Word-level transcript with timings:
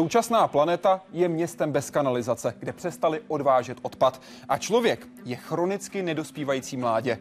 Současná 0.00 0.48
planeta 0.48 1.00
je 1.12 1.28
městem 1.28 1.72
bez 1.72 1.90
kanalizace, 1.90 2.54
kde 2.58 2.72
přestali 2.72 3.20
odvážet 3.28 3.78
odpad 3.82 4.22
a 4.48 4.58
člověk 4.58 5.08
je 5.24 5.36
chronicky 5.36 6.02
nedospívající 6.02 6.76
mládě. 6.76 7.18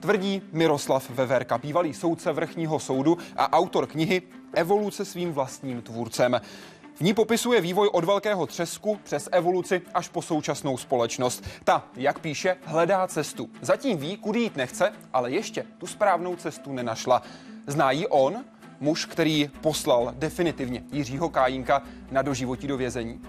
Tvrdí 0.00 0.42
Miroslav 0.52 1.10
Veverka, 1.10 1.58
bývalý 1.58 1.94
soudce 1.94 2.32
vrchního 2.32 2.78
soudu 2.78 3.18
a 3.36 3.52
autor 3.52 3.86
knihy 3.86 4.22
Evoluce 4.54 5.04
svým 5.04 5.32
vlastním 5.32 5.82
tvůrcem. 5.82 6.40
V 6.94 7.00
ní 7.00 7.14
popisuje 7.14 7.60
vývoj 7.60 7.88
od 7.92 8.04
velkého 8.04 8.46
třesku 8.46 8.98
přes 9.04 9.28
evoluci 9.32 9.82
až 9.94 10.08
po 10.08 10.22
současnou 10.22 10.76
společnost. 10.76 11.44
Ta, 11.64 11.84
jak 11.94 12.18
píše, 12.18 12.56
hledá 12.64 13.06
cestu. 13.06 13.50
Zatím 13.60 13.98
ví, 13.98 14.16
kudy 14.16 14.40
jít 14.40 14.56
nechce, 14.56 14.92
ale 15.12 15.30
ještě 15.30 15.66
tu 15.78 15.86
správnou 15.86 16.36
cestu 16.36 16.72
nenašla. 16.72 17.22
Zná 17.66 17.90
ji 17.90 18.06
on, 18.06 18.44
muž, 18.80 19.04
který 19.04 19.50
poslal 19.60 20.14
definitivně 20.18 20.82
Jiřího 20.92 21.28
Kájínka 21.28 21.82
na 22.10 22.22
doživotí 22.22 22.66
do 22.66 22.76
vězení. 22.76 23.20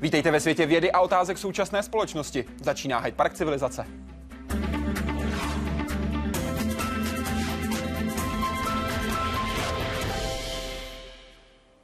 Vítejte 0.00 0.30
ve 0.30 0.40
světě 0.40 0.66
vědy 0.66 0.92
a 0.92 1.00
otázek 1.00 1.38
současné 1.38 1.82
společnosti. 1.82 2.44
Začíná 2.62 2.98
Hyde 2.98 3.16
Park 3.16 3.34
civilizace. 3.34 3.86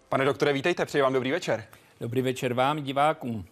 Pane 0.08 0.24
doktore, 0.24 0.52
vítejte, 0.52 0.86
přeji 0.86 1.02
vám 1.02 1.12
dobrý 1.12 1.30
večer. 1.30 1.64
Dobrý 2.00 2.22
večer 2.22 2.54
vám, 2.54 2.82
divákům. 2.82 3.44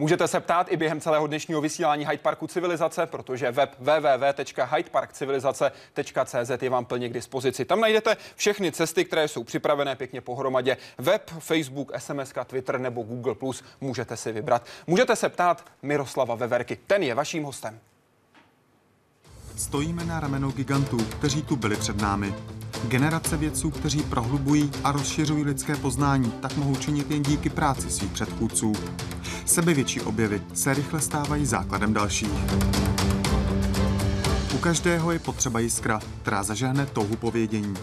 Můžete 0.00 0.28
se 0.28 0.40
ptát 0.40 0.72
i 0.72 0.76
během 0.76 1.00
celého 1.00 1.26
dnešního 1.26 1.60
vysílání 1.60 2.06
Hyde 2.06 2.22
Parku 2.22 2.46
Civilizace, 2.46 3.06
protože 3.06 3.50
web 3.50 3.74
www.hydeparkcivilizace.cz 3.78 6.62
je 6.62 6.70
vám 6.70 6.84
plně 6.84 7.08
k 7.08 7.12
dispozici. 7.12 7.64
Tam 7.64 7.80
najdete 7.80 8.16
všechny 8.36 8.72
cesty, 8.72 9.04
které 9.04 9.28
jsou 9.28 9.44
připravené 9.44 9.96
pěkně 9.96 10.20
pohromadě. 10.20 10.76
Web, 10.98 11.30
Facebook, 11.38 11.92
SMS, 11.98 12.32
Twitter 12.46 12.80
nebo 12.80 13.02
Google+, 13.02 13.34
můžete 13.80 14.16
si 14.16 14.32
vybrat. 14.32 14.66
Můžete 14.86 15.16
se 15.16 15.28
ptát 15.28 15.64
Miroslava 15.82 16.34
Veverky, 16.34 16.78
ten 16.86 17.02
je 17.02 17.14
vaším 17.14 17.44
hostem. 17.44 17.80
Stojíme 19.58 20.04
na 20.04 20.20
ramenou 20.20 20.50
gigantů, 20.50 20.96
kteří 20.96 21.42
tu 21.42 21.56
byli 21.56 21.76
před 21.76 22.00
námi. 22.00 22.34
Generace 22.88 23.36
vědců, 23.36 23.70
kteří 23.70 24.02
prohlubují 24.02 24.70
a 24.84 24.92
rozšiřují 24.92 25.44
lidské 25.44 25.76
poznání, 25.76 26.30
tak 26.30 26.56
mohou 26.56 26.76
činit 26.76 27.10
jen 27.10 27.22
díky 27.22 27.50
práci 27.50 27.90
svých 27.90 28.12
předchůdců. 28.12 28.72
Sebevětší 29.46 30.00
objevy 30.00 30.42
se 30.54 30.74
rychle 30.74 31.00
stávají 31.00 31.46
základem 31.46 31.94
dalších. 31.94 32.44
U 34.54 34.58
každého 34.58 35.12
je 35.12 35.18
potřeba 35.18 35.60
jiskra, 35.60 36.00
která 36.22 36.42
zažehne 36.42 36.86
touhu 36.86 37.16
povědění 37.16 37.74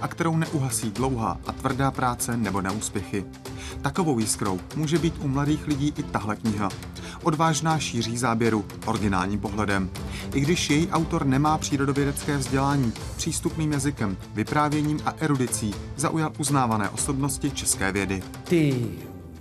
a 0.00 0.08
kterou 0.08 0.36
neuhasí 0.36 0.90
dlouhá 0.90 1.40
a 1.46 1.52
tvrdá 1.52 1.90
práce 1.90 2.36
nebo 2.36 2.60
neúspěchy. 2.60 3.24
Takovou 3.82 4.18
jiskrou 4.18 4.60
může 4.76 4.98
být 4.98 5.14
u 5.20 5.28
mladých 5.28 5.66
lidí 5.66 5.92
i 5.96 6.02
tahle 6.02 6.36
kniha. 6.36 6.68
Odvážná 7.22 7.78
šíří 7.78 8.18
záběru, 8.18 8.64
originálním 8.86 9.40
pohledem. 9.40 9.90
I 10.34 10.40
když 10.40 10.70
její 10.70 10.88
autor 10.88 11.26
nemá 11.26 11.58
přírodovědecké 11.58 12.36
vzdělání, 12.36 12.92
přístupným 13.16 13.72
jazykem, 13.72 14.16
vyprávěním 14.34 15.00
a 15.04 15.14
erudicí 15.20 15.74
zaujal 15.96 16.32
uznávané 16.38 16.88
osobnosti 16.88 17.50
české 17.50 17.92
vědy. 17.92 18.22
Ty 18.44 18.86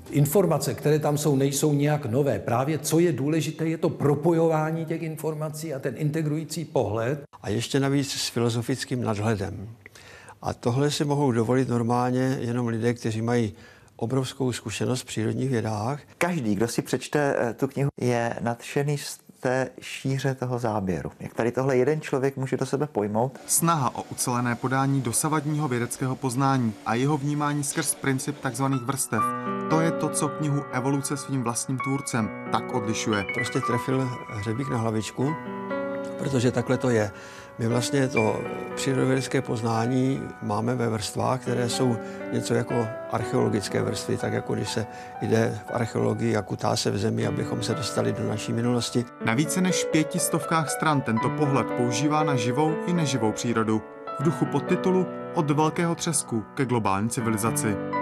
informace, 0.09 0.73
které 0.73 0.99
tam 0.99 1.17
jsou, 1.17 1.35
nejsou 1.35 1.73
nějak 1.73 2.05
nové. 2.05 2.39
Právě 2.39 2.79
co 2.79 2.99
je 2.99 3.11
důležité, 3.11 3.69
je 3.69 3.77
to 3.77 3.89
propojování 3.89 4.85
těch 4.85 5.01
informací 5.01 5.73
a 5.73 5.79
ten 5.79 5.93
integrující 5.97 6.65
pohled. 6.65 7.23
A 7.41 7.49
ještě 7.49 7.79
navíc 7.79 8.11
s 8.11 8.29
filozofickým 8.29 9.01
nadhledem. 9.01 9.69
A 10.41 10.53
tohle 10.53 10.91
si 10.91 11.05
mohou 11.05 11.31
dovolit 11.31 11.69
normálně 11.69 12.37
jenom 12.41 12.67
lidé, 12.67 12.93
kteří 12.93 13.21
mají 13.21 13.53
obrovskou 13.97 14.51
zkušenost 14.51 15.01
v 15.01 15.05
přírodních 15.05 15.49
vědách. 15.49 15.99
Každý, 16.17 16.55
kdo 16.55 16.67
si 16.67 16.81
přečte 16.81 17.35
eh, 17.37 17.53
tu 17.53 17.67
knihu, 17.67 17.89
je 18.01 18.35
nadšený 18.41 18.97
z 18.97 19.19
té 19.39 19.69
šíře 19.81 20.35
toho 20.35 20.59
záběru. 20.59 21.11
Jak 21.19 21.33
tady 21.33 21.51
tohle 21.51 21.77
jeden 21.77 22.01
člověk 22.01 22.37
může 22.37 22.57
do 22.57 22.65
sebe 22.65 22.87
pojmout? 22.87 23.39
Snaha 23.47 23.95
o 23.95 24.03
ucelené 24.03 24.55
podání 24.55 25.01
dosavadního 25.01 25.67
vědeckého 25.67 26.15
poznání 26.15 26.73
a 26.85 26.93
jeho 26.93 27.17
vnímání 27.17 27.63
skrz 27.63 27.95
princip 27.95 28.35
tzv. 28.51 28.63
vrstev. 28.63 29.23
To 29.69 29.81
je 29.81 29.91
to, 29.91 30.09
co 30.09 30.27
knihu 30.27 30.63
Evoluce 30.71 31.17
svým 31.17 31.43
vlastním 31.43 31.77
tvůrcem 31.77 32.29
tak 32.51 32.73
odlišuje. 32.73 33.25
Prostě 33.33 33.59
trefil 33.61 34.09
hřebík 34.29 34.69
na 34.69 34.77
hlavičku, 34.77 35.35
protože 36.17 36.51
takhle 36.51 36.77
to 36.77 36.89
je. 36.89 37.11
My 37.59 37.67
vlastně 37.67 38.07
to 38.07 38.41
přírodovědecké 38.75 39.41
poznání 39.41 40.21
máme 40.41 40.75
ve 40.75 40.89
vrstvách, 40.89 41.41
které 41.41 41.69
jsou 41.69 41.97
něco 42.33 42.53
jako 42.53 42.87
archeologické 43.11 43.81
vrstvy, 43.81 44.17
tak 44.17 44.33
jako 44.33 44.55
když 44.55 44.69
se 44.69 44.85
jde 45.21 45.59
v 45.67 45.71
archeologii 45.73 46.37
a 46.37 46.41
kutá 46.41 46.75
se 46.75 46.91
v 46.91 46.97
zemi, 46.97 47.27
abychom 47.27 47.63
se 47.63 47.73
dostali 47.73 48.13
do 48.13 48.29
naší 48.29 48.53
minulosti. 48.53 49.05
Na 49.25 49.33
více 49.33 49.61
než 49.61 49.83
pěti 49.83 50.19
stovkách 50.19 50.69
stran 50.69 51.01
tento 51.01 51.29
pohled 51.29 51.67
používá 51.67 52.23
na 52.23 52.35
živou 52.35 52.75
i 52.87 52.93
neživou 52.93 53.31
přírodu. 53.31 53.81
V 54.19 54.23
duchu 54.23 54.45
podtitulu 54.45 55.05
Od 55.33 55.51
velkého 55.51 55.95
třesku 55.95 56.43
ke 56.55 56.65
globální 56.65 57.09
civilizaci. 57.09 57.96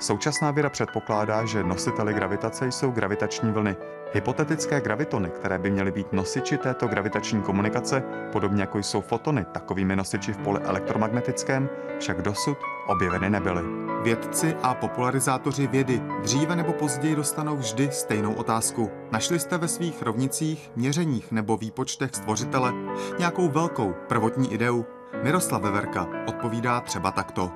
Současná 0.00 0.50
věda 0.50 0.70
předpokládá, 0.70 1.44
že 1.44 1.64
nositeli 1.64 2.14
gravitace 2.14 2.66
jsou 2.66 2.90
gravitační 2.90 3.52
vlny. 3.52 3.76
Hypotetické 4.12 4.80
gravitony, 4.80 5.30
které 5.30 5.58
by 5.58 5.70
měly 5.70 5.92
být 5.92 6.12
nosiči 6.12 6.58
této 6.58 6.86
gravitační 6.88 7.42
komunikace, 7.42 8.02
podobně 8.32 8.60
jako 8.60 8.78
jsou 8.78 9.00
fotony 9.00 9.46
takovými 9.52 9.96
nosiči 9.96 10.32
v 10.32 10.38
poli 10.38 10.60
elektromagnetickém, 10.60 11.68
však 11.98 12.22
dosud 12.22 12.58
objeveny 12.86 13.30
nebyly. 13.30 13.62
Vědci 14.02 14.56
a 14.62 14.74
popularizátoři 14.74 15.66
vědy 15.66 16.02
dříve 16.22 16.56
nebo 16.56 16.72
později 16.72 17.16
dostanou 17.16 17.56
vždy 17.56 17.90
stejnou 17.92 18.32
otázku. 18.32 18.90
Našli 19.10 19.38
jste 19.38 19.58
ve 19.58 19.68
svých 19.68 20.02
rovnicích, 20.02 20.70
měřeních 20.76 21.32
nebo 21.32 21.56
výpočtech 21.56 22.10
stvořitele 22.14 22.72
nějakou 23.18 23.48
velkou 23.48 23.94
prvotní 24.08 24.52
ideu? 24.52 24.86
Miroslav 25.22 25.62
Veverka 25.62 26.06
odpovídá 26.26 26.80
třeba 26.80 27.10
takto. 27.10 27.50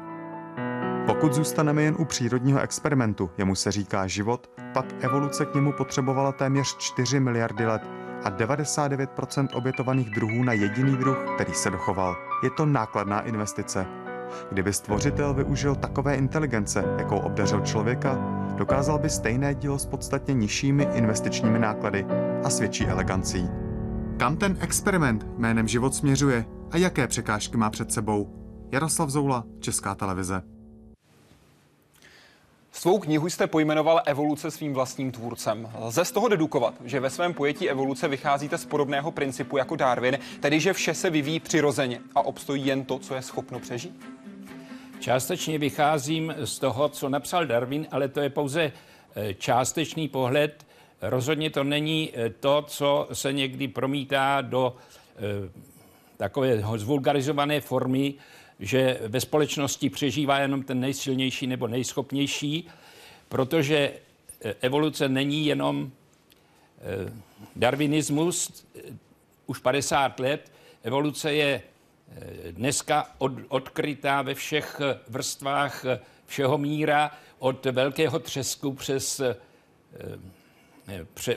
Pokud 1.07 1.35
zůstaneme 1.35 1.83
jen 1.83 1.97
u 1.99 2.05
přírodního 2.05 2.61
experimentu, 2.61 3.31
jemu 3.39 3.55
se 3.55 3.73
říká 3.73 4.07
život, 4.07 4.51
pak 4.75 4.87
evoluce 5.01 5.47
k 5.47 5.55
němu 5.55 5.73
potřebovala 5.73 6.33
téměř 6.33 6.77
4 6.77 7.21
miliardy 7.21 7.67
let 7.67 7.83
a 8.25 8.31
99% 8.31 9.49
obětovaných 9.55 10.11
druhů 10.11 10.45
na 10.45 10.53
jediný 10.53 10.97
druh, 10.97 11.19
který 11.35 11.55
se 11.55 11.71
dochoval. 11.71 12.17
Je 12.43 12.51
to 12.51 12.67
nákladná 12.67 13.21
investice. 13.21 13.87
Kdyby 14.51 14.73
stvořitel 14.73 15.35
využil 15.35 15.75
takové 15.75 16.17
inteligence, 16.17 16.85
jakou 16.99 17.19
obdařil 17.19 17.61
člověka, 17.61 18.19
dokázal 18.57 18.99
by 18.99 19.11
stejné 19.11 19.55
dílo 19.55 19.79
s 19.79 19.87
podstatně 19.87 20.35
nižšími 20.35 20.89
investičními 20.95 21.59
náklady 21.59 22.07
a 22.45 22.51
s 22.51 22.61
větší 22.61 22.87
elegancí. 22.87 23.49
Kam 24.17 24.37
ten 24.37 24.57
experiment 24.61 25.27
jménem 25.39 25.69
život 25.69 25.95
směřuje 25.95 26.45
a 26.71 26.77
jaké 26.77 27.07
překážky 27.07 27.57
má 27.57 27.71
před 27.71 27.93
sebou? 27.93 28.35
Jaroslav 28.73 29.11
Zoula, 29.11 29.45
Česká 29.61 29.95
televize. 29.95 30.54
Svou 32.75 32.99
knihu 32.99 33.29
jste 33.29 33.47
pojmenoval 33.47 34.03
Evoluce 34.07 34.51
svým 34.51 34.75
vlastním 34.75 35.13
tvůrcem. 35.13 35.71
Lze 35.79 36.05
z 36.05 36.13
toho 36.13 36.29
dedukovat, 36.29 36.75
že 36.85 37.01
ve 37.01 37.11
svém 37.11 37.35
pojetí 37.35 37.71
evoluce 37.71 38.09
vycházíte 38.09 38.59
z 38.59 38.65
podobného 38.65 39.11
principu 39.11 39.57
jako 39.57 39.77
Darwin, 39.77 40.19
tedy 40.41 40.61
že 40.61 40.73
vše 40.73 40.95
se 40.95 41.11
vyvíjí 41.11 41.41
přirozeně 41.41 42.01
a 42.15 42.23
obstojí 42.23 42.67
jen 42.67 42.85
to, 42.85 42.99
co 42.99 43.15
je 43.15 43.23
schopno 43.23 43.61
přežít? 43.61 44.05
Částečně 45.01 45.59
vycházím 45.59 46.35
z 46.45 46.59
toho, 46.59 46.89
co 46.89 47.09
napsal 47.09 47.47
Darwin, 47.47 47.87
ale 47.91 48.09
to 48.09 48.21
je 48.21 48.31
pouze 48.31 48.73
eh, 49.17 49.35
částečný 49.35 50.09
pohled. 50.09 50.67
Rozhodně 51.03 51.51
to 51.51 51.65
není 51.65 52.11
eh, 52.15 52.31
to, 52.31 52.65
co 52.67 53.09
se 53.13 53.33
někdy 53.33 53.69
promítá 53.69 54.41
do 54.41 54.77
eh, 55.17 55.21
takové 56.17 56.63
zvulgarizované 56.77 57.61
formy, 57.61 58.15
že 58.65 58.99
ve 59.01 59.21
společnosti 59.21 59.91
přežívá 59.91 60.39
jenom 60.39 60.63
ten 60.63 60.81
nejsilnější 60.81 61.47
nebo 61.47 61.67
nejschopnější, 61.69 62.69
protože 63.29 63.77
e, 63.77 64.55
evoluce 64.61 65.09
není 65.09 65.47
jenom 65.47 65.91
e, 65.91 67.13
darwinismus 67.57 68.65
e, 68.77 68.81
už 69.47 69.59
50 69.59 70.21
let. 70.21 70.53
Evoluce 70.83 71.33
je 71.33 71.63
dneska 72.51 73.11
od, 73.19 73.33
odkrytá 73.49 74.23
ve 74.23 74.35
všech 74.35 74.81
vrstvách 75.09 75.85
všeho 76.27 76.59
míra, 76.59 77.11
od 77.39 77.67
velkého 77.67 78.19
třesku 78.19 78.73
přes 78.73 79.21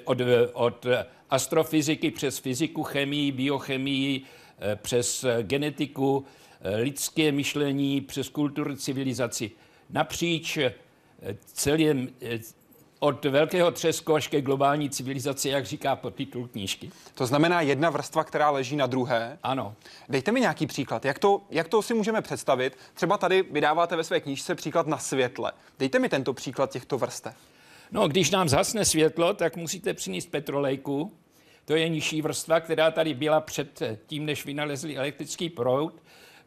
od, 0.03 0.17
od 0.53 0.85
astrofyziky 1.29 2.11
přes 2.11 2.39
fyziku, 2.39 2.83
chemii, 2.83 3.31
biochemii, 3.31 4.21
přes 4.81 5.25
genetiku, 5.41 6.25
Eh, 6.25 6.46
lidské 6.63 7.31
myšlení 7.31 8.01
přes 8.01 8.29
kulturu, 8.29 8.75
civilizaci. 8.75 9.51
Napříč 9.89 10.57
eh, 10.57 10.73
celým, 11.53 12.09
eh, 12.21 12.39
od 12.99 13.25
velkého 13.25 13.71
třesku 13.71 14.15
až 14.15 14.27
ke 14.27 14.41
globální 14.41 14.89
civilizaci, 14.89 15.49
jak 15.49 15.65
říká 15.65 15.95
podtitul 15.95 16.47
knížky. 16.47 16.91
To 17.13 17.25
znamená 17.25 17.61
jedna 17.61 17.89
vrstva, 17.89 18.23
která 18.23 18.49
leží 18.49 18.75
na 18.75 18.87
druhé. 18.87 19.39
Ano. 19.43 19.75
Dejte 20.09 20.31
mi 20.31 20.41
nějaký 20.41 20.67
příklad, 20.67 21.05
jak 21.05 21.19
to, 21.19 21.41
jak 21.49 21.67
to 21.67 21.81
si 21.81 21.93
můžeme 21.93 22.21
představit. 22.21 22.77
Třeba 22.93 23.17
tady 23.17 23.41
vydáváte 23.41 23.95
ve 23.95 24.03
své 24.03 24.19
knížce 24.19 24.55
příklad 24.55 24.87
na 24.87 24.97
světle. 24.97 25.51
Dejte 25.79 25.99
mi 25.99 26.09
tento 26.09 26.33
příklad 26.33 26.71
těchto 26.71 26.97
vrstev. 26.97 27.35
No, 27.91 28.07
když 28.07 28.31
nám 28.31 28.49
zhasne 28.49 28.85
světlo, 28.85 29.33
tak 29.33 29.55
musíte 29.55 29.93
přinést 29.93 30.31
petrolejku. 30.31 31.13
To 31.65 31.75
je 31.75 31.89
nižší 31.89 32.21
vrstva, 32.21 32.59
která 32.59 32.91
tady 32.91 33.13
byla 33.13 33.41
před 33.41 33.81
tím, 34.07 34.25
než 34.25 34.45
vynalezli 34.45 34.97
elektrický 34.97 35.49
proud. 35.49 35.93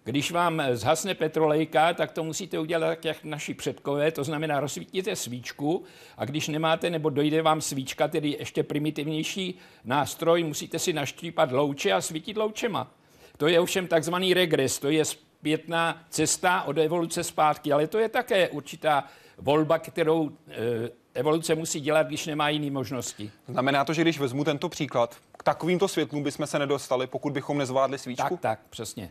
Když 0.05 0.31
vám 0.31 0.63
zhasne 0.73 1.15
petrolejka, 1.15 1.95
tak 1.95 2.13
to 2.13 2.25
musíte 2.25 2.59
udělat 2.59 2.87
tak, 2.87 3.05
jak 3.05 3.25
naši 3.25 3.55
předkové, 3.55 4.11
to 4.11 4.25
znamená 4.25 4.61
rozsvítíte 4.61 5.17
svíčku 5.17 5.85
a 6.17 6.25
když 6.25 6.49
nemáte 6.49 6.91
nebo 6.91 7.11
dojde 7.11 7.43
vám 7.43 7.61
svíčka, 7.61 8.09
tedy 8.09 8.37
ještě 8.39 8.63
primitivnější 8.63 9.59
nástroj, 9.85 10.45
musíte 10.45 10.79
si 10.79 10.93
naštípat 10.93 11.53
louče 11.53 11.93
a 11.93 12.01
svítit 12.01 12.37
loučema. 12.37 12.91
To 13.37 13.49
je 13.49 13.61
ovšem 13.61 13.87
takzvaný 13.87 14.35
regres, 14.35 14.79
to 14.79 14.91
je 14.91 15.05
zpětná 15.05 16.05
cesta 16.11 16.63
od 16.63 16.79
evoluce 16.79 17.25
zpátky, 17.25 17.73
ale 17.73 17.87
to 17.87 17.99
je 17.99 18.09
také 18.09 18.49
určitá 18.49 19.05
volba, 19.39 19.79
kterou 19.79 20.31
e, 20.31 20.91
evoluce 21.15 21.55
musí 21.55 21.81
dělat, 21.81 22.07
když 22.07 22.27
nemá 22.27 22.49
jiné 22.49 22.71
možnosti. 22.71 23.31
Znamená 23.49 23.85
to, 23.85 23.93
že 23.93 24.03
když 24.03 24.19
vezmu 24.19 24.45
tento 24.45 24.69
příklad, 24.69 25.17
k 25.39 25.43
takovýmto 25.43 25.89
světlům 25.89 26.23
bychom 26.23 26.47
se 26.47 26.59
nedostali, 26.59 27.07
pokud 27.07 27.33
bychom 27.33 27.59
nezvládli 27.59 27.99
svíčku? 27.99 28.29
Tak, 28.29 28.41
tak, 28.41 28.61
přesně 28.71 29.11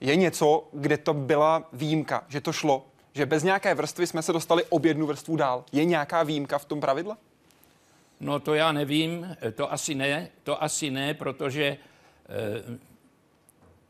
je 0.00 0.16
něco, 0.16 0.68
kde 0.72 0.96
to 0.96 1.14
byla 1.14 1.68
výjimka, 1.72 2.24
že 2.28 2.40
to 2.40 2.52
šlo, 2.52 2.86
že 3.12 3.26
bez 3.26 3.42
nějaké 3.42 3.74
vrstvy 3.74 4.06
jsme 4.06 4.22
se 4.22 4.32
dostali 4.32 4.64
o 4.64 4.80
jednu 4.86 5.06
vrstvu 5.06 5.36
dál. 5.36 5.64
Je 5.72 5.84
nějaká 5.84 6.22
výjimka 6.22 6.58
v 6.58 6.64
tom 6.64 6.80
pravidle? 6.80 7.16
No 8.20 8.40
to 8.40 8.54
já 8.54 8.72
nevím, 8.72 9.36
to 9.54 9.72
asi 9.72 9.94
ne, 9.94 10.28
to 10.42 10.62
asi 10.62 10.90
ne, 10.90 11.14
protože 11.14 11.64
e, 11.64 11.78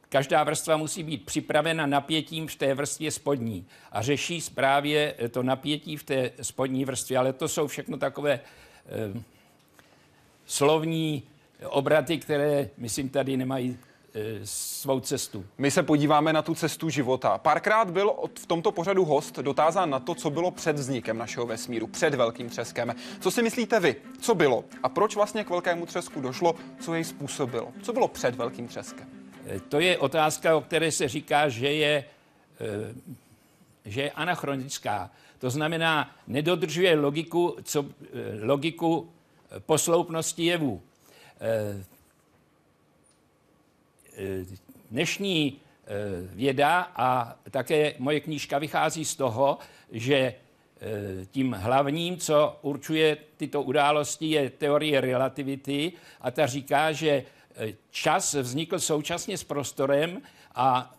každá 0.08 0.44
vrstva 0.44 0.76
musí 0.76 1.02
být 1.02 1.26
připravena 1.26 1.86
napětím 1.86 2.48
v 2.48 2.54
té 2.54 2.74
vrstvě 2.74 3.10
spodní 3.10 3.66
a 3.92 4.02
řeší 4.02 4.40
právě 4.54 5.14
to 5.30 5.42
napětí 5.42 5.96
v 5.96 6.04
té 6.04 6.30
spodní 6.42 6.84
vrstvě, 6.84 7.18
ale 7.18 7.32
to 7.32 7.48
jsou 7.48 7.66
všechno 7.66 7.96
takové 7.96 8.32
e, 8.32 8.40
slovní 10.46 11.22
obraty, 11.64 12.18
které, 12.18 12.70
myslím, 12.78 13.08
tady 13.08 13.36
nemají 13.36 13.78
Eh, 13.78 13.89
svou 14.44 15.00
cestu. 15.00 15.44
My 15.58 15.70
se 15.70 15.82
podíváme 15.82 16.32
na 16.32 16.42
tu 16.42 16.54
cestu 16.54 16.88
života. 16.88 17.38
Párkrát 17.38 17.90
byl 17.90 18.12
v 18.38 18.46
tomto 18.46 18.72
pořadu 18.72 19.04
host 19.04 19.38
dotázán 19.38 19.90
na 19.90 19.98
to, 19.98 20.14
co 20.14 20.30
bylo 20.30 20.50
před 20.50 20.76
vznikem 20.76 21.18
našeho 21.18 21.46
vesmíru, 21.46 21.86
před 21.86 22.14
velkým 22.14 22.48
třeskem. 22.48 22.94
Co 23.20 23.30
si 23.30 23.42
myslíte 23.42 23.80
vy? 23.80 23.96
Co 24.20 24.34
bylo? 24.34 24.64
A 24.82 24.88
proč 24.88 25.16
vlastně 25.16 25.44
k 25.44 25.50
velkému 25.50 25.86
třesku 25.86 26.20
došlo? 26.20 26.54
Co 26.80 26.94
jej 26.94 27.04
způsobilo? 27.04 27.68
Co 27.82 27.92
bylo 27.92 28.08
před 28.08 28.34
velkým 28.34 28.68
třeskem? 28.68 29.06
Eh, 29.46 29.60
to 29.60 29.80
je 29.80 29.98
otázka, 29.98 30.56
o 30.56 30.60
které 30.60 30.92
se 30.92 31.08
říká, 31.08 31.48
že 31.48 31.72
je, 31.72 32.04
eh, 32.60 32.94
že 33.84 34.02
je 34.02 34.10
anachronická. 34.10 35.10
To 35.38 35.50
znamená, 35.50 36.16
nedodržuje 36.26 36.96
logiku, 36.96 37.56
co, 37.64 37.84
logiku 38.42 39.10
posloupnosti 39.66 40.44
jevů 40.44 40.82
Eh, 41.40 41.84
dnešní 44.90 45.60
eh, 45.60 45.88
věda 46.34 46.92
a 46.96 47.36
také 47.50 47.94
moje 47.98 48.20
knížka 48.20 48.58
vychází 48.58 49.04
z 49.04 49.16
toho, 49.16 49.58
že 49.92 50.16
eh, 50.16 50.34
tím 51.30 51.52
hlavním, 51.52 52.16
co 52.16 52.58
určuje 52.62 53.16
tyto 53.36 53.62
události, 53.62 54.30
je 54.30 54.50
teorie 54.50 55.00
relativity 55.00 55.92
a 56.20 56.30
ta 56.30 56.46
říká, 56.46 56.92
že 56.92 57.24
čas 57.90 58.34
vznikl 58.34 58.78
současně 58.78 59.38
s 59.38 59.44
prostorem 59.44 60.22
a 60.54 60.94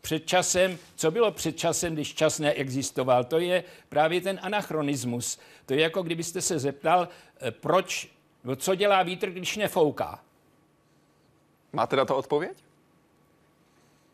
před 0.00 0.26
časem, 0.26 0.78
co 0.94 1.10
bylo 1.10 1.32
před 1.32 1.56
časem, 1.56 1.94
když 1.94 2.14
čas 2.14 2.38
neexistoval, 2.38 3.24
to 3.24 3.38
je 3.38 3.64
právě 3.88 4.20
ten 4.20 4.38
anachronismus. 4.42 5.38
To 5.66 5.74
je 5.74 5.80
jako 5.80 6.02
kdybyste 6.02 6.40
se 6.42 6.58
zeptal, 6.58 7.08
proč, 7.60 8.08
co 8.56 8.74
dělá 8.74 9.02
vítr, 9.02 9.30
když 9.30 9.56
nefouká. 9.56 10.20
Máte 11.72 11.96
na 11.96 12.04
to 12.04 12.16
odpověď? 12.16 12.56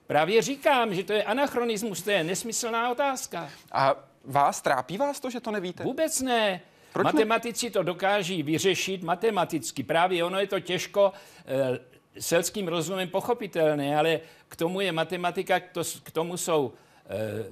Právě 0.06 0.42
říkám, 0.42 0.94
že 0.94 1.04
to 1.04 1.12
je 1.12 1.24
anachronismus, 1.24 2.02
to 2.02 2.10
je 2.10 2.24
nesmyslná 2.24 2.90
otázka. 2.90 3.50
A 3.72 3.96
vás 4.24 4.60
trápí 4.60 4.98
vás 4.98 5.20
to, 5.20 5.30
že 5.30 5.40
to 5.40 5.50
nevíte? 5.50 5.84
Vůbec 5.84 6.20
ne. 6.20 6.60
Proč 6.92 7.04
Matematici 7.04 7.66
ne? 7.66 7.70
to 7.70 7.82
dokáží 7.82 8.42
vyřešit 8.42 9.02
matematicky. 9.02 9.82
Právě 9.82 10.24
ono 10.24 10.40
je 10.40 10.46
to 10.46 10.60
těžko 10.60 11.12
e, 11.46 11.78
selským 12.20 12.68
rozumem 12.68 13.08
pochopitelné, 13.08 13.96
ale 13.96 14.20
k 14.48 14.56
tomu 14.56 14.80
je 14.80 14.92
matematika, 14.92 15.60
to, 15.72 15.82
k 16.02 16.10
tomu 16.10 16.36
jsou 16.36 16.72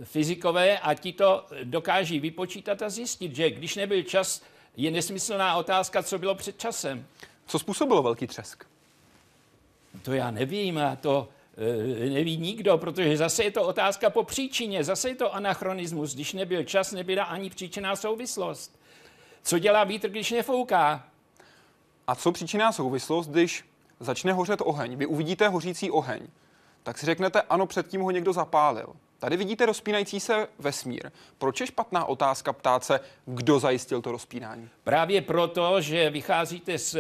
e, 0.00 0.04
fyzikové 0.04 0.78
a 0.78 0.94
ti 0.94 1.12
to 1.12 1.46
dokáží 1.64 2.20
vypočítat 2.20 2.82
a 2.82 2.88
zjistit, 2.88 3.36
že 3.36 3.50
když 3.50 3.76
nebyl 3.76 4.02
čas, 4.02 4.42
je 4.76 4.90
nesmyslná 4.90 5.56
otázka, 5.56 6.02
co 6.02 6.18
bylo 6.18 6.34
před 6.34 6.58
časem. 6.58 7.06
Co 7.46 7.58
způsobilo 7.58 8.02
velký 8.02 8.26
třesk? 8.26 8.64
To 10.06 10.12
já 10.12 10.30
nevím 10.30 10.78
a 10.78 10.96
to 10.96 11.28
e, 12.06 12.10
neví 12.10 12.36
nikdo, 12.36 12.78
protože 12.78 13.16
zase 13.16 13.44
je 13.44 13.50
to 13.50 13.62
otázka 13.62 14.10
po 14.10 14.24
příčině, 14.24 14.84
zase 14.84 15.08
je 15.08 15.14
to 15.14 15.34
anachronismus. 15.34 16.14
Když 16.14 16.32
nebyl 16.32 16.64
čas, 16.64 16.92
nebyla 16.92 17.24
ani 17.24 17.50
příčiná 17.50 17.96
souvislost. 17.96 18.80
Co 19.42 19.58
dělá 19.58 19.84
vítr, 19.84 20.08
když 20.08 20.30
nefouká? 20.30 21.04
A 22.06 22.14
co 22.14 22.32
příčiná 22.32 22.72
souvislost, 22.72 23.26
když 23.26 23.64
začne 24.00 24.32
hořet 24.32 24.60
oheň? 24.64 24.96
Vy 24.96 25.06
uvidíte 25.06 25.48
hořící 25.48 25.90
oheň, 25.90 26.22
tak 26.82 26.98
si 26.98 27.06
řeknete, 27.06 27.42
ano, 27.42 27.66
předtím 27.66 28.00
ho 28.00 28.10
někdo 28.10 28.32
zapálil. 28.32 28.86
Tady 29.18 29.36
vidíte 29.36 29.66
rozpínající 29.66 30.20
se 30.20 30.48
vesmír. 30.58 31.10
Proč 31.38 31.60
je 31.60 31.66
špatná 31.66 32.04
otázka 32.04 32.52
ptát 32.52 32.84
se, 32.84 33.00
kdo 33.24 33.58
zajistil 33.58 34.02
to 34.02 34.12
rozpínání? 34.12 34.68
Právě 34.84 35.22
proto, 35.22 35.80
že 35.80 36.10
vycházíte 36.10 36.78
z 36.78 36.96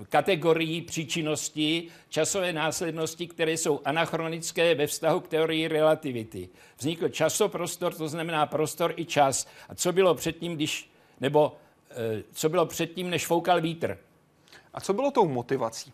e, 0.00 0.04
kategorií 0.04 0.82
příčinnosti, 0.82 1.88
časové 2.08 2.52
následnosti, 2.52 3.26
které 3.26 3.52
jsou 3.52 3.80
anachronické 3.84 4.74
ve 4.74 4.86
vztahu 4.86 5.20
k 5.20 5.28
teorii 5.28 5.68
relativity. 5.68 6.48
Vznikl 6.78 7.08
časoprostor, 7.08 7.94
to 7.94 8.08
znamená 8.08 8.46
prostor 8.46 8.94
i 8.96 9.04
čas. 9.04 9.46
A 9.68 9.74
co 9.74 9.92
bylo 9.92 10.14
předtím, 10.14 10.54
když, 10.54 10.90
nebo 11.20 11.56
e, 11.90 12.22
co 12.32 12.48
bylo 12.48 12.66
předtím, 12.66 13.10
než 13.10 13.26
foukal 13.26 13.60
vítr? 13.60 13.98
A 14.74 14.80
co 14.80 14.92
bylo 14.92 15.10
tou 15.10 15.28
motivací? 15.28 15.92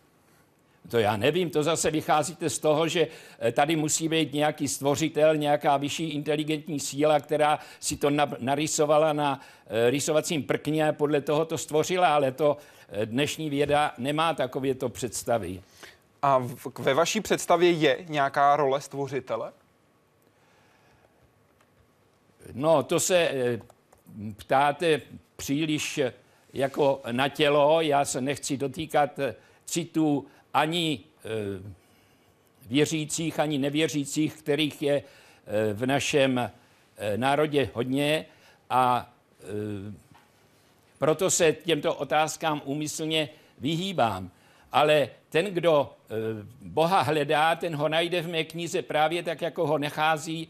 To 0.89 0.99
já 0.99 1.17
nevím, 1.17 1.49
to 1.49 1.63
zase 1.63 1.91
vycházíte 1.91 2.49
z 2.49 2.59
toho, 2.59 2.87
že 2.87 3.07
eh, 3.39 3.51
tady 3.51 3.75
musí 3.75 4.09
být 4.09 4.33
nějaký 4.33 4.67
stvořitel, 4.67 5.37
nějaká 5.37 5.77
vyšší 5.77 6.09
inteligentní 6.09 6.79
síla, 6.79 7.19
která 7.19 7.59
si 7.79 7.97
to 7.97 8.09
narysovala 8.39 9.13
na 9.13 9.39
eh, 9.67 9.89
rysovacím 9.89 10.43
prkně 10.43 10.87
a 10.87 10.93
podle 10.93 11.21
toho 11.21 11.45
to 11.45 11.57
stvořila, 11.57 12.15
ale 12.15 12.31
to 12.31 12.57
eh, 12.89 13.05
dnešní 13.05 13.49
věda 13.49 13.93
nemá 13.97 14.33
takovéto 14.33 14.89
představy. 14.89 15.61
A 16.21 16.47
ve 16.79 16.93
vaší 16.93 17.21
představě 17.21 17.71
je 17.71 17.97
nějaká 18.07 18.55
role 18.55 18.81
stvořitele? 18.81 19.51
No, 22.53 22.83
to 22.83 22.99
se 22.99 23.31
ptáte 24.37 25.01
příliš 25.35 25.99
jako 26.53 27.01
na 27.11 27.29
tělo. 27.29 27.81
Já 27.81 28.05
se 28.05 28.21
nechci 28.21 28.57
dotýkat 28.57 29.19
citů 29.65 30.25
ani 30.53 30.99
eh, 31.25 31.29
věřících, 32.67 33.39
ani 33.39 33.57
nevěřících, 33.57 34.33
kterých 34.33 34.81
je 34.81 35.03
eh, 35.03 35.73
v 35.73 35.85
našem 35.85 36.39
eh, 36.39 37.17
národě 37.17 37.69
hodně 37.73 38.25
a 38.69 39.13
proto 40.99 41.29
se 41.29 41.53
těmto 41.53 41.95
otázkám 41.95 42.61
úmyslně 42.65 43.29
vyhýbám. 43.59 44.31
Ale 44.71 45.09
ten, 45.29 45.45
kdo 45.45 45.93
Boha 46.61 47.01
hledá, 47.01 47.55
ten 47.55 47.75
ho 47.75 47.89
najde 47.89 48.21
v 48.21 48.27
mé 48.27 48.43
knize 48.43 48.81
právě 48.81 49.23
tak, 49.23 49.41
jako 49.41 49.67
ho 49.67 49.77
nachází, 49.77 50.47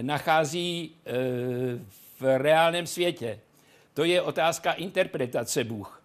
nachází 0.00 0.94
v 2.20 2.38
reálném 2.38 2.86
světě. 2.86 3.38
To 3.94 4.04
je 4.04 4.22
otázka 4.22 4.72
interpretace 4.72 5.64
Bůh. 5.64 5.99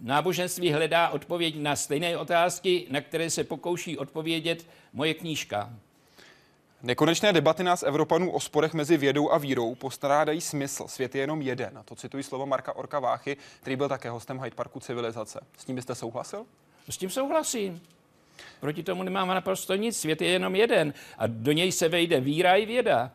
Náboženství 0.00 0.72
hledá 0.72 1.08
odpověď 1.08 1.54
na 1.56 1.76
stejné 1.76 2.16
otázky, 2.16 2.86
na 2.90 3.00
které 3.00 3.30
se 3.30 3.44
pokouší 3.44 3.98
odpovědět 3.98 4.66
moje 4.92 5.14
knížka. 5.14 5.70
Nekonečné 6.82 7.32
debaty 7.32 7.62
nás 7.62 7.82
Evropanů 7.82 8.30
o 8.30 8.40
sporech 8.40 8.74
mezi 8.74 8.96
vědou 8.96 9.30
a 9.30 9.38
vírou 9.38 9.74
postrádají 9.74 10.40
smysl. 10.40 10.88
Svět 10.88 11.14
je 11.14 11.20
jenom 11.20 11.42
jeden. 11.42 11.78
A 11.78 11.82
to 11.82 11.94
cituji 11.94 12.22
slovo 12.22 12.46
Marka 12.46 12.76
Orka 12.76 13.00
Váchy, 13.00 13.36
který 13.60 13.76
byl 13.76 13.88
také 13.88 14.10
hostem 14.10 14.40
Hyde 14.40 14.56
Parku 14.56 14.80
civilizace. 14.80 15.40
S 15.58 15.64
tím 15.64 15.76
byste 15.76 15.94
souhlasil? 15.94 16.46
S 16.88 16.96
tím 16.96 17.10
souhlasím. 17.10 17.82
Proti 18.60 18.82
tomu 18.82 19.02
nemám 19.02 19.28
naprosto 19.28 19.74
nic. 19.74 20.00
Svět 20.00 20.22
je 20.22 20.28
jenom 20.28 20.56
jeden. 20.56 20.94
A 21.18 21.26
do 21.26 21.52
něj 21.52 21.72
se 21.72 21.88
vejde 21.88 22.20
víra 22.20 22.56
i 22.56 22.66
věda. 22.66 23.10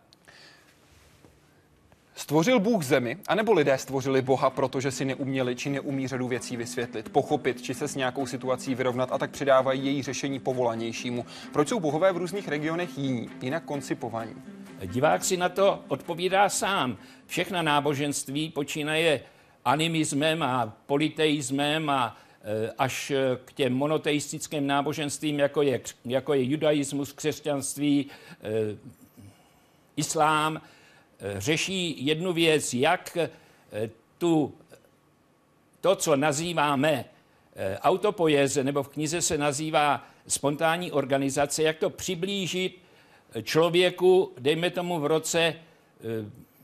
Stvořil 2.18 2.60
Bůh 2.60 2.84
zemi, 2.84 3.18
anebo 3.28 3.54
lidé 3.54 3.78
stvořili 3.78 4.22
Boha, 4.22 4.50
protože 4.50 4.92
si 4.92 5.06
neuměli 5.06 5.56
či 5.56 5.70
neumí 5.70 6.08
řadu 6.08 6.28
věcí 6.28 6.58
vysvětlit, 6.58 7.10
pochopit, 7.10 7.62
či 7.62 7.74
se 7.74 7.88
s 7.88 7.96
nějakou 7.96 8.26
situací 8.26 8.76
vyrovnat 8.76 9.12
a 9.12 9.18
tak 9.18 9.32
přidávají 9.32 9.86
její 9.86 10.04
řešení 10.04 10.40
povolanějšímu. 10.40 11.26
Proč 11.54 11.68
jsou 11.68 11.80
bohové 11.80 12.12
v 12.12 12.18
různých 12.18 12.48
regionech 12.48 12.98
jiní, 12.98 13.30
jinak 13.42 13.64
koncipovaní? 13.64 14.36
Divák 14.86 15.24
si 15.24 15.38
na 15.38 15.50
to 15.50 15.80
odpovídá 15.88 16.50
sám. 16.50 16.98
Všechna 17.26 17.62
náboženství 17.62 18.50
počínaje 18.50 19.22
animismem 19.66 20.44
a 20.44 20.74
politeismem 20.86 21.90
a 21.90 22.18
e, 22.42 22.72
až 22.78 23.12
k 23.46 23.54
těm 23.54 23.74
monoteistickým 23.74 24.68
náboženstvím, 24.68 25.40
jako 25.40 25.62
je, 25.62 25.82
jako 26.06 26.34
je 26.34 26.44
judaismus, 26.44 27.14
křesťanství, 27.14 28.06
e, 28.44 28.78
islám, 29.98 30.58
e, 30.58 30.77
řeší 31.38 32.06
jednu 32.06 32.34
věc, 32.34 32.74
jak 32.74 33.18
tu, 34.18 34.54
to, 35.82 35.96
co 35.96 36.16
nazýváme 36.16 37.06
autopoéze, 37.82 38.64
nebo 38.64 38.84
v 38.84 38.88
knize 38.88 39.22
se 39.22 39.38
nazývá 39.38 40.08
spontánní 40.28 40.92
organizace, 40.92 41.64
jak 41.64 41.78
to 41.78 41.90
přiblížit 41.90 42.82
člověku, 43.44 44.34
dejme 44.40 44.70
tomu 44.70 45.00
v 45.00 45.06
roce 45.06 45.56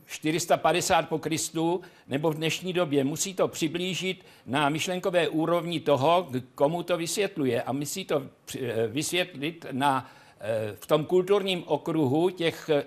450 0.06 1.08
po 1.08 1.18
Kristu 1.18 1.80
nebo 2.08 2.30
v 2.30 2.34
dnešní 2.34 2.72
době. 2.72 3.04
Musí 3.04 3.34
to 3.34 3.48
přiblížit 3.48 4.24
na 4.46 4.68
myšlenkové 4.68 5.28
úrovni 5.28 5.80
toho, 5.80 6.28
komu 6.54 6.82
to 6.82 6.96
vysvětluje. 6.96 7.62
A 7.62 7.72
musí 7.72 8.04
to 8.04 8.22
eh, 8.58 8.86
vysvětlit 8.86 9.66
na, 9.72 10.10
eh, 10.10 10.23
v 10.74 10.86
tom 10.86 11.04
kulturním 11.04 11.64
okruhu 11.66 12.30
těch 12.30 12.70
eh, 12.70 12.84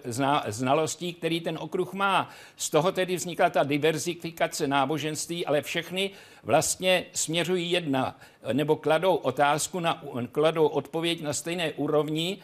znalostí, 0.47 1.13
který 1.13 1.41
ten 1.41 1.57
okruh 1.61 1.93
má. 1.93 2.29
Z 2.55 2.69
toho 2.69 2.91
tedy 2.91 3.15
vznikla 3.15 3.49
ta 3.49 3.63
diverzifikace 3.63 4.67
náboženství, 4.67 5.45
ale 5.45 5.61
všechny 5.61 6.11
vlastně 6.43 7.05
směřují 7.13 7.71
jedna, 7.71 8.19
nebo 8.53 8.75
kladou 8.75 9.15
otázku, 9.15 9.79
na, 9.79 10.03
kladou 10.31 10.67
odpověď 10.67 11.21
na 11.21 11.33
stejné 11.33 11.71
úrovni, 11.71 12.37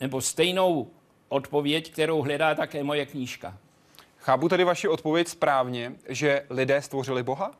nebo 0.00 0.20
stejnou 0.20 0.90
odpověď, 1.28 1.92
kterou 1.92 2.22
hledá 2.22 2.54
také 2.54 2.84
moje 2.84 3.06
knížka. 3.06 3.58
Chápu 4.18 4.48
tedy 4.48 4.64
vaši 4.64 4.88
odpověď 4.88 5.28
správně, 5.28 5.92
že 6.08 6.46
lidé 6.50 6.82
stvořili 6.82 7.22
Boha? 7.22 7.52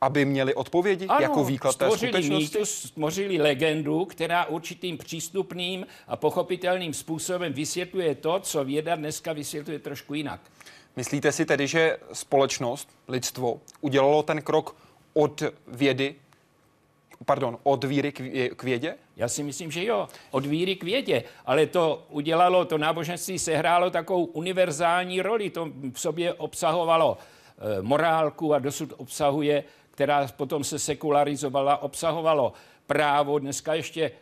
Aby 0.00 0.24
měli 0.24 0.54
odpovědi 0.54 1.06
ano, 1.06 1.20
jako 1.20 1.44
výklad 1.44 1.76
té 1.76 1.90
skutečnosti? 1.90 2.58
Mýtus, 2.58 2.70
stvořili 2.70 3.38
legendu, 3.38 4.04
která 4.04 4.44
určitým 4.44 4.98
přístupným 4.98 5.86
a 6.08 6.16
pochopitelným 6.16 6.94
způsobem 6.94 7.52
vysvětluje 7.52 8.14
to, 8.14 8.40
co 8.40 8.64
věda 8.64 8.96
dneska 8.96 9.32
vysvětluje 9.32 9.78
trošku 9.78 10.14
jinak. 10.14 10.40
Myslíte 10.96 11.32
si 11.32 11.46
tedy, 11.46 11.66
že 11.66 11.96
společnost, 12.12 12.88
lidstvo, 13.08 13.60
udělalo 13.80 14.22
ten 14.22 14.42
krok 14.42 14.76
od 15.14 15.42
vědy 15.66 16.14
pardon, 17.24 17.58
od 17.62 17.84
víry 17.84 18.12
k 18.56 18.62
vědě? 18.62 18.94
Já 19.16 19.28
si 19.28 19.42
myslím, 19.42 19.70
že 19.70 19.84
jo, 19.84 20.08
od 20.30 20.46
víry 20.46 20.76
k 20.76 20.84
vědě, 20.84 21.24
ale 21.46 21.66
to 21.66 22.06
udělalo, 22.10 22.64
to 22.64 22.78
náboženství 22.78 23.38
sehrálo 23.38 23.90
takovou 23.90 24.24
univerzální 24.24 25.22
roli, 25.22 25.50
to 25.50 25.68
v 25.92 26.00
sobě 26.00 26.32
obsahovalo 26.32 27.18
e, 27.78 27.82
morálku 27.82 28.54
a 28.54 28.58
dosud 28.58 28.92
obsahuje, 28.96 29.64
která 29.98 30.28
potom 30.36 30.64
se 30.64 30.78
sekularizovala, 30.78 31.82
obsahovalo 31.82 32.52
právo, 32.86 33.38
dneska 33.38 33.74
ještě 33.74 34.02
e, 34.04 34.12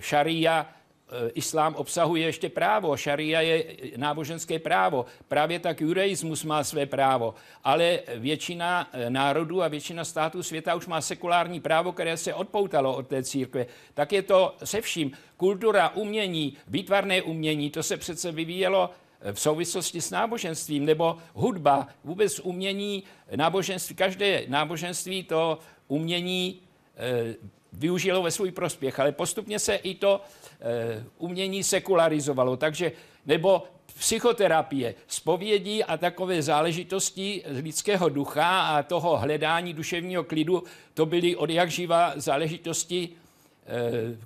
šaria, 0.00 0.66
Eh, 1.08 1.30
islám 1.34 1.74
obsahuje 1.74 2.26
ještě 2.26 2.48
právo, 2.48 2.96
šaria 2.96 3.40
je 3.40 3.64
náboženské 3.96 4.58
právo. 4.58 5.06
Právě 5.28 5.58
tak 5.58 5.80
judaismus 5.80 6.44
má 6.44 6.64
své 6.64 6.86
právo. 6.86 7.34
Ale 7.64 7.98
většina 8.16 8.88
eh, 8.92 9.10
národů 9.10 9.62
a 9.62 9.68
většina 9.68 10.04
států 10.04 10.42
světa 10.42 10.74
už 10.74 10.86
má 10.86 11.00
sekulární 11.00 11.60
právo, 11.60 11.92
které 11.92 12.16
se 12.16 12.34
odpoutalo 12.34 12.96
od 12.96 13.06
té 13.06 13.22
církve. 13.22 13.66
Tak 13.94 14.12
je 14.12 14.22
to 14.22 14.54
se 14.64 14.80
vším. 14.80 15.12
Kultura, 15.36 15.88
umění, 15.88 16.56
výtvarné 16.68 17.22
umění, 17.22 17.70
to 17.70 17.82
se 17.82 17.96
přece 17.96 18.32
vyvíjelo 18.32 18.90
v 19.32 19.40
souvislosti 19.40 20.00
s 20.00 20.10
náboženstvím, 20.10 20.84
nebo 20.84 21.16
hudba, 21.34 21.88
vůbec 22.04 22.40
umění, 22.40 23.02
náboženství, 23.36 23.96
každé 23.96 24.42
náboženství 24.48 25.22
to 25.22 25.58
umění 25.88 26.60
využilo 27.72 28.22
ve 28.22 28.30
svůj 28.30 28.50
prospěch, 28.50 29.00
ale 29.00 29.12
postupně 29.12 29.58
se 29.58 29.74
i 29.74 29.94
to 29.94 30.20
e, 30.60 31.04
umění 31.18 31.64
sekularizovalo, 31.64 32.56
takže 32.56 32.92
nebo 33.26 33.62
psychoterapie, 33.98 34.94
spovědí 35.06 35.84
a 35.84 35.96
takové 35.96 36.42
záležitosti 36.42 37.42
lidského 37.46 38.08
ducha 38.08 38.60
a 38.60 38.82
toho 38.82 39.16
hledání 39.16 39.72
duševního 39.72 40.24
klidu, 40.24 40.62
to 40.94 41.06
byly 41.06 41.36
od 41.36 41.50
jak 41.50 41.70
živa 41.70 42.12
záležitosti 42.16 43.08
Eh, 43.08 43.25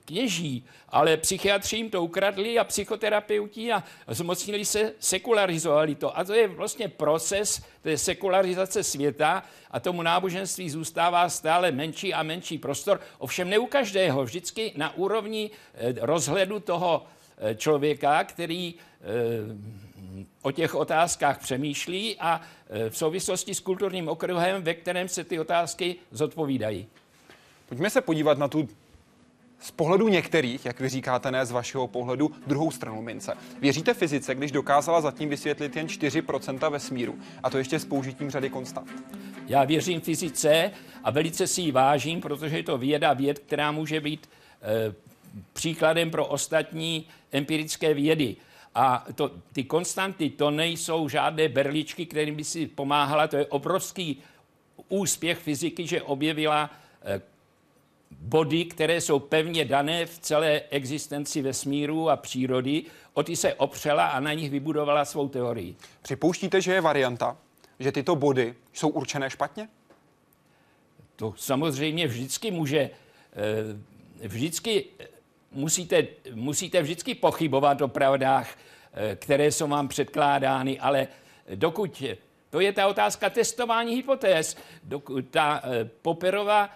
kněží, 0.05 0.65
ale 0.89 1.17
psychiatři 1.17 1.77
jim 1.77 1.91
to 1.91 2.03
ukradli 2.03 2.59
a 2.59 2.65
psychoterapeuti 2.65 3.73
a 3.73 3.85
zmocnili 4.09 4.65
se, 4.65 4.93
sekularizovali 4.99 5.95
to. 5.95 6.19
A 6.19 6.25
to 6.25 6.35
je 6.35 6.49
vlastně 6.49 6.89
proces 6.89 7.63
té 7.83 7.99
sekularizace 7.99 8.85
světa 8.85 9.43
a 9.71 9.81
tomu 9.81 10.03
náboženství 10.03 10.71
zůstává 10.71 11.29
stále 11.29 11.73
menší 11.73 12.15
a 12.15 12.23
menší 12.23 12.59
prostor. 12.59 13.01
Ovšem 13.19 13.51
ne 13.51 13.59
u 13.59 13.67
každého, 13.67 14.25
vždycky 14.25 14.73
na 14.77 14.97
úrovni 14.97 15.51
eh, 15.75 15.95
rozhledu 16.01 16.61
toho 16.61 17.07
eh, 17.39 17.55
člověka, 17.55 18.25
který 18.25 18.75
o 20.43 20.51
těch 20.51 20.75
otázkách 20.75 21.39
přemýšlí 21.39 22.17
a 22.19 22.41
v 22.89 22.97
souvislosti 22.97 23.55
s 23.55 23.61
kulturním 23.61 24.09
okruhem, 24.09 24.63
ve 24.63 24.75
kterém 24.75 25.09
se 25.09 25.25
ty 25.25 25.41
otázky 25.41 25.97
zodpovídají. 26.11 26.87
Pojďme 27.69 27.91
se 27.91 28.01
podívat 28.01 28.39
na 28.39 28.49
tu 28.49 28.69
z 29.61 29.71
pohledu 29.71 30.09
některých, 30.09 30.67
jak 30.67 30.81
vy 30.81 30.89
říkáte, 30.89 31.31
ne 31.31 31.47
z 31.47 31.51
vašeho 31.51 31.87
pohledu, 31.87 32.31
druhou 32.47 32.71
stranu 32.71 33.03
mince. 33.03 33.35
Věříte 33.61 33.95
fyzice, 33.95 34.35
když 34.35 34.53
dokázala 34.53 35.01
zatím 35.01 35.29
vysvětlit 35.29 35.77
jen 35.77 35.87
4% 35.87 36.71
vesmíru, 36.71 37.19
a 37.43 37.51
to 37.51 37.59
ještě 37.59 37.79
s 37.79 37.85
použitím 37.85 38.31
řady 38.31 38.51
konstant? 38.51 38.91
Já 39.47 39.65
věřím 39.65 40.01
fyzice 40.01 40.71
a 41.05 41.11
velice 41.11 41.47
si 41.47 41.61
ji 41.61 41.73
vážím, 41.73 42.21
protože 42.21 42.57
je 42.57 42.63
to 42.63 42.79
věda 42.79 43.13
věd, 43.13 43.39
která 43.39 43.73
může 43.73 44.01
být 44.01 44.29
e, 44.63 44.95
příkladem 45.53 46.11
pro 46.11 46.27
ostatní 46.27 47.07
empirické 47.33 47.95
vědy. 47.95 48.37
A 48.75 49.07
to, 49.15 49.31
ty 49.53 49.65
konstanty, 49.65 50.31
to 50.31 50.51
nejsou 50.51 51.09
žádné 51.09 51.49
berličky, 51.49 52.07
kterým 52.07 52.37
by 52.37 52.45
si 52.45 52.67
pomáhala. 52.67 53.27
To 53.27 53.37
je 53.37 53.47
obrovský 53.47 54.23
úspěch 54.89 55.39
fyziky, 55.39 55.87
že 55.87 56.03
objevila 56.03 56.71
e, 57.05 57.21
body, 58.11 58.65
které 58.65 59.01
jsou 59.01 59.19
pevně 59.19 59.65
dané 59.65 60.07
v 60.07 60.19
celé 60.19 60.63
existenci 60.71 61.43
vesmíru 61.43 62.11
a 62.11 62.17
přírody, 62.17 62.85
o 63.13 63.23
ty 63.23 63.37
se 63.37 63.55
opřela 63.55 64.07
a 64.07 64.21
na 64.21 64.33
nich 64.33 64.51
vybudovala 64.51 65.05
svou 65.05 65.29
teorii. 65.29 65.77
Připouštíte, 66.03 66.61
že 66.61 66.73
je 66.73 66.81
varianta, 66.81 67.37
že 67.79 67.93
tyto 67.93 68.17
body 68.17 68.55
jsou 68.73 68.89
určené 68.89 69.31
špatně? 69.31 69.69
To 71.17 71.35
samozřejmě 71.37 72.07
vždycky 72.07 72.51
může, 72.51 72.81
eh, 72.81 74.29
vždycky 74.29 74.85
musíte, 75.53 76.07
musíte 76.35 76.83
vždycky 76.83 77.15
pochybovat 77.15 77.83
o 77.83 77.89
pravdách, 77.89 78.59
eh, 78.93 79.17
které 79.17 79.53
jsou 79.53 79.69
vám 79.69 79.89
předkládány, 79.89 80.79
ale 80.79 81.09
dokud, 81.55 82.03
to 82.51 82.61
je 82.61 82.73
ta 82.73 82.89
otázka 82.89 83.31
testování 83.31 83.95
hypotéz, 83.95 84.57
dokud 84.85 85.25
ta 85.31 85.63
eh, 85.65 85.85
Poperová 86.03 86.71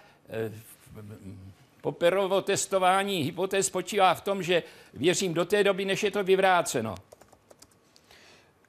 Poperovo 1.81 2.41
testování 2.41 3.23
hypotéz 3.23 3.65
spočívá 3.65 4.13
v 4.13 4.21
tom, 4.21 4.43
že 4.43 4.63
věřím 4.93 5.33
do 5.33 5.45
té 5.45 5.63
doby, 5.63 5.85
než 5.85 6.03
je 6.03 6.11
to 6.11 6.23
vyvráceno. 6.23 6.95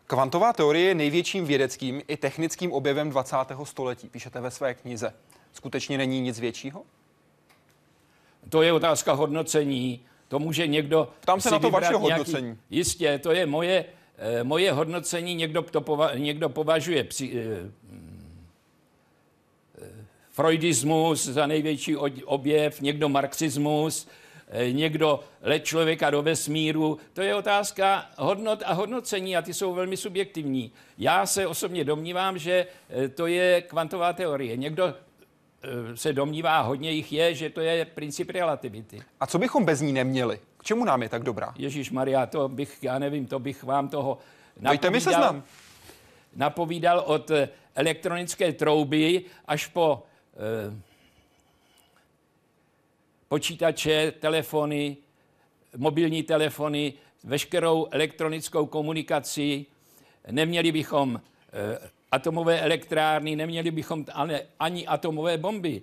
Kvantová 0.06 0.52
teorie 0.52 0.88
je 0.88 0.95
největším 0.95 1.47
vědeckým 1.47 2.02
i 2.09 2.16
technickým 2.16 2.73
objevem 2.73 3.11
20. 3.11 3.37
století, 3.64 4.09
píšete 4.09 4.40
ve 4.40 4.50
své 4.50 4.75
knize. 4.75 5.12
Skutečně 5.52 5.99
není 5.99 6.21
nic 6.21 6.40
většího? 6.40 6.83
To 8.49 8.62
je 8.62 8.73
otázka 8.73 9.12
hodnocení. 9.12 10.00
To 10.28 10.38
může 10.38 10.66
někdo. 10.66 11.09
Ptám 11.21 11.40
se 11.40 11.50
na 11.50 11.59
to 11.59 11.71
vaše 11.71 11.92
nějaký, 11.92 12.02
hodnocení. 12.02 12.59
Jistě, 12.71 13.18
to 13.18 13.33
je 13.33 13.47
moje, 13.47 13.85
eh, 14.18 14.45
moje 14.45 14.73
hodnocení. 14.73 15.35
Někdo, 15.35 15.62
to 15.62 15.80
pova, 15.80 16.14
někdo 16.14 16.49
považuje 16.49 17.04
při, 17.04 17.33
eh, 17.35 17.71
freudismus 20.36 21.24
za 21.24 21.46
největší 21.46 21.96
objev, 22.24 22.80
někdo 22.80 23.08
marxismus, 23.08 24.08
eh, 24.48 24.72
někdo 24.72 25.20
let 25.42 25.64
člověka 25.64 26.10
do 26.10 26.22
vesmíru. 26.22 26.98
To 27.12 27.22
je 27.22 27.34
otázka 27.34 28.06
hodnot 28.18 28.62
a 28.66 28.72
hodnocení 28.72 29.36
a 29.36 29.42
ty 29.42 29.54
jsou 29.54 29.74
velmi 29.74 29.96
subjektivní. 29.96 30.72
Já 30.98 31.26
se 31.26 31.46
osobně 31.46 31.84
domnívám, 31.84 32.38
že 32.38 32.66
eh, 32.90 33.08
to 33.08 33.26
je 33.26 33.62
kvantová 33.62 34.12
teorie. 34.12 34.56
Někdo 34.56 34.86
eh, 34.86 35.96
se 35.96 36.12
domnívá, 36.12 36.60
hodně 36.60 36.90
jich 36.90 37.12
je, 37.12 37.34
že 37.34 37.50
to 37.50 37.60
je 37.60 37.84
princip 37.84 38.30
relativity. 38.30 39.02
A 39.20 39.26
co 39.26 39.38
bychom 39.38 39.64
bez 39.64 39.80
ní 39.80 39.92
neměli? 39.92 40.40
K 40.58 40.64
čemu 40.64 40.84
nám 40.84 41.02
je 41.02 41.08
tak 41.08 41.22
dobrá? 41.22 41.54
Ježíš 41.58 41.90
Maria, 41.90 42.26
to 42.26 42.48
bych, 42.48 42.78
já 42.82 42.98
nevím, 42.98 43.26
to 43.26 43.38
bych 43.38 43.62
vám 43.64 43.88
toho 43.88 44.18
Dejte 44.56 44.90
mi 44.90 45.00
seznam. 45.00 45.42
napovídal 46.36 47.02
od 47.06 47.30
elektronické 47.74 48.52
trouby 48.52 49.24
až 49.46 49.66
po 49.66 50.02
počítače, 53.28 54.12
telefony, 54.20 54.96
mobilní 55.76 56.22
telefony, 56.22 56.92
veškerou 57.24 57.86
elektronickou 57.90 58.66
komunikaci. 58.66 59.66
Neměli 60.30 60.72
bychom 60.72 61.20
eh, 61.52 61.90
atomové 62.12 62.60
elektrárny, 62.60 63.36
neměli 63.36 63.70
bychom 63.70 64.04
ani 64.60 64.86
atomové 64.86 65.38
bomby. 65.38 65.82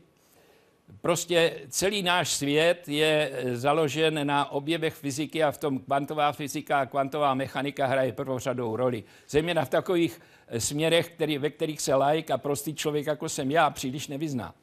Prostě 1.01 1.61
celý 1.69 2.03
náš 2.03 2.31
svět 2.31 2.87
je 2.87 3.31
eh, 3.33 3.57
založen 3.57 4.27
na 4.27 4.51
objevech 4.51 4.93
fyziky 4.93 5.43
a 5.43 5.51
v 5.51 5.57
tom 5.57 5.79
kvantová 5.79 6.31
fyzika 6.31 6.79
a 6.79 6.85
kvantová 6.85 7.33
mechanika 7.33 7.85
hraje 7.85 8.13
prvořadou 8.13 8.75
roli. 8.75 9.03
Zejména 9.29 9.65
v 9.65 9.69
takových 9.69 10.21
eh, 10.47 10.59
směrech, 10.59 11.09
který, 11.09 11.37
ve 11.37 11.49
kterých 11.49 11.81
se 11.81 11.95
like 11.95 12.33
a 12.33 12.37
prostý 12.37 12.75
člověk, 12.75 13.07
jako 13.07 13.29
jsem 13.29 13.51
já, 13.51 13.69
příliš 13.69 14.07
nevyzná. 14.07 14.53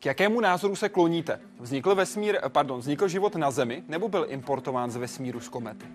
K 0.00 0.06
jakému 0.06 0.40
názoru 0.40 0.76
se 0.76 0.88
kloníte? 0.88 1.40
Vznikl 1.60 1.94
vesmír, 1.94 2.38
pardon, 2.48 2.80
vznikl 2.80 3.08
život 3.08 3.36
na 3.36 3.50
Zemi 3.50 3.82
nebo 3.88 4.08
byl 4.08 4.26
importován 4.28 4.90
z 4.90 4.96
vesmíru 4.96 5.40
z 5.40 5.48
komety? 5.48 5.86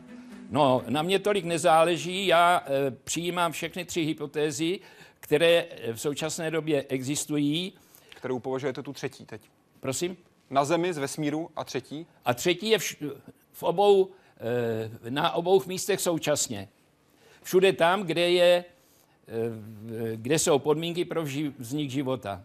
No, 0.49 0.83
na 0.89 1.01
mě 1.01 1.19
tolik 1.19 1.45
nezáleží. 1.45 2.27
Já 2.27 2.63
e, 2.65 2.91
přijímám 2.91 3.51
všechny 3.51 3.85
tři 3.85 4.01
hypotézy, 4.01 4.79
které 5.19 5.65
v 5.93 5.97
současné 5.97 6.51
době 6.51 6.85
existují. 6.89 7.73
Kterou 8.21 8.39
považujete 8.39 8.83
tu 8.83 8.93
třetí 8.93 9.25
teď? 9.25 9.41
Prosím? 9.79 10.17
Na 10.49 10.65
Zemi 10.65 10.93
z 10.93 10.97
vesmíru 10.97 11.49
a 11.55 11.63
třetí? 11.63 12.07
A 12.25 12.33
třetí 12.33 12.69
je 12.69 12.77
vš- 12.77 13.13
v 13.51 13.63
obou, 13.63 14.09
e, 15.05 15.09
na 15.09 15.31
obou 15.31 15.61
místech 15.67 16.01
současně. 16.01 16.69
Všude 17.43 17.73
tam, 17.73 18.03
kde, 18.03 18.29
je, 18.29 18.45
e, 18.55 18.65
kde 20.15 20.39
jsou 20.39 20.59
podmínky 20.59 21.05
pro 21.05 21.23
vznik 21.57 21.89
života. 21.89 22.43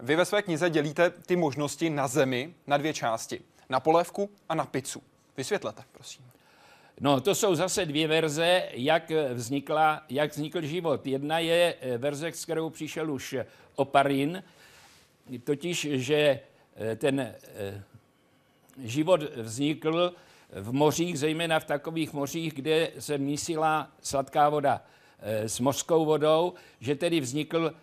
Vy 0.00 0.16
ve 0.16 0.24
své 0.24 0.42
knize 0.42 0.70
dělíte 0.70 1.10
ty 1.10 1.36
možnosti 1.36 1.90
na 1.90 2.08
Zemi 2.08 2.54
na 2.66 2.76
dvě 2.76 2.94
části. 2.94 3.40
Na 3.68 3.80
polévku 3.80 4.30
a 4.48 4.54
na 4.54 4.64
pizzu. 4.64 5.02
Vysvětlete, 5.36 5.82
prosím. 5.92 6.24
No, 7.00 7.20
to 7.20 7.34
jsou 7.34 7.54
zase 7.54 7.86
dvě 7.86 8.08
verze, 8.08 8.68
jak, 8.72 9.12
vznikla, 9.34 10.02
jak 10.08 10.30
vznikl 10.30 10.62
život. 10.62 11.06
Jedna 11.06 11.38
je 11.38 11.74
eh, 11.80 11.98
verze, 11.98 12.28
s 12.28 12.44
kterou 12.44 12.70
přišel 12.70 13.12
už 13.12 13.36
Oparin, 13.78 14.42
totiž, 15.44 15.88
že 15.90 16.40
eh, 16.76 16.96
ten 16.96 17.20
eh, 17.20 17.34
život 18.84 19.20
vznikl 19.36 20.14
v 20.52 20.72
mořích, 20.72 21.18
zejména 21.18 21.60
v 21.60 21.64
takových 21.64 22.12
mořích, 22.12 22.52
kde 22.52 22.90
se 22.98 23.18
mísila 23.18 23.90
sladká 24.02 24.48
voda 24.48 24.82
s 25.22 25.60
mořskou 25.60 26.04
vodou, 26.04 26.54
že 26.80 26.94
tedy 26.94 27.20
vznikl 27.20 27.74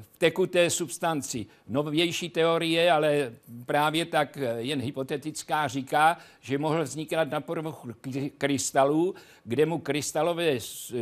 v 0.00 0.18
tekuté 0.18 0.70
substanci. 0.70 1.46
Novější 1.68 2.28
teorie, 2.28 2.92
ale 2.92 3.32
právě 3.66 4.04
tak 4.04 4.38
jen 4.58 4.80
hypotetická, 4.80 5.68
říká, 5.68 6.18
že 6.40 6.58
mohl 6.58 6.82
vznikat 6.82 7.30
na 7.30 7.40
povrchu 7.40 7.88
krystalů, 8.38 9.14
kde 9.44 9.66
mu 9.66 9.78
krystalové, 9.78 10.58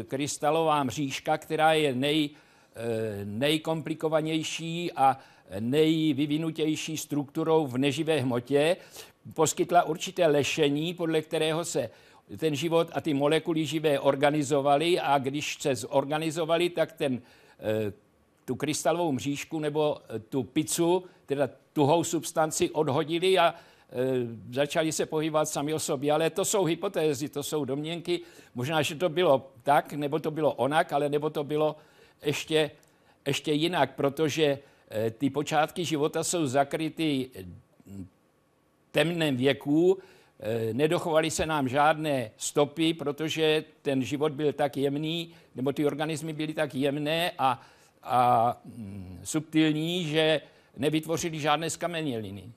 krystalová 0.08 0.84
mřížka, 0.84 1.38
která 1.38 1.72
je 1.72 1.94
nej, 1.94 2.30
eh, 2.32 2.47
nejkomplikovanější 3.24 4.92
a 4.92 5.18
nejvyvinutější 5.60 6.96
strukturou 6.96 7.66
v 7.66 7.78
neživé 7.78 8.20
hmotě, 8.20 8.76
poskytla 9.34 9.82
určité 9.82 10.26
lešení, 10.26 10.94
podle 10.94 11.22
kterého 11.22 11.64
se 11.64 11.90
ten 12.36 12.54
život 12.54 12.90
a 12.92 13.00
ty 13.00 13.14
molekuly 13.14 13.66
živé 13.66 14.00
organizovaly 14.00 15.00
a 15.00 15.18
když 15.18 15.56
se 15.60 15.74
zorganizovali, 15.74 16.70
tak 16.70 16.92
ten 16.92 17.22
eh, 17.58 17.92
tu 18.44 18.54
krystalovou 18.54 19.12
mřížku 19.12 19.60
nebo 19.60 19.98
eh, 20.08 20.18
tu 20.18 20.42
pizzu, 20.42 21.04
teda 21.26 21.48
tuhou 21.72 22.04
substanci 22.04 22.70
odhodili 22.70 23.38
a 23.38 23.54
e, 23.54 23.54
začali 24.50 24.92
se 24.92 25.06
pohybovat 25.06 25.48
sami 25.48 25.74
o 25.74 25.78
sobě. 25.78 26.12
Ale 26.12 26.30
to 26.30 26.44
jsou 26.44 26.64
hypotézy, 26.64 27.28
to 27.28 27.42
jsou 27.42 27.64
domněnky. 27.64 28.20
Možná, 28.54 28.82
že 28.82 28.94
to 28.94 29.08
bylo 29.08 29.52
tak, 29.62 29.92
nebo 29.92 30.18
to 30.18 30.30
bylo 30.30 30.52
onak, 30.52 30.92
ale 30.92 31.08
nebo 31.08 31.30
to 31.30 31.44
bylo 31.44 31.76
ještě, 32.22 32.70
ještě 33.26 33.52
jinak, 33.52 33.94
protože 33.94 34.58
e, 34.90 35.10
ty 35.10 35.30
počátky 35.30 35.84
života 35.84 36.24
jsou 36.24 36.46
zakryty 36.46 37.30
temném 38.90 39.36
věku, 39.36 39.98
e, 40.40 40.74
nedochovaly 40.74 41.30
se 41.30 41.46
nám 41.46 41.68
žádné 41.68 42.30
stopy, 42.36 42.94
protože 42.94 43.64
ten 43.82 44.02
život 44.02 44.32
byl 44.32 44.52
tak 44.52 44.76
jemný, 44.76 45.34
nebo 45.54 45.72
ty 45.72 45.86
organismy 45.86 46.32
byly 46.32 46.54
tak 46.54 46.74
jemné 46.74 47.32
a 47.38 47.62
a 48.02 48.56
mm, 48.64 49.20
subtilní, 49.24 50.04
že 50.04 50.40
nevytvořili 50.76 51.40
žádné 51.40 51.70
skameněliny. 51.70 52.52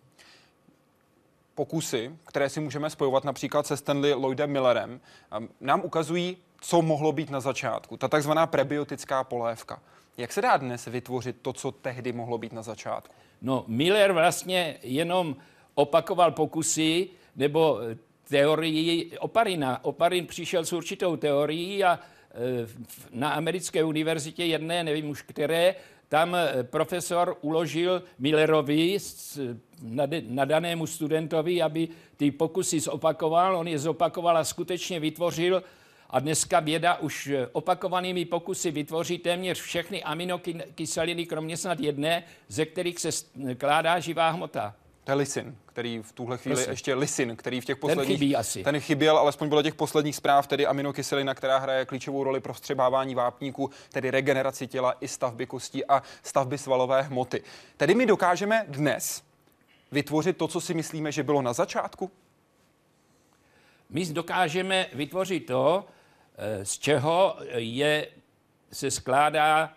Pokusy, 1.61 2.11
které 2.25 2.49
si 2.49 2.59
můžeme 2.59 2.89
spojovat 2.89 3.23
například 3.23 3.67
se 3.67 3.77
Stanley 3.77 4.13
Lloydem 4.13 4.51
Millerem, 4.51 5.01
nám 5.59 5.81
ukazují, 5.83 6.37
co 6.61 6.81
mohlo 6.81 7.11
být 7.11 7.29
na 7.29 7.39
začátku. 7.39 7.97
Ta 7.97 8.07
takzvaná 8.07 8.47
prebiotická 8.47 9.23
polévka. 9.23 9.81
Jak 10.17 10.33
se 10.33 10.41
dá 10.41 10.57
dnes 10.57 10.85
vytvořit 10.85 11.35
to, 11.41 11.53
co 11.53 11.71
tehdy 11.71 12.13
mohlo 12.13 12.37
být 12.37 12.53
na 12.53 12.61
začátku? 12.61 13.15
No, 13.41 13.63
Miller 13.67 14.11
vlastně 14.11 14.77
jenom 14.83 15.35
opakoval 15.75 16.31
pokusy 16.31 17.09
nebo 17.35 17.79
teorii 18.29 19.17
Oparina. 19.17 19.85
Oparin 19.85 20.27
přišel 20.27 20.65
s 20.65 20.73
určitou 20.73 21.15
teorií 21.15 21.83
a 21.83 21.99
Eh, 22.33 22.67
na 23.11 23.29
americké 23.29 23.83
univerzitě 23.83 24.45
jedné, 24.45 24.83
nevím 24.83 25.09
už 25.09 25.21
které, 25.21 25.75
tam 26.11 26.35
eh, 26.35 26.63
profesor 26.63 27.37
uložil 27.41 28.03
Millerovi, 28.19 28.97
nadanému 30.27 30.87
studentovi, 30.87 31.61
aby 31.61 31.87
ty 32.17 32.31
pokusy 32.31 32.79
zopakoval. 32.79 33.57
On 33.57 33.67
je 33.67 33.79
zopakoval 33.79 34.37
a 34.37 34.43
skutečně 34.43 34.99
vytvořil 34.99 35.63
a 36.09 36.19
dneska 36.19 36.59
věda 36.59 36.95
už 36.95 37.27
eh, 37.27 37.47
opakovanými 37.51 38.25
pokusy 38.25 38.71
vytvoří 38.71 39.17
téměř 39.17 39.61
všechny 39.61 40.03
aminokyseliny, 40.03 41.25
kromě 41.25 41.57
snad 41.57 41.79
jedné, 41.79 42.23
ze 42.47 42.65
kterých 42.65 42.99
se 42.99 43.11
skládá 43.11 43.99
živá 43.99 44.29
hmota. 44.29 44.75
To 45.03 45.11
je 45.11 45.53
který 45.73 45.99
v 45.99 46.11
tuhle 46.11 46.37
chvíli 46.37 46.55
Prosím. 46.55 46.71
ještě 46.71 46.93
lisin, 46.93 47.35
který 47.35 47.61
v 47.61 47.65
těch 47.65 47.77
posledních... 47.77 48.07
Ten 48.07 48.17
chybí 48.17 48.35
asi. 48.35 48.63
Ten 48.63 48.79
chyběl, 48.79 49.17
alespoň 49.17 49.49
podle 49.49 49.63
těch 49.63 49.75
posledních 49.75 50.15
zpráv, 50.15 50.47
tedy 50.47 50.67
aminokyselina, 50.67 51.33
která 51.33 51.57
hraje 51.57 51.85
klíčovou 51.85 52.23
roli 52.23 52.39
pro 52.39 52.53
vstřebávání 52.53 53.15
vápníku, 53.15 53.69
tedy 53.91 54.11
regeneraci 54.11 54.67
těla 54.67 54.93
i 55.01 55.07
stavby 55.07 55.45
kostí 55.45 55.85
a 55.85 56.03
stavby 56.23 56.57
svalové 56.57 57.01
hmoty. 57.01 57.43
Tedy 57.77 57.95
my 57.95 58.05
dokážeme 58.05 58.65
dnes 58.67 59.23
vytvořit 59.91 60.37
to, 60.37 60.47
co 60.47 60.61
si 60.61 60.73
myslíme, 60.73 61.11
že 61.11 61.23
bylo 61.23 61.41
na 61.41 61.53
začátku? 61.53 62.11
My 63.89 64.05
dokážeme 64.05 64.87
vytvořit 64.93 65.45
to, 65.45 65.85
eh, 66.37 66.65
z 66.65 66.77
čeho 66.77 67.37
je, 67.55 68.07
se 68.71 68.91
skládá 68.91 69.73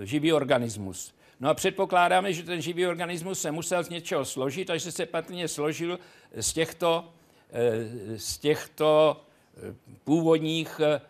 eh, 0.00 0.06
živý 0.06 0.32
organismus. 0.32 1.17
No 1.40 1.48
a 1.48 1.54
předpokládáme, 1.54 2.32
že 2.32 2.42
ten 2.42 2.60
živý 2.60 2.86
organismus 2.86 3.40
se 3.40 3.50
musel 3.50 3.84
z 3.84 3.88
něčeho 3.88 4.24
složit, 4.24 4.64
takže 4.64 4.92
se 4.92 5.06
patrně 5.06 5.48
složil 5.48 5.98
z 6.40 6.52
těchto, 6.52 7.12
eh, 7.50 8.18
z 8.18 8.38
těchto 8.38 9.20
eh, 9.56 9.74
původních 10.04 10.80
eh, 10.80 11.00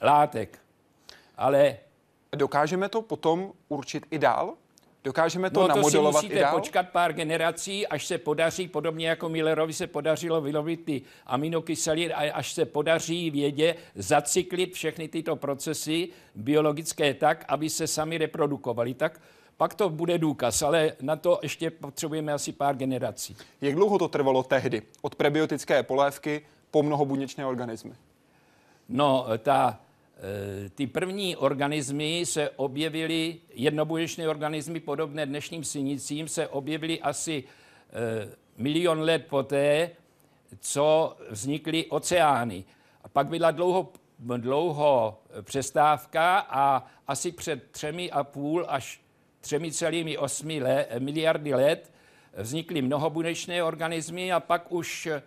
látek. 0.00 0.58
Ale 1.36 1.78
Dokážeme 2.36 2.88
to 2.88 3.02
potom 3.02 3.52
určit 3.68 4.06
i 4.10 4.18
dál? 4.18 4.54
Dokážeme 5.04 5.50
to 5.50 5.60
no, 5.60 5.68
namodelovat 5.68 6.14
to 6.14 6.20
si 6.20 6.26
musíte 6.26 6.40
i 6.40 6.42
dál? 6.42 6.54
počkat 6.54 6.88
pár 6.88 7.12
generací, 7.12 7.86
až 7.86 8.06
se 8.06 8.18
podaří, 8.18 8.68
podobně 8.68 9.08
jako 9.08 9.28
Millerovi 9.28 9.72
se 9.72 9.86
podařilo 9.86 10.40
vylovit 10.40 10.84
ty 10.84 11.02
aminokyseliny, 11.26 12.14
až 12.14 12.52
se 12.52 12.64
podaří 12.64 13.30
vědě 13.30 13.74
zacyklit 13.94 14.74
všechny 14.74 15.08
tyto 15.08 15.36
procesy 15.36 16.08
biologické 16.34 17.14
tak, 17.14 17.44
aby 17.48 17.70
se 17.70 17.86
sami 17.86 18.18
reprodukovali. 18.18 18.94
Tak 18.94 19.20
pak 19.56 19.74
to 19.74 19.88
bude 19.88 20.18
důkaz, 20.18 20.62
ale 20.62 20.92
na 21.00 21.16
to 21.16 21.38
ještě 21.42 21.70
potřebujeme 21.70 22.32
asi 22.32 22.52
pár 22.52 22.76
generací. 22.76 23.36
Jak 23.60 23.74
dlouho 23.74 23.98
to 23.98 24.08
trvalo 24.08 24.42
tehdy? 24.42 24.82
Od 25.02 25.14
prebiotické 25.14 25.82
polévky 25.82 26.46
po 26.70 26.82
mnohobuněčné 26.82 27.46
organismy? 27.46 27.92
No, 28.88 29.26
ta 29.38 29.80
ty 30.74 30.86
první 30.86 31.36
organismy 31.36 32.26
se 32.26 32.50
objevily, 32.50 33.36
jednobuněčné 33.54 34.28
organismy 34.28 34.80
podobné 34.80 35.26
dnešním 35.26 35.64
synicím, 35.64 36.28
se 36.28 36.48
objevily 36.48 37.00
asi 37.00 37.44
eh, 37.44 38.28
milion 38.56 39.00
let 39.00 39.26
poté, 39.30 39.90
co 40.60 41.16
vznikly 41.30 41.86
oceány. 41.86 42.64
A 43.04 43.08
pak 43.08 43.26
byla 43.26 43.50
dlouho, 43.50 43.92
dlouho 44.18 45.18
přestávka 45.42 46.38
a 46.38 46.86
asi 47.06 47.32
před 47.32 47.70
třemi 47.70 48.10
a 48.10 48.24
půl 48.24 48.66
až 48.68 49.00
třemi 49.40 49.72
celými 49.72 50.18
osmi 50.18 50.62
let, 50.62 50.88
miliardy 50.98 51.54
let 51.54 51.92
vznikly 52.36 52.82
mnohobunečné 52.82 53.62
organismy 53.62 54.32
a 54.32 54.40
pak 54.40 54.72
už 54.72 55.06
eh, 55.06 55.22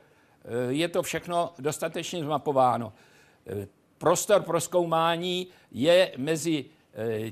je 0.70 0.88
to 0.88 1.04
všechno 1.04 1.54
dostatečně 1.60 2.24
zmapováno 2.24 2.94
prostor 3.98 4.42
pro 4.42 4.62
zkoumání 4.62 5.48
je 5.72 6.12
mezi 6.18 6.66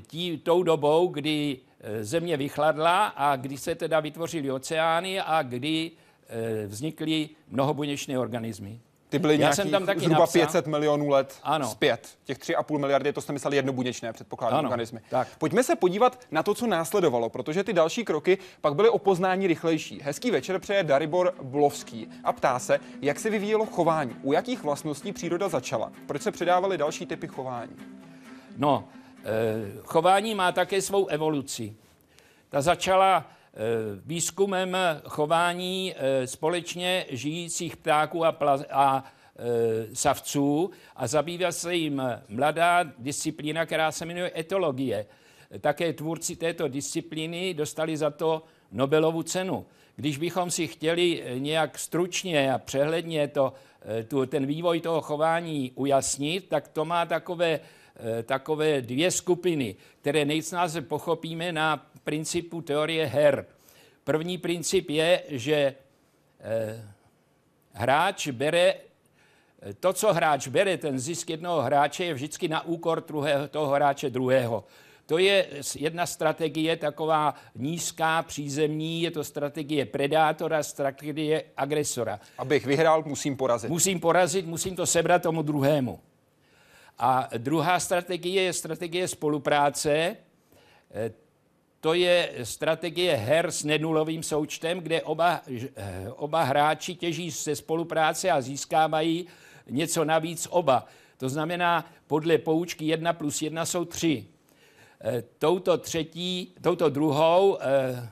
tí, 0.06 0.38
tou 0.38 0.62
dobou, 0.62 1.06
kdy 1.06 1.58
země 2.00 2.36
vychladla 2.36 3.06
a 3.06 3.36
kdy 3.36 3.58
se 3.58 3.74
teda 3.74 4.00
vytvořily 4.00 4.50
oceány 4.50 5.20
a 5.20 5.42
kdy 5.42 5.90
vznikly 6.66 7.28
mnohobuněčné 7.48 8.18
organismy. 8.18 8.80
Ty 9.08 9.18
byly 9.18 9.40
Já 9.40 9.52
jsem 9.52 9.70
tam 9.70 9.86
taky 9.86 10.00
zhruba 10.00 10.20
napsal. 10.20 10.42
500 10.42 10.66
milionů 10.66 11.08
let 11.08 11.38
ano. 11.42 11.68
zpět. 11.68 12.08
Těch 12.24 12.38
3,5 12.38 12.78
miliardy, 12.78 13.12
to 13.12 13.20
jste 13.20 13.32
mysleli 13.32 13.56
jednobuněčné 13.56 14.12
předpokládám 14.12 14.58
ano. 14.58 14.68
organismy. 14.68 15.00
Tak. 15.10 15.28
Pojďme 15.38 15.62
se 15.62 15.76
podívat 15.76 16.20
na 16.30 16.42
to, 16.42 16.54
co 16.54 16.66
následovalo, 16.66 17.30
protože 17.30 17.64
ty 17.64 17.72
další 17.72 18.04
kroky 18.04 18.38
pak 18.60 18.74
byly 18.74 18.88
o 18.88 18.98
poznání 18.98 19.46
rychlejší. 19.46 20.00
Hezký 20.02 20.30
večer 20.30 20.58
přeje 20.58 20.84
Daribor 20.84 21.34
Blovský 21.42 22.08
a 22.24 22.32
ptá 22.32 22.58
se, 22.58 22.80
jak 23.02 23.20
se 23.20 23.30
vyvíjelo 23.30 23.66
chování, 23.66 24.16
u 24.22 24.32
jakých 24.32 24.62
vlastností 24.62 25.12
příroda 25.12 25.48
začala, 25.48 25.92
proč 26.06 26.22
se 26.22 26.30
předávaly 26.30 26.78
další 26.78 27.06
typy 27.06 27.26
chování. 27.28 27.76
No, 28.56 28.84
eh, 29.24 29.24
chování 29.84 30.34
má 30.34 30.52
také 30.52 30.82
svou 30.82 31.06
evoluci. 31.06 31.74
Ta 32.48 32.62
začala 32.62 33.26
výzkumem 34.04 34.76
chování 35.04 35.94
eh, 35.96 36.26
společně 36.26 37.06
žijících 37.10 37.76
ptáků 37.76 38.24
a, 38.24 38.32
pla- 38.32 38.64
a 38.70 39.04
e, 39.38 39.96
savců 39.96 40.70
a 40.96 41.06
zabývá 41.06 41.52
se 41.52 41.74
jim 41.74 42.02
mladá 42.28 42.84
disciplína, 42.98 43.66
která 43.66 43.92
se 43.92 44.06
jmenuje 44.06 44.32
etologie. 44.36 45.06
Také 45.60 45.92
tvůrci 45.92 46.36
této 46.36 46.68
disciplíny 46.68 47.54
dostali 47.54 47.96
za 47.96 48.10
to 48.10 48.42
Nobelovu 48.72 49.22
cenu. 49.22 49.66
Když 49.96 50.18
bychom 50.18 50.50
si 50.50 50.66
chtěli 50.66 51.24
nějak 51.38 51.78
stručně 51.78 52.52
a 52.52 52.58
přehledně 52.58 53.28
to, 53.28 53.52
tu, 54.08 54.26
ten 54.26 54.46
vývoj 54.46 54.80
toho 54.80 55.00
chování 55.00 55.72
ujasnit, 55.74 56.48
tak 56.48 56.68
to 56.68 56.84
má 56.84 57.06
takové, 57.06 57.60
takové 58.24 58.82
dvě 58.82 59.10
skupiny, 59.10 59.76
které 60.00 60.24
nejsnáze 60.24 60.82
pochopíme 60.82 61.52
na 61.52 61.86
principu 62.04 62.62
teorie 62.62 63.06
her. 63.06 63.46
První 64.04 64.38
princip 64.38 64.90
je, 64.90 65.22
že 65.28 65.74
eh, 66.40 66.94
hráč 67.72 68.28
bere 68.28 68.74
to, 69.80 69.92
co 69.92 70.12
hráč 70.12 70.48
bere, 70.48 70.76
ten 70.76 70.98
zisk 70.98 71.30
jednoho 71.30 71.62
hráče 71.62 72.04
je 72.04 72.14
vždycky 72.14 72.48
na 72.48 72.66
úkor 72.66 73.04
druhého, 73.06 73.48
toho 73.48 73.72
hráče 73.72 74.10
druhého. 74.10 74.64
To 75.06 75.18
je 75.18 75.46
jedna 75.74 76.06
strategie, 76.06 76.76
taková 76.76 77.34
nízká, 77.54 78.22
přízemní, 78.22 79.02
je 79.02 79.10
to 79.10 79.24
strategie 79.24 79.86
predátora, 79.86 80.62
strategie 80.62 81.44
agresora. 81.56 82.20
Abych 82.38 82.66
vyhrál, 82.66 83.02
musím 83.06 83.36
porazit. 83.36 83.70
Musím 83.70 84.00
porazit, 84.00 84.46
musím 84.46 84.76
to 84.76 84.86
sebrat 84.86 85.22
tomu 85.22 85.42
druhému. 85.42 86.00
A 86.98 87.28
druhá 87.38 87.80
strategie 87.80 88.42
je 88.42 88.52
strategie 88.52 89.08
spolupráce. 89.08 90.16
To 91.84 91.94
je 91.94 92.32
strategie 92.42 93.16
her 93.16 93.50
s 93.50 93.64
nenulovým 93.64 94.22
součtem, 94.22 94.80
kde 94.80 95.02
oba, 95.02 95.40
eh, 95.76 96.08
oba 96.16 96.42
hráči 96.42 96.94
těží 96.94 97.30
se 97.30 97.56
spolupráce 97.56 98.30
a 98.30 98.40
získávají 98.40 99.26
něco 99.70 100.04
navíc 100.04 100.48
oba. 100.50 100.86
To 101.18 101.28
znamená, 101.28 101.84
podle 102.06 102.38
poučky 102.38 102.84
1 102.84 103.12
plus 103.12 103.42
1 103.42 103.66
jsou 103.66 103.84
3. 103.84 104.26
Eh, 105.00 105.22
touto 105.38 105.78
třetí, 105.78 106.54
touto 106.60 106.88
druhou, 106.88 107.58
eh, 107.60 108.10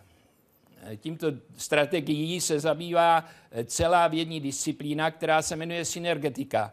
tímto 0.96 1.26
strategií 1.56 2.40
se 2.40 2.60
zabývá 2.60 3.24
celá 3.64 4.08
vědní 4.08 4.40
disciplína, 4.40 5.10
která 5.10 5.42
se 5.42 5.56
jmenuje 5.56 5.84
synergetika. 5.84 6.72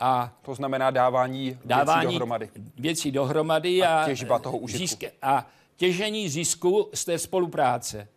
A 0.00 0.32
to 0.42 0.54
znamená 0.54 0.90
dávání, 0.90 1.58
dávání 1.64 2.00
věcí 2.00 2.14
dohromady. 2.14 2.50
Věcí 2.78 3.10
dohromady 3.10 3.82
a, 3.82 3.98
a 3.98 4.06
těžba 4.06 4.38
toho 4.38 4.58
užitku. 4.58 5.06
A 5.22 5.46
těžení 5.76 6.28
zisku 6.28 6.90
z 6.94 7.04
té 7.04 7.18
spolupráce. 7.18 8.08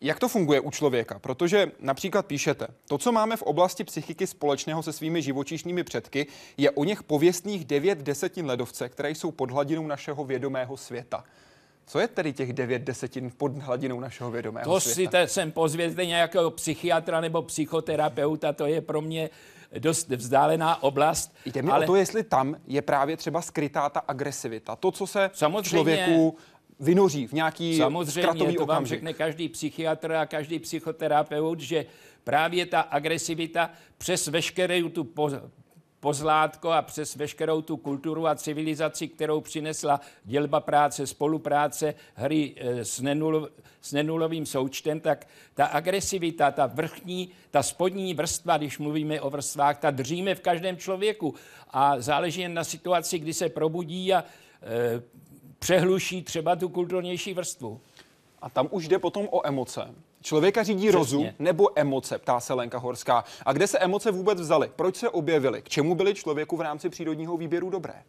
Jak 0.00 0.20
to 0.20 0.28
funguje 0.28 0.60
u 0.60 0.70
člověka? 0.70 1.18
Protože 1.18 1.72
například 1.80 2.26
píšete, 2.26 2.68
to, 2.88 2.98
co 2.98 3.12
máme 3.12 3.36
v 3.36 3.42
oblasti 3.42 3.84
psychiky 3.84 4.26
společného 4.26 4.82
se 4.82 4.92
svými 4.92 5.22
živočišnými 5.22 5.84
předky, 5.84 6.26
je 6.56 6.70
o 6.70 6.84
něch 6.84 7.02
pověstných 7.02 7.64
9 7.64 7.98
desetin 7.98 8.46
ledovce, 8.46 8.88
které 8.88 9.10
jsou 9.10 9.30
pod 9.30 9.50
hladinou 9.50 9.86
našeho 9.86 10.24
vědomého 10.24 10.76
světa. 10.76 11.24
Co 11.86 11.98
je 11.98 12.08
tedy 12.08 12.32
těch 12.32 12.52
9 12.52 12.82
desetin 12.82 13.32
pod 13.36 13.56
hladinou 13.58 14.00
našeho 14.00 14.30
vědomého 14.30 14.74
to 14.74 14.80
světa? 14.80 15.10
To 15.10 15.16
si 15.16 15.26
te, 15.26 15.28
sem 15.28 15.52
pozvěte 15.52 16.06
nějakého 16.06 16.50
psychiatra 16.50 17.20
nebo 17.20 17.42
psychoterapeuta, 17.42 18.52
to 18.52 18.66
je 18.66 18.80
pro 18.80 19.00
mě 19.00 19.30
dost 19.78 20.08
vzdálená 20.08 20.82
oblast. 20.82 21.34
Jde 21.46 21.62
mi 21.62 21.70
ale... 21.70 21.84
o 21.84 21.86
to, 21.86 21.96
jestli 21.96 22.22
tam 22.22 22.56
je 22.66 22.82
právě 22.82 23.16
třeba 23.16 23.42
skrytá 23.42 23.88
ta 23.88 24.00
agresivita. 24.00 24.76
To, 24.76 24.90
co 24.90 25.06
se 25.06 25.30
Samozřejmě... 25.34 25.68
člověku 25.68 26.36
vynoří 26.82 27.26
v 27.26 27.32
nějaký 27.32 27.76
Samozřejmě, 27.76 28.52
to 28.52 28.66
vám 28.66 28.86
řekne 28.86 29.12
každý 29.12 29.48
psychiatr 29.48 30.12
a 30.12 30.26
každý 30.26 30.58
psychoterapeut, 30.58 31.60
že 31.60 31.86
právě 32.24 32.66
ta 32.66 32.80
agresivita 32.80 33.70
přes 33.98 34.26
veškerou 34.26 34.88
tu 34.88 35.04
pozlátko 36.00 36.70
a 36.70 36.82
přes 36.82 37.16
veškerou 37.16 37.62
tu 37.62 37.76
kulturu 37.76 38.26
a 38.26 38.34
civilizaci, 38.34 39.08
kterou 39.08 39.40
přinesla 39.40 40.00
dělba 40.24 40.60
práce, 40.60 41.06
spolupráce, 41.06 41.94
hry 42.14 42.54
eh, 42.56 42.84
s, 42.84 43.00
nenul, 43.00 43.48
s 43.80 43.92
nenulovým 43.92 44.46
součtem, 44.46 45.00
tak 45.00 45.26
ta 45.54 45.66
agresivita, 45.66 46.50
ta 46.50 46.66
vrchní, 46.66 47.28
ta 47.50 47.62
spodní 47.62 48.14
vrstva, 48.14 48.56
když 48.56 48.78
mluvíme 48.78 49.20
o 49.20 49.30
vrstvách, 49.30 49.78
ta 49.78 49.90
dříme 49.90 50.34
v 50.34 50.40
každém 50.40 50.76
člověku. 50.76 51.34
A 51.70 52.00
záleží 52.00 52.40
jen 52.40 52.54
na 52.54 52.64
situaci, 52.64 53.18
kdy 53.18 53.34
se 53.34 53.48
probudí 53.48 54.14
a 54.14 54.24
e, 54.62 55.02
přehluší 55.62 56.22
třeba 56.22 56.56
tu 56.56 56.68
kulturnější 56.68 57.34
vrstvu. 57.34 57.80
A 58.42 58.50
tam 58.50 58.68
už 58.70 58.88
jde 58.88 58.98
potom 58.98 59.28
o 59.30 59.46
emoce. 59.46 59.94
Člověka 60.22 60.62
řídí 60.62 60.78
Přesně. 60.78 60.98
rozum 60.98 61.28
nebo 61.38 61.78
emoce, 61.78 62.18
ptá 62.18 62.40
se 62.40 62.54
Lenka 62.54 62.78
Horská. 62.78 63.24
A 63.46 63.52
kde 63.52 63.66
se 63.66 63.78
emoce 63.78 64.10
vůbec 64.10 64.40
vzaly? 64.40 64.70
Proč 64.76 64.96
se 64.96 65.08
objevily? 65.08 65.62
K 65.62 65.68
čemu 65.68 65.94
byly 65.94 66.14
člověku 66.14 66.56
v 66.56 66.60
rámci 66.60 66.88
přírodního 66.88 67.36
výběru 67.36 67.70
dobré? 67.70 68.02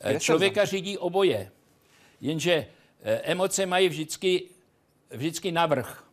Kde 0.00 0.16
eh, 0.16 0.20
Člověka 0.20 0.64
řídí 0.64 0.98
oboje. 0.98 1.50
Jenže 2.20 2.66
eh, 3.02 3.20
emoce 3.24 3.66
mají 3.66 3.88
vždycky, 3.88 4.42
vždycky 5.10 5.52
navrh. 5.52 6.04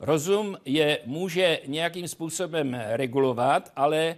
Rozum 0.00 0.56
je 0.64 0.98
může 1.04 1.60
nějakým 1.66 2.08
způsobem 2.08 2.74
regulovat, 2.88 3.72
ale 3.76 3.98
eh, 3.98 4.16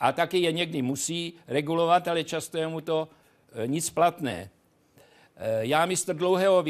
a 0.00 0.12
taky 0.12 0.38
je 0.38 0.52
někdy 0.52 0.82
musí 0.82 1.34
regulovat, 1.48 2.08
ale 2.08 2.24
často 2.24 2.58
je 2.58 2.68
mu 2.68 2.80
to 2.80 3.08
nic 3.66 3.90
platné. 3.90 4.50
Eh, 5.36 5.66
já 5.66 5.86
místo 5.86 6.12
dlouhého 6.12 6.64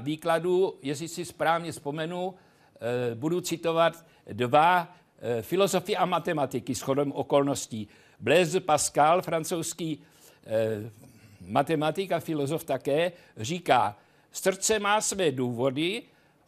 výkladu, 0.00 0.78
jestli 0.82 1.08
si 1.08 1.24
správně 1.24 1.72
vzpomenu, 1.72 2.34
eh, 2.74 3.14
budu 3.14 3.40
citovat 3.40 4.06
dva 4.32 4.94
filozofy 5.40 5.96
a 5.96 6.06
matematiky 6.06 6.74
s 6.74 6.80
chodem 6.80 7.12
okolností. 7.12 7.88
Blaise 8.20 8.60
Pascal, 8.60 9.22
francouzský 9.22 10.02
matematik 11.46 12.12
a 12.12 12.20
filozof 12.20 12.64
také, 12.64 13.12
říká, 13.36 13.96
srdce 14.32 14.78
má 14.78 15.00
své 15.00 15.32
důvody, 15.32 16.02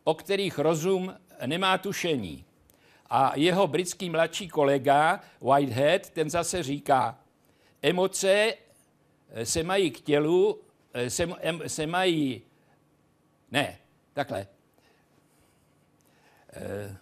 o 0.04 0.14
kterých 0.14 0.58
rozum 0.58 1.14
nemá 1.46 1.78
tušení. 1.78 2.44
A 3.10 3.32
jeho 3.36 3.66
britský 3.66 4.10
mladší 4.10 4.48
kolega 4.48 5.20
Whitehead, 5.40 6.10
ten 6.10 6.30
zase 6.30 6.62
říká, 6.62 7.18
emoce 7.82 8.54
se 9.44 9.62
mají 9.62 9.90
k 9.90 10.00
tělu, 10.00 10.60
eh, 10.94 11.10
se, 11.10 11.28
se 11.66 11.86
mají, 11.86 12.42
ne, 13.50 13.78
takhle. 14.12 14.46
E, 16.52 16.96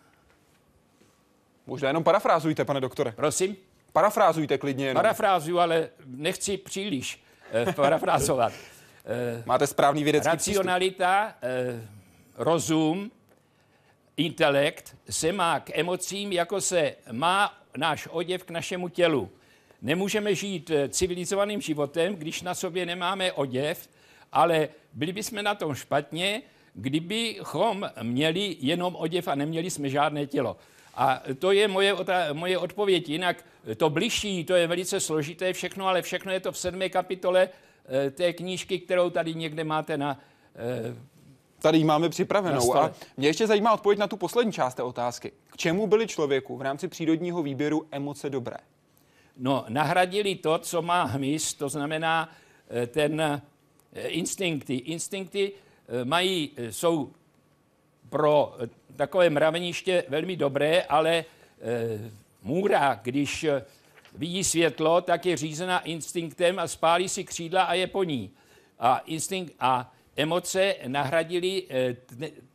Možná 1.67 1.89
jenom 1.89 2.05
parafrázujte, 2.05 2.65
pane 2.65 2.81
doktore. 2.81 3.13
Prosím? 3.13 3.57
Parafrázujte 3.93 4.59
klidně 4.59 4.87
jenom. 4.87 5.03
Parafrázuju, 5.03 5.59
ale 5.59 5.89
nechci 6.07 6.57
příliš 6.57 7.23
parafrázovat. 7.77 8.53
Máte 9.47 9.67
správný 9.67 10.05
vědecký 10.05 10.31
Racionalita, 10.31 11.35
rozum, 12.37 13.11
intelekt 14.17 14.97
se 15.11 15.33
má 15.33 15.61
k 15.61 15.79
emocím, 15.79 16.33
jako 16.33 16.61
se 16.61 16.95
má 17.13 17.61
náš 17.77 18.09
oděv 18.11 18.45
k 18.45 18.51
našemu 18.51 18.89
tělu. 18.89 19.31
Nemůžeme 19.83 20.35
žít 20.35 20.71
eh, 20.71 20.89
civilizovaným 20.89 21.61
životem, 21.61 22.15
když 22.15 22.43
na 22.43 22.55
sobě 22.55 22.87
nemáme 22.87 23.33
oděv, 23.33 23.89
ale 24.33 24.69
byli 24.93 25.13
bychom 25.13 25.43
na 25.43 25.55
tom 25.55 25.75
špatně, 25.75 26.43
kdybychom 26.75 27.91
měli 28.03 28.57
jenom 28.61 28.97
oděv 28.97 29.29
a 29.29 29.35
neměli 29.35 29.71
jsme 29.71 29.89
žádné 29.89 30.27
tělo. 30.27 30.57
A 30.95 31.23
to 31.39 31.53
je 31.53 31.69
moje, 31.69 31.95
moje 32.33 32.59
odpověď. 32.59 33.09
Jinak 33.09 33.45
to 33.77 33.91
bližší, 33.91 34.45
to 34.45 34.55
je 34.55 34.67
velice 34.67 35.01
složité 35.01 35.53
všechno, 35.53 35.87
ale 35.87 36.03
všechno 36.03 36.33
je 36.33 36.41
to 36.41 36.53
v 36.53 36.59
sedmé 36.59 36.89
kapitole 36.89 37.49
eh, 38.07 38.11
té 38.11 38.33
knížky, 38.33 38.79
kterou 38.79 39.11
tady 39.11 39.35
někde 39.35 39.65
máte 39.65 39.99
na 39.99 40.21
eh, 40.57 41.11
Tady 41.63 41.79
ji 41.79 41.85
máme 41.85 42.09
připravenou. 42.09 42.77
A 42.77 42.93
mě 43.17 43.29
ještě 43.29 43.47
zajímá 43.47 43.73
odpověď 43.73 43.99
na 43.99 44.07
tu 44.07 44.17
poslední 44.17 44.53
část 44.53 44.75
té 44.75 44.83
otázky. 44.83 45.33
K 45.47 45.57
čemu 45.57 45.87
byly 45.87 46.07
člověku 46.07 46.57
v 46.57 46.63
rámci 46.63 46.89
přírodního 46.89 47.43
výběru 47.43 47.87
emoce 47.91 48.31
dobré? 48.31 48.57
No, 49.37 49.65
nahradili 49.69 50.35
to, 50.35 50.59
co 50.59 50.83
má 50.83 51.05
hmyz, 51.05 51.55
to 51.55 51.69
znamená 51.69 52.33
eh, 52.71 52.87
ten 52.87 53.21
eh, 53.21 54.09
instinkty. 54.09 54.75
Instinkty 54.75 55.53
eh, 55.53 56.05
mají, 56.05 56.51
jsou 56.71 57.13
pro 58.09 58.57
takové 58.97 59.31
mraveniště 59.31 60.05
velmi 60.09 60.37
dobré, 60.37 60.83
ale 60.83 61.25
můra, 62.43 63.01
když 63.03 63.47
vidí 64.15 64.45
světlo, 64.45 65.01
tak 65.01 65.27
je 65.27 65.37
řízená 65.37 65.81
instinktem 65.81 66.59
a 66.59 66.69
spálí 66.69 67.09
si 67.09 67.25
křídla 67.25 67.63
a 67.63 67.75
je 67.75 67.87
po 67.87 68.05
ní. 68.05 68.31
A, 68.79 68.99
instinkt, 68.99 69.55
a 69.61 69.93
emoce 70.17 70.75
nahradili 70.87 71.67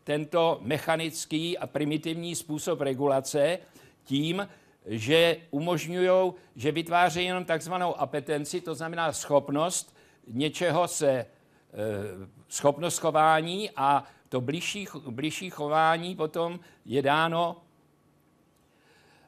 tento 0.03 0.59
mechanický 0.61 1.57
a 1.57 1.67
primitivní 1.67 2.35
způsob 2.35 2.81
regulace 2.81 3.59
tím, 4.03 4.47
že 4.87 5.37
umožňují, 5.51 6.33
že 6.55 6.71
vytvářejí 6.71 7.27
jenom 7.27 7.45
takzvanou 7.45 7.99
apetenci, 7.99 8.61
to 8.61 8.75
znamená 8.75 9.13
schopnost 9.13 9.95
něčeho 10.27 10.87
se, 10.87 11.09
e, 11.09 11.27
schopnost 12.49 12.97
chování 12.97 13.69
a 13.75 14.03
to 14.29 14.41
blížší, 14.41 14.87
blížší 15.09 15.49
chování 15.49 16.15
potom 16.15 16.59
je 16.85 17.01
dáno 17.01 17.57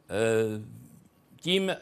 e, 0.10 0.78
tím 1.42 1.76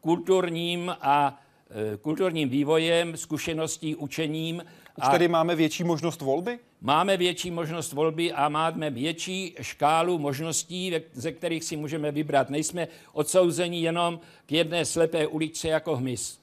kulturním 0.00 0.96
a 1.00 1.40
e, 1.70 1.96
kulturním 1.96 2.48
vývojem, 2.48 3.16
zkušeností, 3.16 3.96
učením. 3.96 4.64
Už 4.98 5.08
tady 5.10 5.28
máme 5.28 5.56
větší 5.56 5.84
možnost 5.84 6.20
volby? 6.20 6.58
Máme 6.84 7.16
větší 7.16 7.50
možnost 7.50 7.92
volby 7.92 8.32
a 8.32 8.48
máme 8.48 8.90
větší 8.90 9.56
škálu 9.60 10.18
možností, 10.18 10.92
ze 11.12 11.32
kterých 11.32 11.64
si 11.64 11.76
můžeme 11.76 12.12
vybrat. 12.12 12.50
Nejsme 12.50 12.88
odsouzeni 13.12 13.80
jenom 13.80 14.20
k 14.46 14.52
jedné 14.52 14.84
slepé 14.84 15.26
uličce 15.26 15.68
jako 15.68 15.96
hmyz. 15.96 16.40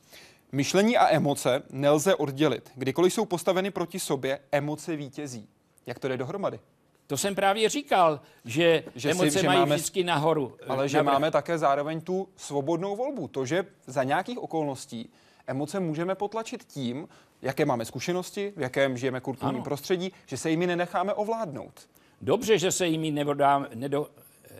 Myšlení 0.51 0.97
a 0.97 1.15
emoce 1.15 1.63
nelze 1.69 2.15
oddělit. 2.15 2.71
Kdykoliv 2.75 3.13
jsou 3.13 3.25
postaveny 3.25 3.71
proti 3.71 3.99
sobě, 3.99 4.39
emoce 4.51 4.95
vítězí. 4.95 5.47
Jak 5.86 5.99
to 5.99 6.08
jde 6.08 6.17
dohromady? 6.17 6.60
To 7.08 7.17
jsem 7.17 7.36
právě 7.36 7.69
říkal, 7.69 8.19
že, 8.45 8.84
že 8.95 9.12
emoce 9.12 9.32
si, 9.32 9.41
že 9.41 9.47
mají 9.47 9.60
máme, 9.60 9.75
vždycky 9.75 10.04
nahoru. 10.04 10.58
Ale 10.67 10.89
že 10.89 11.04
máme 11.04 11.32
také 11.32 11.58
zároveň 11.58 12.01
tu 12.01 12.30
svobodnou 12.36 12.95
volbu. 12.95 13.27
To, 13.27 13.45
že 13.45 13.65
za 13.88 14.04
nějakých 14.04 14.39
okolností 14.39 15.10
emoce 15.47 15.80
můžeme 15.80 16.15
potlačit 16.15 16.63
tím, 16.63 17.08
jaké 17.41 17.65
máme 17.65 17.86
zkušenosti, 17.86 18.54
v 18.56 18.62
jakém 18.62 18.97
žijeme 18.97 19.21
kulturním 19.21 19.56
ano. 19.56 19.63
prostředí, 19.63 20.12
že 20.25 20.38
se 20.38 20.49
jimi 20.49 20.67
nenecháme 20.67 21.13
ovládnout. 21.13 21.89
Dobře, 22.21 22.58
že 22.58 22.71
se 22.71 22.88
jimi 22.88 23.12
nevodáme, 23.12 23.69
nedo, 23.73 24.10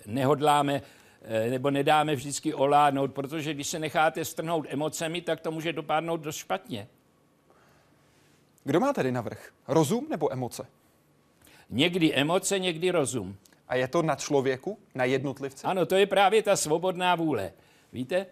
nehodláme 0.06 0.82
eh, 1.22 1.50
nebo 1.50 1.72
nedáme 1.72 2.16
vždycky 2.16 2.54
ovládnout, 2.54 3.14
protože 3.14 3.54
když 3.54 3.68
se 3.68 3.80
necháte 3.80 4.26
strhnout 4.26 4.66
emocemi, 4.70 5.22
tak 5.22 5.40
to 5.40 5.52
může 5.52 5.74
dopadnout 5.74 6.18
dost 6.18 6.36
špatně. 6.36 6.88
Kdo 8.64 8.80
má 8.80 8.94
tedy 8.94 9.12
navrh? 9.12 9.52
Rozum 9.68 10.08
nebo 10.10 10.34
emoce? 10.34 10.68
Někdy 11.70 12.14
emoce, 12.14 12.60
někdy 12.60 12.92
rozum. 12.92 13.36
A 13.68 13.76
je 13.76 13.88
to 13.88 14.02
na 14.02 14.16
člověku, 14.16 14.80
na 14.96 15.04
jednotlivci? 15.06 15.64
Ano, 15.64 15.86
to 15.86 15.96
je 15.96 16.06
právě 16.06 16.44
ta 16.44 16.56
svobodná 16.56 17.16
vůle. 17.16 17.52
Víte? 17.94 18.26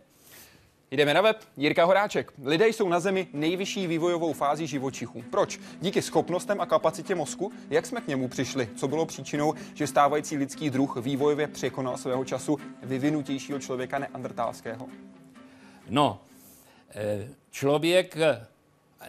Jdeme 0.91 1.13
na 1.13 1.21
web. 1.21 1.38
Jirka 1.58 1.86
Horáček. 1.86 2.34
Lidé 2.43 2.67
jsou 2.67 2.89
na 2.89 2.99
Zemi 2.99 3.28
nejvyšší 3.34 3.88
vývojovou 3.88 4.34
fází 4.34 4.67
živočichů. 4.67 5.23
Proč? 5.32 5.60
Díky 5.82 6.02
schopnostem 6.02 6.62
a 6.62 6.65
kapacitě 6.65 7.15
mozku? 7.15 7.52
Jak 7.69 7.86
jsme 7.86 8.02
k 8.02 8.08
němu 8.08 8.28
přišli? 8.28 8.69
Co 8.75 8.88
bylo 8.88 9.06
příčinou, 9.06 9.54
že 9.73 9.88
stávající 9.88 10.38
lidský 10.38 10.69
druh 10.69 10.97
vývojově 10.97 11.47
překonal 11.47 11.97
svého 11.97 12.25
času 12.25 12.58
vyvinutějšího 12.84 13.60
člověka 13.60 13.99
neandertálského? 13.99 14.88
No, 15.89 16.21
eh, 16.95 17.28
člověk 17.52 18.17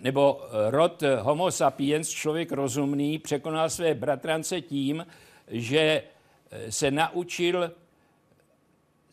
nebo 0.01 0.40
rod 0.69 1.03
Homo 1.21 1.51
sapiens, 1.51 2.09
člověk 2.09 2.53
rozumný, 2.53 3.19
překonal 3.19 3.71
své 3.71 3.95
bratrance 3.95 4.61
tím, 4.61 5.07
že 5.49 6.03
eh, 6.51 6.73
se 6.73 6.90
naučil 6.90 7.73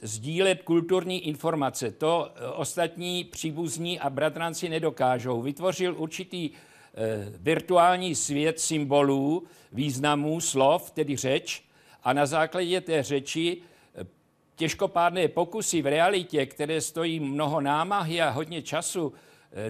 sdílet 0.02 0.64
kulturní 0.64 1.28
informace. 1.28 1.92
To 1.92 2.32
eh, 2.36 2.48
ostatní 2.48 3.24
příbuzní 3.24 4.00
a 4.00 4.10
bratranci 4.10 4.70
nedokážou. 4.70 5.42
Vytvořil 5.42 5.96
určitý 5.98 6.50
eh, 6.50 7.34
virtuální 7.40 8.16
svět 8.16 8.60
symbolů, 8.60 9.44
významů, 9.72 10.42
slov, 10.42 10.92
tedy 10.92 11.16
řeč, 11.16 11.64
a 12.04 12.14
na 12.14 12.26
základě 12.26 12.82
té 12.82 13.04
řeči 13.04 13.58
eh, 13.96 14.06
těžkopádné 14.56 15.28
pokusy 15.28 15.82
v 15.82 15.86
realitě, 15.88 16.46
které 16.46 16.82
stojí 16.82 17.20
mnoho 17.20 17.62
námahy 17.62 18.22
a 18.22 18.30
hodně 18.30 18.62
času, 18.62 19.14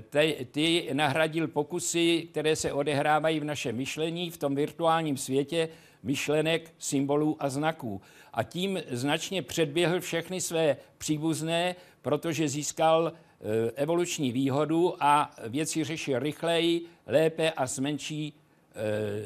ty, 0.09 0.47
ty 0.51 0.89
nahradil 0.93 1.47
pokusy, 1.47 2.27
které 2.31 2.55
se 2.55 2.73
odehrávají 2.73 3.39
v 3.39 3.43
našem 3.43 3.75
myšlení, 3.75 4.29
v 4.29 4.37
tom 4.37 4.55
virtuálním 4.55 5.17
světě, 5.17 5.69
myšlenek, 6.03 6.73
symbolů 6.77 7.37
a 7.39 7.49
znaků. 7.49 8.01
A 8.37 8.43
tím 8.43 8.79
značně 8.91 9.41
předběhl 9.41 9.99
všechny 10.01 10.41
své 10.41 10.77
příbuzné, 10.97 11.75
protože 12.01 12.49
získal 12.49 13.11
e, 13.11 13.71
evoluční 13.71 14.31
výhodu 14.31 15.03
a 15.03 15.35
věci 15.47 15.83
řešil 15.83 16.19
rychleji, 16.19 16.85
lépe 17.07 17.51
a 17.51 17.67
s 17.67 17.79
menší, 17.79 18.33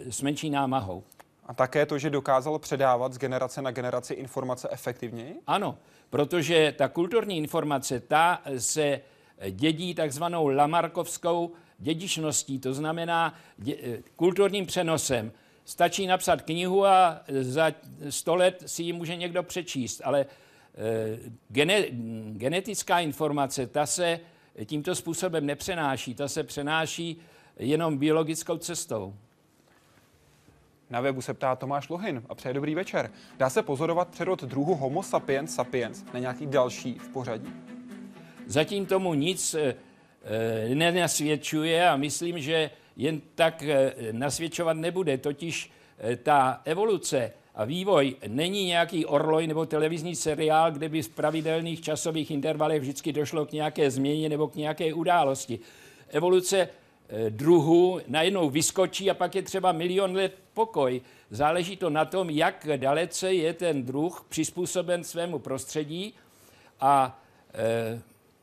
e, 0.08 0.12
s 0.12 0.22
menší 0.22 0.50
námahou. 0.50 1.04
A 1.46 1.54
také 1.54 1.86
to, 1.86 1.98
že 1.98 2.10
dokázal 2.10 2.60
předávat 2.60 3.14
z 3.14 3.18
generace 3.18 3.62
na 3.62 3.72
generaci 3.72 4.14
informace 4.14 4.68
efektivněji? 4.72 5.36
Ano, 5.48 5.78
protože 6.10 6.74
ta 6.78 6.88
kulturní 6.88 7.38
informace, 7.38 8.00
ta 8.00 8.42
se 8.58 9.02
dědí 9.50 9.96
takzvanou 9.96 10.48
lamarkovskou 10.48 11.52
dědičností, 11.78 12.60
to 12.60 12.74
znamená 12.74 13.34
dě, 13.58 13.76
e, 13.76 13.98
kulturním 14.16 14.66
přenosem. 14.66 15.32
Stačí 15.72 16.08
napsat 16.08 16.42
knihu 16.42 16.86
a 16.86 17.22
za 17.42 17.72
sto 18.10 18.36
let 18.36 18.64
si 18.66 18.84
ji 18.84 18.94
může 18.94 19.16
někdo 19.16 19.44
přečíst, 19.44 20.02
ale 20.04 20.26
eh, 20.26 21.20
gene, 21.50 21.84
genetická 22.32 23.00
informace, 23.00 23.68
ta 23.68 23.86
se 23.86 24.20
tímto 24.66 24.96
způsobem 24.96 25.46
nepřenáší, 25.46 26.16
ta 26.16 26.28
se 26.28 26.44
přenáší 26.44 27.18
jenom 27.60 27.98
biologickou 27.98 28.58
cestou. 28.58 29.16
Na 30.90 31.02
webu 31.02 31.22
se 31.22 31.34
ptá 31.34 31.56
Tomáš 31.56 31.90
Lohin 31.90 32.24
a 32.30 32.36
přeje 32.36 32.54
dobrý 32.54 32.76
večer. 32.76 33.12
Dá 33.38 33.50
se 33.50 33.64
pozorovat 33.64 34.08
přerod 34.08 34.44
druhu 34.44 34.76
Homo 34.76 35.04
sapiens 35.04 35.56
sapiens 35.56 36.04
na 36.14 36.20
nějaký 36.20 36.48
další 36.48 36.94
v 36.94 37.10
pořadí? 37.10 37.54
Zatím 38.48 38.86
tomu 38.86 39.14
nic 39.14 39.54
e, 39.54 39.76
nenasvědčuje 40.76 41.90
a 41.90 41.98
myslím, 41.98 42.40
že 42.40 42.70
jen 43.02 43.22
tak 43.36 43.64
eh, 43.64 43.94
nasvědčovat 44.12 44.78
nebude. 44.78 45.18
Totiž 45.18 45.72
eh, 46.00 46.16
ta 46.16 46.62
evoluce 46.66 47.32
a 47.56 47.66
vývoj 47.66 48.16
není 48.28 48.66
nějaký 48.66 49.06
orloj 49.06 49.48
nebo 49.48 49.66
televizní 49.66 50.16
seriál, 50.16 50.72
kde 50.72 50.90
by 50.90 51.02
v 51.02 51.10
pravidelných 51.10 51.82
časových 51.82 52.32
intervalech 52.32 52.82
vždycky 52.82 53.14
došlo 53.14 53.46
k 53.46 53.52
nějaké 53.52 53.92
změně 53.92 54.30
nebo 54.30 54.48
k 54.48 54.56
nějaké 54.56 54.94
události. 54.94 55.60
Evoluce 56.10 56.58
eh, 56.60 57.30
druhu 57.30 58.00
najednou 58.08 58.50
vyskočí 58.50 59.10
a 59.10 59.14
pak 59.14 59.36
je 59.36 59.42
třeba 59.42 59.72
milion 59.72 60.16
let 60.16 60.34
pokoj. 60.54 61.02
Záleží 61.30 61.78
to 61.78 61.90
na 61.90 62.06
tom, 62.06 62.30
jak 62.30 62.68
dalece 62.78 63.34
je 63.34 63.54
ten 63.54 63.84
druh 63.84 64.26
přizpůsoben 64.30 65.04
svému 65.04 65.40
prostředí 65.40 66.14
a 66.80 67.20
e, 67.54 68.02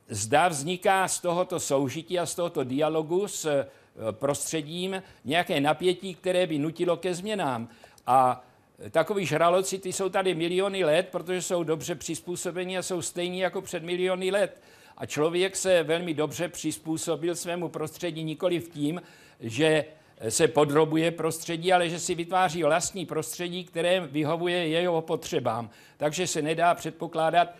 zda 0.08 0.48
vzniká 0.48 1.08
z 1.08 1.20
tohoto 1.20 1.60
soužití 1.60 2.18
a 2.18 2.26
z 2.26 2.34
tohoto 2.34 2.64
dialogu 2.64 3.28
s 3.28 3.66
prostředím 4.10 5.02
nějaké 5.24 5.60
napětí, 5.60 6.14
které 6.14 6.46
by 6.46 6.58
nutilo 6.58 6.96
ke 6.96 7.14
změnám. 7.14 7.68
A 8.06 8.44
takový 8.90 9.26
žraloci, 9.26 9.78
ty 9.78 9.92
jsou 9.92 10.08
tady 10.08 10.34
miliony 10.34 10.84
let, 10.84 11.08
protože 11.10 11.42
jsou 11.42 11.62
dobře 11.64 11.94
přizpůsobeni 11.94 12.78
a 12.78 12.82
jsou 12.82 13.02
stejní 13.02 13.38
jako 13.38 13.62
před 13.62 13.82
miliony 13.82 14.30
let. 14.30 14.62
A 14.96 15.06
člověk 15.06 15.56
se 15.56 15.82
velmi 15.82 16.14
dobře 16.14 16.48
přizpůsobil 16.48 17.36
svému 17.36 17.68
prostředí 17.68 18.24
nikoli 18.24 18.58
v 18.58 18.68
tím, 18.68 19.02
že 19.40 19.84
se 20.28 20.48
podrobuje 20.48 21.10
prostředí, 21.10 21.72
ale 21.72 21.88
že 21.88 22.00
si 22.00 22.14
vytváří 22.14 22.62
vlastní 22.62 23.06
prostředí, 23.06 23.64
které 23.64 24.00
vyhovuje 24.00 24.68
jeho 24.68 25.02
potřebám. 25.02 25.70
Takže 25.96 26.26
se 26.26 26.42
nedá 26.42 26.74
předpokládat, 26.74 27.54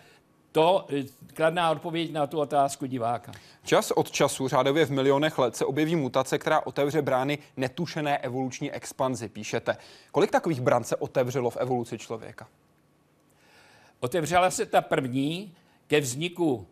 to 0.53 0.87
eh, 0.89 1.05
kladná 1.35 1.71
odpověď 1.71 2.13
na 2.13 2.27
tu 2.27 2.39
otázku 2.39 2.87
diváka. 2.87 3.33
Čas 3.65 3.91
od 3.91 4.11
času, 4.11 4.49
řádově 4.49 4.87
v 4.87 4.91
milionech 4.91 5.39
let, 5.39 5.57
se 5.57 5.65
objeví 5.65 5.97
mutace, 5.97 6.39
která 6.39 6.67
otevře 6.67 7.03
brány 7.03 7.39
netušené 7.57 8.19
evoluční 8.19 8.73
expanzi, 8.73 9.29
píšete. 9.29 9.77
Kolik 10.13 10.31
takových 10.31 10.61
bran 10.61 10.85
se 10.85 10.97
otevřelo 10.97 11.51
v 11.51 11.57
evoluci 11.57 11.99
člověka? 11.99 12.49
Otevřela 14.01 14.51
se 14.51 14.67
ta 14.67 14.81
první 14.81 15.55
ke 15.87 16.01
vzniku, 16.01 16.67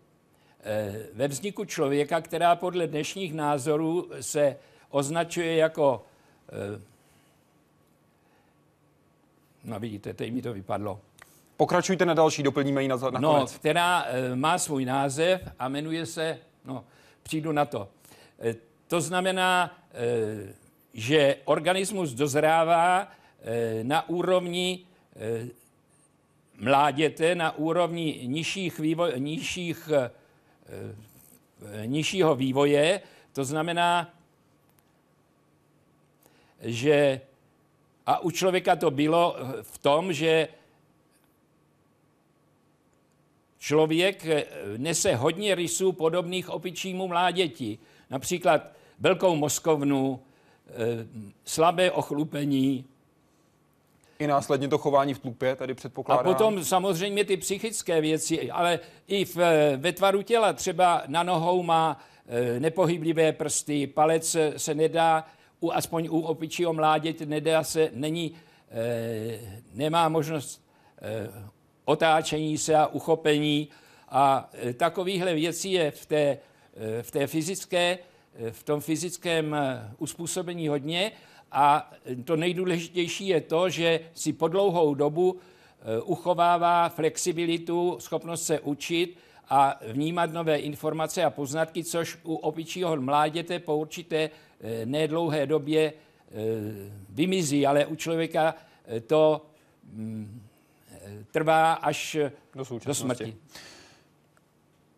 eh, 0.61 1.07
ve 1.13 1.29
vzniku 1.29 1.65
člověka, 1.65 2.21
která 2.21 2.57
podle 2.57 2.87
dnešních 2.87 3.35
názorů 3.35 4.11
se 4.21 4.57
označuje 4.91 5.57
jako 5.57 6.05
eh, 6.49 6.97
No 9.67 9.81
vidíte, 9.81 10.15
teď 10.15 10.33
mi 10.33 10.43
to 10.43 10.53
vypadlo 10.53 11.01
Pokračujte 11.57 12.05
na 12.07 12.15
další, 12.15 12.43
doplníme 12.43 12.83
ji 12.83 12.89
na, 12.89 12.97
na 12.97 13.21
no, 13.21 13.35
konec. 13.35 13.55
která 13.55 14.05
e, 14.05 14.37
má 14.37 14.59
svůj 14.59 14.85
název 14.85 15.49
a 15.59 15.69
jmenuje 15.69 16.07
se, 16.07 16.39
no, 16.65 16.85
přijdu 17.23 17.53
na 17.53 17.65
to. 17.65 17.89
E, 18.41 18.55
to 18.87 19.01
znamená, 19.01 19.79
e, 19.95 20.55
že 20.95 21.37
organismus 21.45 22.13
dozrává 22.13 23.09
e, 23.43 23.85
na 23.85 24.09
úrovni 24.09 24.81
e, 25.17 25.49
mláděte, 26.59 27.35
na 27.35 27.57
úrovni 27.57 28.21
nižších 28.27 28.79
vývoj, 28.79 29.13
nižších, 29.17 29.89
e, 29.93 30.11
nižšího 31.87 32.35
vývoje, 32.35 33.01
to 33.33 33.45
znamená, 33.45 34.11
že 36.61 37.21
a 38.07 38.19
u 38.19 38.31
člověka 38.31 38.77
to 38.77 38.91
bylo 38.91 39.37
v 39.63 39.79
tom, 39.79 40.13
že 40.13 40.49
člověk 43.67 44.27
eh, 44.27 44.45
nese 44.77 45.15
hodně 45.15 45.55
rysů 45.55 45.93
podobných 45.93 46.51
opičímu 46.51 47.09
mláděti. 47.09 47.79
Například 48.11 48.63
velkou 49.01 49.37
mozkovnu, 49.37 50.21
eh, 50.69 50.73
slabé 51.45 51.91
ochlupení. 51.91 52.85
I 54.19 54.27
následně 54.27 54.69
to 54.69 54.79
chování 54.79 55.15
v 55.15 55.19
tlupě 55.19 55.57
tady 55.57 55.75
předpokládá. 55.75 56.21
A 56.21 56.25
potom 56.25 56.65
samozřejmě 56.65 57.25
ty 57.25 57.37
psychické 57.37 58.01
věci, 58.01 58.51
ale 58.51 58.81
i 59.07 59.25
v, 59.25 59.37
eh, 59.39 59.77
ve 59.77 59.93
tvaru 59.93 60.23
těla. 60.23 60.53
Třeba 60.53 61.03
na 61.07 61.23
nohou 61.23 61.63
má 61.63 61.99
nepohyblivé 62.59 63.33
prsty, 63.33 63.87
palec 63.87 64.37
se 64.57 64.75
nedá, 64.75 65.25
u, 65.61 65.71
aspoň 65.71 66.09
u 66.11 66.21
opičího 66.21 66.73
mláděte 66.73 67.27
nedá 67.27 67.65
se, 67.65 67.91
není, 67.95 68.35
nemá 69.75 70.09
možnost 70.09 70.63
otáčení 71.87 72.59
se 72.59 72.75
a 72.75 72.87
uchopení. 72.87 73.69
A 74.09 74.51
e, 74.53 74.73
takovýchhle 74.75 75.35
věcí 75.35 75.73
je 75.73 75.91
v 75.91 76.07
té, 76.07 76.39
e, 76.77 77.03
v 77.03 77.11
té 77.11 77.27
fyzické, 77.27 77.99
e, 78.39 78.51
v 78.51 78.63
tom 78.63 78.81
fyzickém 78.81 79.57
uspůsobení 79.99 80.69
hodně. 80.69 81.13
A 81.53 81.93
to 82.25 82.37
nejdůležitější 82.37 83.29
je 83.29 83.41
to, 83.41 83.69
že 83.69 84.01
si 84.15 84.33
po 84.33 84.49
dlouhou 84.49 84.95
dobu 84.95 85.39
uchovává 86.05 86.89
flexibilitu, 86.89 87.97
schopnost 88.01 88.47
se 88.47 88.61
učit 88.61 89.19
a 89.49 89.81
vnímat 89.93 90.33
nové 90.33 90.59
informace 90.59 91.25
a 91.25 91.31
poznatky, 91.31 91.85
což 91.85 92.19
u 92.25 92.35
opičího 92.35 92.97
mláděte 92.97 93.59
po 93.59 93.77
určité 93.77 94.31
nedlouhé 94.85 95.47
době 95.47 95.93
vymizí, 97.09 97.67
ale 97.67 97.87
u 97.87 97.95
člověka 97.95 98.55
to 99.07 99.47
mm, 99.93 100.47
trvá 101.31 101.73
až 101.73 102.17
do, 102.55 102.65
do 102.87 102.95
smrti. 102.95 103.37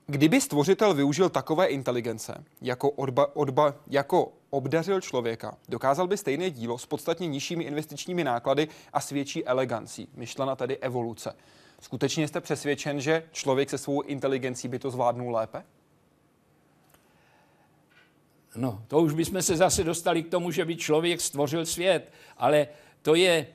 Kdyby 0.06 0.40
stvořitel 0.40 0.94
využil 0.94 1.28
takové 1.28 1.66
inteligence, 1.66 2.44
jako, 2.60 2.90
odba, 2.90 3.36
odba, 3.36 3.74
jako 3.86 4.32
obdařil 4.50 5.00
člověka, 5.00 5.56
dokázal 5.68 6.06
by 6.06 6.16
stejné 6.16 6.50
dílo 6.50 6.78
s 6.78 6.86
podstatně 6.86 7.26
nižšími 7.26 7.64
investičními 7.64 8.24
náklady 8.24 8.68
a 8.92 9.00
s 9.00 9.10
větší 9.10 9.44
elegancí, 9.44 10.08
myšlena 10.14 10.56
tedy 10.56 10.78
evoluce. 10.78 11.36
Skutečně 11.80 12.28
jste 12.28 12.40
přesvědčen, 12.40 13.00
že 13.00 13.22
člověk 13.32 13.70
se 13.70 13.78
svou 13.78 14.00
inteligencí 14.00 14.68
by 14.68 14.78
to 14.78 14.90
zvládnul 14.90 15.32
lépe? 15.32 15.64
No, 18.56 18.84
to 18.88 19.00
už 19.00 19.12
bychom 19.12 19.42
se 19.42 19.56
zase 19.56 19.84
dostali 19.84 20.22
k 20.22 20.30
tomu, 20.30 20.50
že 20.50 20.64
by 20.64 20.76
člověk 20.76 21.20
stvořil 21.20 21.66
svět, 21.66 22.12
ale 22.36 22.68
to 23.02 23.14
je 23.14 23.46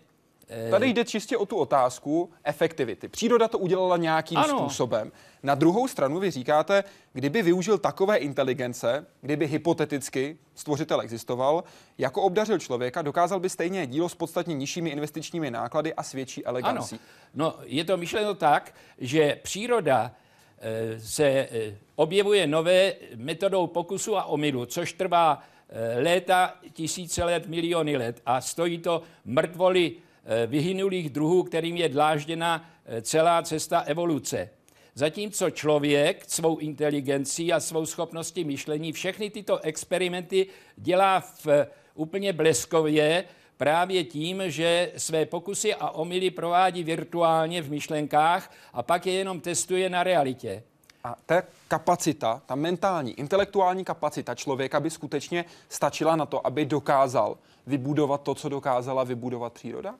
Tady 0.71 0.89
jde 0.89 1.05
čistě 1.05 1.37
o 1.37 1.45
tu 1.45 1.55
otázku 1.57 2.31
efektivity. 2.43 3.07
Příroda 3.07 3.47
to 3.47 3.57
udělala 3.57 3.97
nějakým 3.97 4.37
ano. 4.37 4.59
způsobem. 4.59 5.11
Na 5.43 5.55
druhou 5.55 5.87
stranu 5.87 6.19
vy 6.19 6.31
říkáte, 6.31 6.83
kdyby 7.13 7.41
využil 7.41 7.77
takové 7.77 8.17
inteligence, 8.17 9.05
kdyby 9.21 9.47
hypoteticky 9.47 10.37
stvořitel 10.55 11.01
existoval, 11.01 11.63
jako 11.97 12.21
obdařil 12.21 12.59
člověka, 12.59 13.01
dokázal 13.01 13.39
by 13.39 13.49
stejně 13.49 13.87
dílo 13.87 14.09
s 14.09 14.15
podstatně 14.15 14.55
nižšími 14.55 14.89
investičními 14.89 15.51
náklady 15.51 15.93
a 15.93 16.03
s 16.03 16.11
větší 16.11 16.45
elegancí. 16.45 16.95
Ano. 16.95 17.03
No, 17.33 17.55
je 17.63 17.83
to 17.85 17.97
myšleno 17.97 18.33
tak, 18.33 18.75
že 18.97 19.39
příroda 19.43 20.11
e, 20.59 20.99
se 20.99 21.25
e, 21.25 21.47
objevuje 21.95 22.47
nové 22.47 22.93
metodou 23.15 23.67
pokusu 23.67 24.17
a 24.17 24.25
omylu, 24.25 24.65
což 24.65 24.93
trvá 24.93 25.43
e, 25.69 25.99
léta, 25.99 26.53
tisíce 26.73 27.23
let, 27.23 27.47
miliony 27.47 27.97
let 27.97 28.21
a 28.25 28.41
stojí 28.41 28.77
to 28.77 29.01
mrtvoli 29.25 29.91
Eh, 29.91 30.11
vyhynulých 30.47 31.09
druhů, 31.09 31.43
kterým 31.43 31.77
je 31.77 31.89
dlážděna 31.89 32.69
eh, 32.85 33.01
celá 33.01 33.41
cesta 33.41 33.79
evoluce. 33.79 34.49
Zatímco 34.95 35.49
člověk 35.49 36.23
svou 36.27 36.57
inteligencí 36.57 37.53
a 37.53 37.59
svou 37.59 37.85
schopností 37.85 38.43
myšlení 38.43 38.91
všechny 38.91 39.29
tyto 39.29 39.59
experimenty 39.59 40.47
dělá 40.75 41.19
v 41.19 41.47
eh, 41.47 41.67
úplně 41.95 42.33
bleskově, 42.33 43.23
právě 43.57 44.03
tím, 44.03 44.43
že 44.45 44.91
své 44.97 45.25
pokusy 45.25 45.75
a 45.75 45.89
omily 45.89 46.31
provádí 46.31 46.83
virtuálně 46.83 47.61
v 47.61 47.69
myšlenkách 47.69 48.51
a 48.73 48.83
pak 48.83 49.05
je 49.05 49.13
jenom 49.13 49.41
testuje 49.41 49.89
na 49.89 50.03
realitě. 50.03 50.63
A 51.03 51.15
ta 51.25 51.43
kapacita, 51.67 52.41
ta 52.45 52.55
mentální, 52.55 53.11
intelektuální 53.11 53.85
kapacita 53.85 54.35
člověka 54.35 54.79
by 54.79 54.89
skutečně 54.89 55.45
stačila 55.69 56.15
na 56.15 56.25
to, 56.25 56.47
aby 56.47 56.65
dokázal 56.65 57.37
vybudovat 57.67 58.21
to, 58.21 58.35
co 58.35 58.49
dokázala 58.49 59.03
vybudovat 59.03 59.53
příroda? 59.53 59.95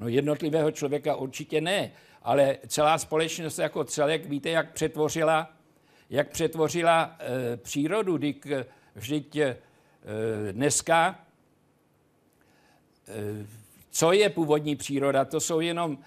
No 0.00 0.08
jednotlivého 0.08 0.70
člověka 0.70 1.16
určitě 1.16 1.60
ne, 1.60 1.90
ale 2.22 2.56
celá 2.66 2.98
společnost 2.98 3.58
jako 3.58 3.84
celek, 3.84 4.26
víte, 4.26 4.50
jak 4.50 4.72
přetvořila, 4.72 5.50
jak 6.10 6.30
přetvořila 6.30 7.16
e, 7.18 7.56
přírodu, 7.56 8.16
Dík, 8.16 8.46
vždyť 8.94 9.36
e, 9.36 9.56
dneska, 10.52 11.20
e, 13.08 13.46
co 13.90 14.12
je 14.12 14.30
původní 14.30 14.76
příroda, 14.76 15.24
to 15.24 15.40
jsou 15.40 15.60
jenom 15.60 15.98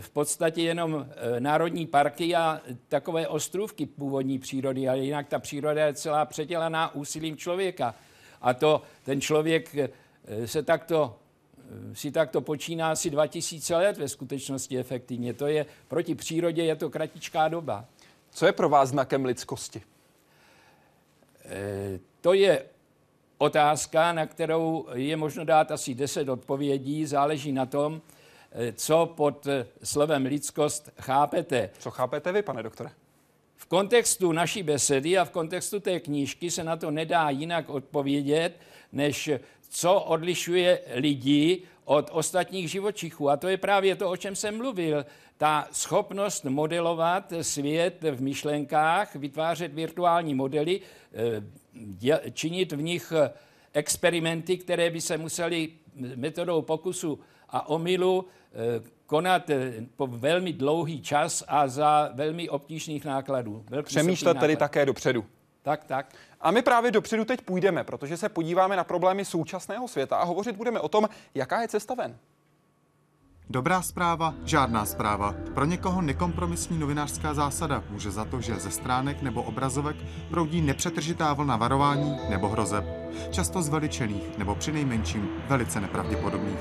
v 0.00 0.10
podstatě 0.10 0.62
jenom 0.62 1.06
národní 1.38 1.86
parky 1.86 2.36
a 2.36 2.60
takové 2.88 3.28
ostrůvky 3.28 3.86
původní 3.86 4.38
přírody, 4.38 4.88
ale 4.88 4.98
jinak 4.98 5.28
ta 5.28 5.38
příroda 5.38 5.86
je 5.86 5.94
celá 5.94 6.24
předělaná 6.24 6.94
úsilím 6.94 7.36
člověka. 7.36 7.94
A 8.40 8.54
to 8.54 8.82
ten 9.02 9.20
člověk 9.20 9.76
se 10.44 10.62
takto 10.62 11.18
si 11.92 12.12
takto 12.12 12.40
počíná 12.40 12.90
asi 12.90 13.10
2000 13.10 13.76
let 13.76 13.98
ve 13.98 14.08
skutečnosti 14.08 14.78
efektivně. 14.78 15.34
To 15.34 15.46
je 15.46 15.66
proti 15.88 16.14
přírodě 16.14 16.64
je 16.64 16.76
to 16.76 16.90
kratičká 16.90 17.48
doba. 17.48 17.84
Co 18.30 18.46
je 18.46 18.52
pro 18.52 18.68
vás 18.68 18.88
znakem 18.88 19.24
lidskosti? 19.24 19.82
E, 21.44 21.98
to 22.20 22.32
je 22.32 22.64
otázka, 23.38 24.12
na 24.12 24.26
kterou 24.26 24.86
je 24.92 25.16
možno 25.16 25.44
dát 25.44 25.70
asi 25.70 25.94
10 25.94 26.28
odpovědí. 26.28 27.06
Záleží 27.06 27.52
na 27.52 27.66
tom, 27.66 28.00
e, 28.52 28.72
co 28.72 29.06
pod 29.16 29.46
slovem 29.82 30.26
lidskost 30.26 30.90
chápete. 31.00 31.70
Co 31.78 31.90
chápete 31.90 32.32
vy, 32.32 32.42
pane 32.42 32.62
doktore? 32.62 32.90
V 33.56 33.66
kontextu 33.66 34.32
naší 34.32 34.62
besedy 34.62 35.18
a 35.18 35.24
v 35.24 35.30
kontextu 35.30 35.80
té 35.80 36.00
knížky 36.00 36.50
se 36.50 36.64
na 36.64 36.76
to 36.76 36.90
nedá 36.90 37.30
jinak 37.30 37.68
odpovědět, 37.68 38.60
než 38.92 39.30
co 39.70 40.00
odlišuje 40.00 40.80
lidi 40.94 41.62
od 41.84 42.10
ostatních 42.12 42.70
živočichů. 42.70 43.30
A 43.30 43.36
to 43.36 43.48
je 43.48 43.56
právě 43.56 43.96
to, 43.96 44.10
o 44.10 44.16
čem 44.16 44.36
jsem 44.36 44.56
mluvil. 44.56 45.06
Ta 45.36 45.68
schopnost 45.72 46.44
modelovat 46.44 47.32
svět 47.42 48.04
v 48.10 48.22
myšlenkách, 48.22 49.16
vytvářet 49.16 49.74
virtuální 49.74 50.34
modely, 50.34 50.80
eh, 52.02 52.30
činit 52.30 52.72
v 52.72 52.82
nich 52.82 53.12
experimenty, 53.72 54.58
které 54.58 54.90
by 54.90 55.00
se 55.00 55.18
musely 55.18 55.68
metodou 56.16 56.62
pokusu 56.62 57.18
a 57.48 57.68
omylu 57.68 58.24
eh, 58.24 58.82
konat 59.06 59.50
eh, 59.50 59.72
po 59.96 60.06
velmi 60.06 60.52
dlouhý 60.52 61.02
čas 61.02 61.44
a 61.48 61.68
za 61.68 62.10
velmi 62.14 62.48
obtížných 62.48 63.04
nákladů. 63.04 63.64
Přemýšlet 63.82 64.38
tedy 64.38 64.56
také 64.56 64.86
dopředu. 64.86 65.24
Tak, 65.66 65.84
tak. 65.84 66.06
A 66.40 66.50
my 66.50 66.62
právě 66.62 66.90
dopředu 66.90 67.24
teď 67.24 67.40
půjdeme, 67.40 67.84
protože 67.84 68.16
se 68.16 68.28
podíváme 68.28 68.76
na 68.76 68.84
problémy 68.84 69.24
současného 69.24 69.88
světa 69.88 70.16
a 70.16 70.24
hovořit 70.24 70.56
budeme 70.56 70.80
o 70.80 70.88
tom, 70.88 71.08
jaká 71.34 71.60
je 71.60 71.68
cesta 71.68 71.94
ven. 71.94 72.18
Dobrá 73.50 73.82
zpráva, 73.82 74.34
žádná 74.44 74.84
zpráva. 74.84 75.34
Pro 75.54 75.64
někoho 75.64 76.02
nekompromisní 76.02 76.78
novinářská 76.78 77.34
zásada 77.34 77.84
může 77.90 78.10
za 78.10 78.24
to, 78.24 78.40
že 78.40 78.54
ze 78.54 78.70
stránek 78.70 79.22
nebo 79.22 79.42
obrazovek 79.42 79.96
proudí 80.30 80.60
nepřetržitá 80.60 81.32
vlna 81.32 81.56
varování 81.56 82.18
nebo 82.30 82.48
hrozeb. 82.48 82.84
Často 83.30 83.62
zveličených 83.62 84.38
nebo 84.38 84.54
přinejmenším 84.54 85.28
velice 85.48 85.80
nepravděpodobných. 85.80 86.58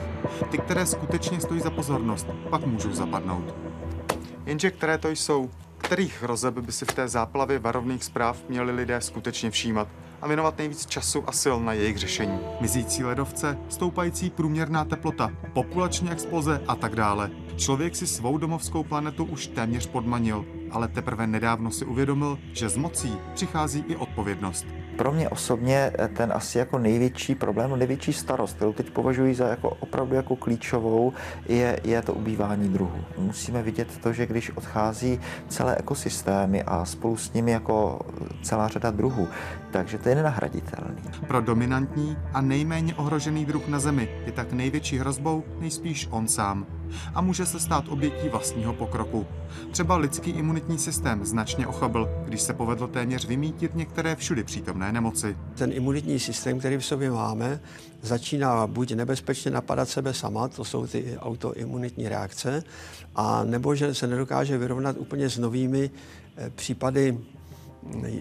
Ty, 0.52 0.58
které 0.58 0.86
skutečně 0.86 1.42
stojí 1.42 1.62
za 1.62 1.70
pozornost, 1.70 2.28
pak 2.50 2.66
můžou 2.66 2.94
zapadnout. 2.94 3.56
Jenže 4.46 4.72
které 4.72 4.98
to 4.98 5.10
jsou? 5.10 5.50
Kterých 5.86 6.24
hrozeb 6.24 6.58
by 6.58 6.72
si 6.72 6.86
v 6.86 6.94
té 6.94 7.08
záplavě 7.08 7.60
varovných 7.60 8.04
zpráv 8.04 8.44
měli 8.50 8.72
lidé 8.72 9.02
skutečně 9.02 9.52
všímat? 9.52 9.88
a 10.22 10.28
věnovat 10.28 10.58
nejvíc 10.58 10.86
času 10.86 11.24
a 11.28 11.32
sil 11.42 11.58
na 11.60 11.74
jejich 11.74 11.98
řešení. 11.98 12.40
Mizící 12.62 13.04
ledovce, 13.04 13.58
stoupající 13.70 14.30
průměrná 14.30 14.86
teplota, 14.86 15.32
populační 15.54 16.12
exploze 16.12 16.62
a 16.68 16.76
tak 16.76 16.96
dále. 16.96 17.32
Člověk 17.56 17.96
si 17.96 18.08
svou 18.08 18.38
domovskou 18.38 18.84
planetu 18.84 19.26
už 19.26 19.48
téměř 19.48 19.88
podmanil, 19.88 20.46
ale 20.72 20.88
teprve 20.88 21.28
nedávno 21.28 21.72
si 21.72 21.86
uvědomil, 21.86 22.40
že 22.54 22.70
z 22.70 22.78
mocí 22.78 23.18
přichází 23.34 23.84
i 23.88 23.96
odpovědnost. 23.96 24.66
Pro 24.98 25.12
mě 25.12 25.30
osobně 25.30 25.92
ten 26.18 26.32
asi 26.36 26.58
jako 26.58 26.80
největší 26.80 27.36
problém, 27.36 27.80
největší 27.80 28.14
starost, 28.14 28.56
kterou 28.56 28.74
teď 28.74 28.90
považuji 28.90 29.36
za 29.36 29.48
jako 29.48 29.70
opravdu 29.70 30.16
jako 30.16 30.36
klíčovou, 30.36 31.14
je, 31.46 31.80
je 31.84 32.02
to 32.02 32.14
ubývání 32.14 32.70
druhů. 32.70 33.04
Musíme 33.18 33.62
vidět 33.62 33.88
to, 34.04 34.14
že 34.14 34.26
když 34.26 34.50
odchází 34.50 35.20
celé 35.48 35.76
ekosystémy 35.76 36.64
a 36.64 36.86
spolu 36.86 37.18
s 37.18 37.34
nimi 37.34 37.52
jako 37.52 38.00
celá 38.44 38.68
řada 38.68 38.92
druhů, 38.92 39.28
takže 39.72 39.98
to 39.98 40.10
je 40.10 40.16
nenahraditelný. 40.16 41.02
Pro 41.28 41.42
dominantní 41.42 42.18
a 42.34 42.42
nejméně 42.42 42.96
ohrožený 42.96 43.46
druh 43.46 43.68
na 43.68 43.80
Zemi 43.80 44.10
je 44.26 44.32
tak 44.32 44.54
největší 44.54 44.98
hrozbou 44.98 45.44
nejspíš 45.60 46.08
on 46.12 46.28
sám 46.28 46.66
a 47.14 47.22
může 47.22 47.46
se 47.46 47.60
stát 47.60 47.86
obětí 47.90 48.30
vlastního 48.30 48.74
pokroku. 48.74 49.28
Třeba 49.72 49.98
lidský 49.98 50.32
imunitní 50.32 50.78
systém 50.78 51.26
značně 51.26 51.68
ochabl, 51.68 52.10
když 52.26 52.42
se 52.42 52.54
povedlo 52.54 52.88
téměř 52.88 53.28
vymítit 53.28 53.76
některé 53.76 54.16
všudy 54.16 54.44
přítomné 54.44 54.92
nemoci. 54.92 55.38
Ten 55.56 55.72
imunitní 55.72 56.20
systém, 56.20 56.60
který 56.60 56.78
v 56.78 56.86
sobě 56.86 57.12
máme, 57.12 57.60
začíná 58.02 58.68
buď 58.68 58.94
nebezpečně 58.94 59.52
napadat 59.52 59.90
sebe 59.90 60.14
sama, 60.14 60.48
to 60.48 60.66
jsou 60.66 60.88
ty 60.88 61.18
autoimunitní 61.20 62.10
reakce, 62.10 62.64
a 63.16 63.44
nebo 63.44 63.76
že 63.76 63.94
se 63.94 64.08
nedokáže 64.08 64.58
vyrovnat 64.58 64.96
úplně 65.00 65.30
s 65.30 65.38
novými 65.38 65.90
eh, 66.38 66.50
případy 66.50 67.18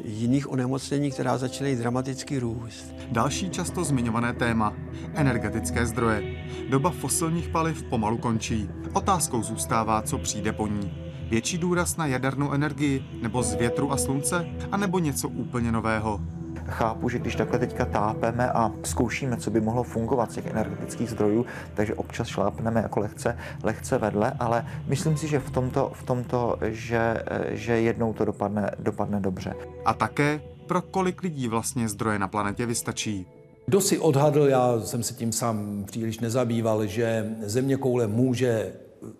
jiných 0.04 0.52
onemocnění, 0.52 1.10
která 1.10 1.38
začínají 1.38 1.76
dramaticky 1.76 2.38
růst. 2.38 2.94
Další 3.10 3.50
často 3.50 3.84
zmiňované 3.84 4.32
téma 4.32 4.74
energetické 5.14 5.86
zdroje. 5.86 6.44
Doba 6.70 6.90
fosilních 6.90 7.48
paliv 7.48 7.82
pomalu 7.82 8.18
končí. 8.18 8.68
Otázkou 8.92 9.42
zůstává, 9.42 10.02
co 10.02 10.18
přijde 10.18 10.52
po 10.52 10.66
ní. 10.66 10.92
Větší 11.30 11.58
důraz 11.58 11.96
na 11.96 12.06
jadernou 12.06 12.52
energii, 12.52 13.04
nebo 13.22 13.42
z 13.42 13.54
větru 13.54 13.92
a 13.92 13.96
slunce, 13.96 14.46
a 14.72 14.76
nebo 14.76 14.98
něco 14.98 15.28
úplně 15.28 15.72
nového 15.72 16.20
chápu, 16.68 17.08
že 17.08 17.18
když 17.18 17.36
takhle 17.36 17.58
teďka 17.58 17.84
tápeme 17.84 18.52
a 18.52 18.72
zkoušíme, 18.84 19.36
co 19.36 19.50
by 19.50 19.60
mohlo 19.60 19.82
fungovat 19.82 20.32
z 20.32 20.34
těch 20.34 20.46
energetických 20.46 21.10
zdrojů, 21.10 21.46
takže 21.74 21.94
občas 21.94 22.28
šlápneme 22.28 22.80
jako 22.80 23.00
lehce, 23.00 23.38
lehce 23.62 23.98
vedle, 23.98 24.32
ale 24.38 24.66
myslím 24.86 25.16
si, 25.16 25.28
že 25.28 25.38
v 25.38 25.50
tomto, 25.50 25.92
v 25.94 26.02
tomto 26.02 26.58
že, 26.62 27.24
že 27.50 27.80
jednou 27.80 28.12
to 28.12 28.24
dopadne, 28.24 28.70
dopadne 28.78 29.20
dobře. 29.20 29.54
A 29.84 29.94
také, 29.94 30.40
pro 30.66 30.82
kolik 30.82 31.22
lidí 31.22 31.48
vlastně 31.48 31.88
zdroje 31.88 32.18
na 32.18 32.28
planetě 32.28 32.66
vystačí. 32.66 33.26
Kdo 33.66 33.80
si 33.80 33.98
odhadl, 33.98 34.42
já 34.48 34.80
jsem 34.80 35.02
se 35.02 35.14
tím 35.14 35.32
sám 35.32 35.84
příliš 35.86 36.20
nezabýval, 36.20 36.86
že 36.86 37.36
země 37.40 37.76
koule 37.76 38.06
může 38.06 38.72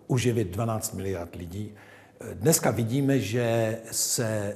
uživit 0.07 0.51
12 0.51 0.93
miliard 0.93 1.35
lidí. 1.35 1.71
Dneska 2.33 2.71
vidíme, 2.71 3.19
že 3.19 3.77
se 3.91 4.27
eh, 4.27 4.55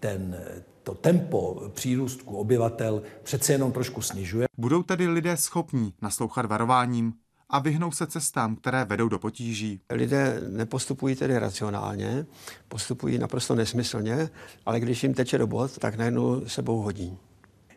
ten, 0.00 0.36
to 0.84 0.94
tempo 0.94 1.70
přírůstku 1.74 2.36
obyvatel 2.36 3.02
přece 3.22 3.52
jenom 3.52 3.72
trošku 3.72 4.02
snižuje. 4.02 4.46
Budou 4.58 4.82
tedy 4.82 5.08
lidé 5.08 5.36
schopní 5.36 5.94
naslouchat 6.02 6.46
varováním 6.46 7.12
a 7.50 7.58
vyhnou 7.58 7.92
se 7.92 8.06
cestám, 8.06 8.56
které 8.56 8.84
vedou 8.84 9.08
do 9.08 9.18
potíží. 9.18 9.80
Lidé 9.90 10.40
nepostupují 10.48 11.16
tedy 11.16 11.38
racionálně, 11.38 12.26
postupují 12.68 13.18
naprosto 13.18 13.54
nesmyslně, 13.54 14.28
ale 14.66 14.80
když 14.80 15.02
jim 15.02 15.14
teče 15.14 15.38
do 15.38 15.46
bod, 15.46 15.78
tak 15.78 15.96
najednou 15.96 16.48
sebou 16.48 16.82
hodí. 16.82 17.18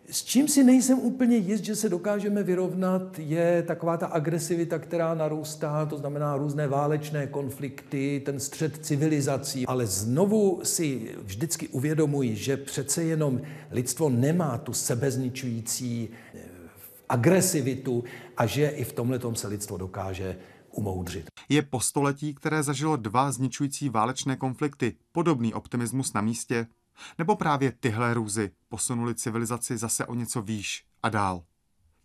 S 0.09 0.23
čím 0.23 0.47
si 0.47 0.63
nejsem 0.63 0.99
úplně 0.99 1.37
jist, 1.37 1.63
že 1.63 1.75
se 1.75 1.89
dokážeme 1.89 2.43
vyrovnat, 2.43 3.19
je 3.19 3.63
taková 3.67 3.97
ta 3.97 4.07
agresivita, 4.07 4.79
která 4.79 5.13
narůstá, 5.13 5.85
to 5.85 5.97
znamená 5.97 6.37
různé 6.37 6.67
válečné 6.67 7.27
konflikty, 7.27 8.21
ten 8.25 8.39
střed 8.39 8.85
civilizací. 8.85 9.65
Ale 9.65 9.85
znovu 9.85 10.59
si 10.63 11.15
vždycky 11.23 11.67
uvědomuji, 11.67 12.35
že 12.35 12.57
přece 12.57 13.03
jenom 13.03 13.41
lidstvo 13.71 14.09
nemá 14.09 14.57
tu 14.57 14.73
sebezničující 14.73 16.09
eh, 16.33 16.39
agresivitu 17.09 18.03
a 18.37 18.45
že 18.45 18.67
i 18.67 18.83
v 18.83 18.93
tomhle 18.93 19.19
se 19.33 19.47
lidstvo 19.47 19.77
dokáže 19.77 20.37
umoudřit. 20.71 21.25
Je 21.49 21.61
po 21.61 21.79
století, 21.79 22.33
které 22.33 22.63
zažilo 22.63 22.95
dva 22.95 23.31
zničující 23.31 23.89
válečné 23.89 24.35
konflikty, 24.35 24.95
podobný 25.11 25.53
optimismus 25.53 26.13
na 26.13 26.21
místě? 26.21 26.67
Nebo 27.17 27.35
právě 27.35 27.71
tyhle 27.71 28.13
růzy 28.13 28.51
posunuli 28.69 29.15
civilizaci 29.15 29.77
zase 29.77 30.05
o 30.05 30.15
něco 30.15 30.41
výš 30.41 30.83
a 31.03 31.09
dál? 31.09 31.43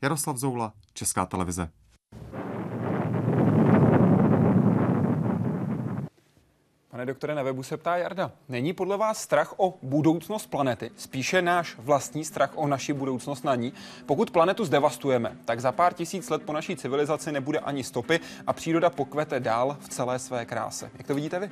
Jaroslav 0.03 0.36
Zoula, 0.36 0.72
Česká 0.95 1.26
televize. 1.26 1.70
Pane 6.90 7.07
doktore, 7.07 7.34
na 7.34 7.43
webu 7.43 7.62
se 7.62 7.76
ptá 7.76 7.97
Jarda. 7.97 8.32
Není 8.49 8.72
podle 8.72 8.97
vás 8.97 9.22
strach 9.22 9.55
o 9.57 9.78
budoucnost 9.82 10.47
planety 10.47 10.90
spíše 10.97 11.43
náš 11.43 11.76
vlastní 11.78 12.24
strach 12.24 12.51
o 12.55 12.66
naši 12.66 12.93
budoucnost 12.93 13.45
na 13.45 13.55
ní? 13.55 13.72
Pokud 14.07 14.30
planetu 14.30 14.64
zdevastujeme, 14.64 15.36
tak 15.45 15.61
za 15.61 15.72
pár 15.72 15.93
tisíc 15.95 16.30
let 16.30 16.43
po 16.43 16.53
naší 16.53 16.76
civilizaci 16.76 17.32
nebude 17.32 17.59
ani 17.59 17.84
stopy 17.84 18.20
a 18.47 18.53
příroda 18.53 18.90
pokvete 18.90 19.40
dál 19.40 19.76
v 19.80 19.88
celé 19.88 20.18
své 20.18 20.45
kráse. 20.45 20.90
Jak 20.99 21.07
to 21.07 21.14
vidíte 21.14 21.38
vy? 21.38 21.51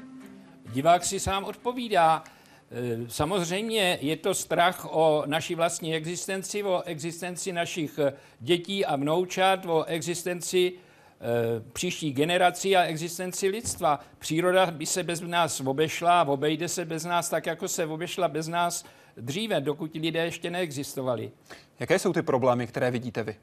Divák 0.72 1.04
si 1.04 1.20
sám 1.20 1.44
odpovídá. 1.44 2.24
Eh, 2.72 2.98
samozřejmě 3.08 3.98
je 4.00 4.16
to 4.16 4.34
strach 4.34 4.86
o 4.90 5.22
naši 5.26 5.54
vlastní 5.54 5.94
existenci, 5.94 6.62
o 6.62 6.82
existenci 6.82 7.52
našich 7.52 7.98
eh, 7.98 8.12
dětí 8.40 8.84
a 8.84 8.96
vnoučat, 8.96 9.66
o 9.66 9.84
existenci 9.84 10.72
eh, 10.72 11.62
příští 11.72 12.12
generací 12.12 12.76
a 12.76 12.82
existenci 12.82 13.48
lidstva. 13.48 14.00
Příroda 14.18 14.70
by 14.70 14.86
se 14.86 15.02
bez 15.02 15.20
nás 15.20 15.60
obešla 15.60 16.24
obejde 16.24 16.68
se 16.68 16.84
bez 16.84 17.04
nás 17.04 17.28
tak, 17.28 17.46
jako 17.46 17.68
se 17.68 17.86
obešla 17.86 18.28
bez 18.28 18.48
nás 18.48 18.84
dříve, 19.16 19.60
dokud 19.60 19.94
lidé 19.94 20.24
ještě 20.24 20.50
neexistovali. 20.50 21.30
Jaké 21.80 21.98
jsou 21.98 22.12
ty 22.12 22.22
problémy, 22.22 22.66
které 22.66 22.90
vidíte 22.90 23.22
vy? 23.22 23.36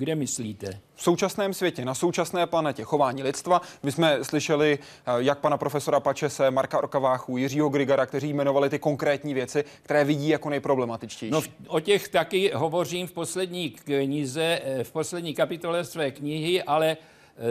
Kde 0.00 0.14
myslíte? 0.14 0.80
V 0.94 1.02
současném 1.02 1.54
světě, 1.54 1.84
na 1.84 1.94
současné 1.94 2.46
planetě, 2.46 2.84
chování 2.84 3.22
lidstva. 3.22 3.60
My 3.82 3.92
jsme 3.92 4.24
slyšeli 4.24 4.78
eh, 4.78 5.12
jak 5.16 5.38
pana 5.38 5.56
profesora 5.56 6.00
Pačese, 6.00 6.50
Marka 6.50 6.78
Orkaváchu, 6.78 7.36
Jiřího 7.36 7.68
Grigara, 7.68 8.06
kteří 8.06 8.28
jmenovali 8.28 8.70
ty 8.70 8.78
konkrétní 8.78 9.34
věci, 9.34 9.64
které 9.82 10.04
vidí 10.04 10.28
jako 10.28 10.50
nejproblematičtější. 10.50 11.32
No, 11.32 11.42
o 11.68 11.80
těch 11.80 12.08
taky 12.08 12.50
hovořím 12.54 13.06
v 13.06 13.12
poslední 13.12 13.70
knize, 13.70 14.60
eh, 14.64 14.84
v 14.84 14.92
poslední 14.92 15.34
kapitole 15.34 15.84
své 15.84 16.10
knihy, 16.10 16.62
ale 16.62 16.96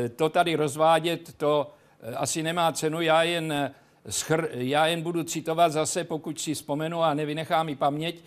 eh, 0.05 0.09
to 0.09 0.29
tady 0.29 0.55
rozvádět, 0.55 1.33
to 1.37 1.71
asi 2.15 2.43
nemá 2.43 2.71
cenu. 2.71 3.01
Já 3.01 3.23
jen, 3.23 3.71
schr, 4.09 4.49
já 4.53 4.87
jen 4.87 5.01
budu 5.01 5.23
citovat 5.23 5.71
zase, 5.71 6.03
pokud 6.03 6.39
si 6.39 6.53
vzpomenu 6.53 7.03
a 7.03 7.13
nevynechám 7.13 7.65
mi 7.65 7.75
paměť, 7.75 8.23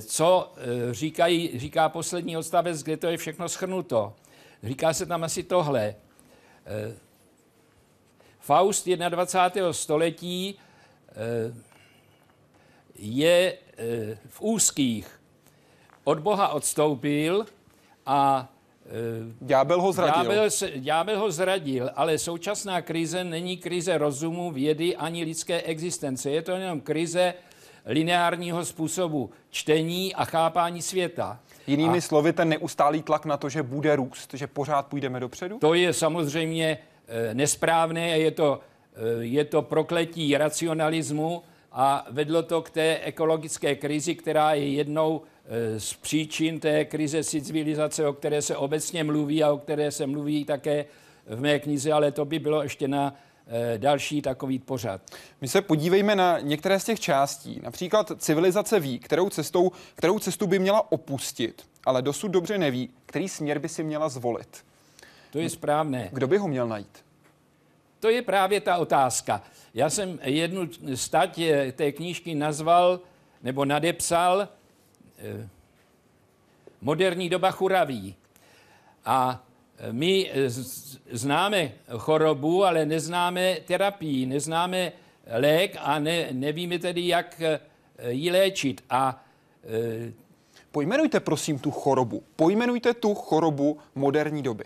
co 0.00 0.52
eh, 0.56 0.94
říkají, 0.94 1.58
říká 1.58 1.88
poslední 1.88 2.36
odstavec, 2.36 2.82
kde 2.82 2.96
to 2.96 3.06
je 3.06 3.16
všechno 3.16 3.48
schrnuto. 3.48 4.12
Říká 4.62 4.92
se 4.92 5.06
tam 5.06 5.24
asi 5.24 5.42
tohle. 5.42 5.94
Eh, 6.66 6.94
Faust 8.40 8.88
21. 8.88 9.72
století 9.72 10.58
eh, 11.08 11.54
je 12.94 13.58
v 14.28 14.40
úzkých. 14.40 15.20
Od 16.04 16.18
Boha 16.18 16.48
odstoupil 16.48 17.46
a 18.06 18.48
Ďábel 19.40 19.80
ho 19.80 19.92
zradil. 19.92 20.22
Ďábel, 20.22 20.48
ďábel 20.76 21.18
ho 21.18 21.30
zradil, 21.30 21.90
ale 21.94 22.18
současná 22.18 22.82
krize 22.82 23.24
není 23.24 23.56
krize 23.56 23.98
rozumu, 23.98 24.52
vědy 24.52 24.96
ani 24.96 25.24
lidské 25.24 25.62
existence. 25.62 26.30
Je 26.30 26.42
to 26.42 26.52
jenom 26.52 26.80
krize 26.80 27.34
lineárního 27.86 28.64
způsobu 28.64 29.30
čtení 29.50 30.14
a 30.14 30.24
chápání 30.24 30.82
světa. 30.82 31.40
Jinými 31.66 31.98
a 31.98 32.00
slovy, 32.00 32.32
ten 32.32 32.48
neustálý 32.48 33.02
tlak 33.02 33.24
na 33.24 33.36
to, 33.36 33.48
že 33.48 33.62
bude 33.62 33.96
růst, 33.96 34.34
že 34.34 34.46
pořád 34.46 34.86
půjdeme 34.86 35.20
dopředu? 35.20 35.58
To 35.58 35.74
je 35.74 35.92
samozřejmě 35.92 36.78
e, 37.08 37.34
nesprávné, 37.34 38.18
je 38.18 38.30
to, 38.30 38.60
e, 39.20 39.24
je 39.24 39.44
to 39.44 39.62
prokletí 39.62 40.36
racionalismu 40.36 41.42
a 41.72 42.06
vedlo 42.10 42.42
to 42.42 42.62
k 42.62 42.70
té 42.70 42.98
ekologické 42.98 43.74
krizi, 43.74 44.14
která 44.14 44.54
je 44.54 44.72
jednou 44.72 45.22
e, 45.46 45.80
z 45.80 45.94
příčin 45.94 46.60
té 46.60 46.84
krize 46.84 47.24
civilizace, 47.24 48.06
o 48.06 48.12
které 48.12 48.42
se 48.42 48.56
obecně 48.56 49.04
mluví 49.04 49.42
a 49.42 49.52
o 49.52 49.58
které 49.58 49.90
se 49.90 50.06
mluví 50.06 50.44
také 50.44 50.84
v 51.26 51.40
mé 51.40 51.58
knize, 51.58 51.92
ale 51.92 52.12
to 52.12 52.24
by 52.24 52.38
bylo 52.38 52.62
ještě 52.62 52.88
na 52.88 53.14
Eh, 53.14 53.33
další 53.76 54.22
takový 54.22 54.58
pořad. 54.58 55.00
My 55.40 55.48
se 55.48 55.62
podívejme 55.62 56.16
na 56.16 56.40
některé 56.40 56.80
z 56.80 56.84
těch 56.84 57.00
částí. 57.00 57.60
Například 57.62 58.12
civilizace 58.18 58.80
ví, 58.80 58.98
kterou, 58.98 59.28
cestou, 59.28 59.72
kterou 59.94 60.18
cestu 60.18 60.46
by 60.46 60.58
měla 60.58 60.92
opustit, 60.92 61.66
ale 61.84 62.02
dosud 62.02 62.28
dobře 62.28 62.58
neví, 62.58 62.90
který 63.06 63.28
směr 63.28 63.58
by 63.58 63.68
si 63.68 63.82
měla 63.82 64.08
zvolit. 64.08 64.64
To 65.30 65.38
je 65.38 65.50
správné. 65.50 66.08
Kdo 66.12 66.26
by 66.26 66.38
ho 66.38 66.48
měl 66.48 66.68
najít? 66.68 67.04
To 68.00 68.08
je 68.10 68.22
právě 68.22 68.60
ta 68.60 68.76
otázka. 68.76 69.42
Já 69.74 69.90
jsem 69.90 70.18
jednu 70.22 70.68
stať 70.94 71.40
té 71.72 71.92
knížky 71.92 72.34
nazval 72.34 73.00
nebo 73.42 73.64
nadepsal 73.64 74.48
moderní 76.80 77.28
doba 77.28 77.50
churaví. 77.50 78.14
A 79.04 79.44
my 79.92 80.30
známe 81.10 81.72
chorobu, 81.98 82.64
ale 82.64 82.86
neznáme 82.86 83.56
terapii, 83.64 84.26
neznáme 84.26 84.92
lék 85.26 85.76
a 85.80 85.98
ne, 85.98 86.28
nevíme 86.32 86.78
tedy, 86.78 87.08
jak 87.08 87.42
ji 88.08 88.30
léčit. 88.30 88.84
A 88.90 89.24
Pojmenujte 90.74 91.20
prosím 91.20 91.58
tu 91.58 91.70
chorobu. 91.70 92.22
Pojmenujte 92.36 92.94
tu 92.94 93.14
chorobu 93.14 93.78
moderní 93.94 94.42
doby. 94.42 94.64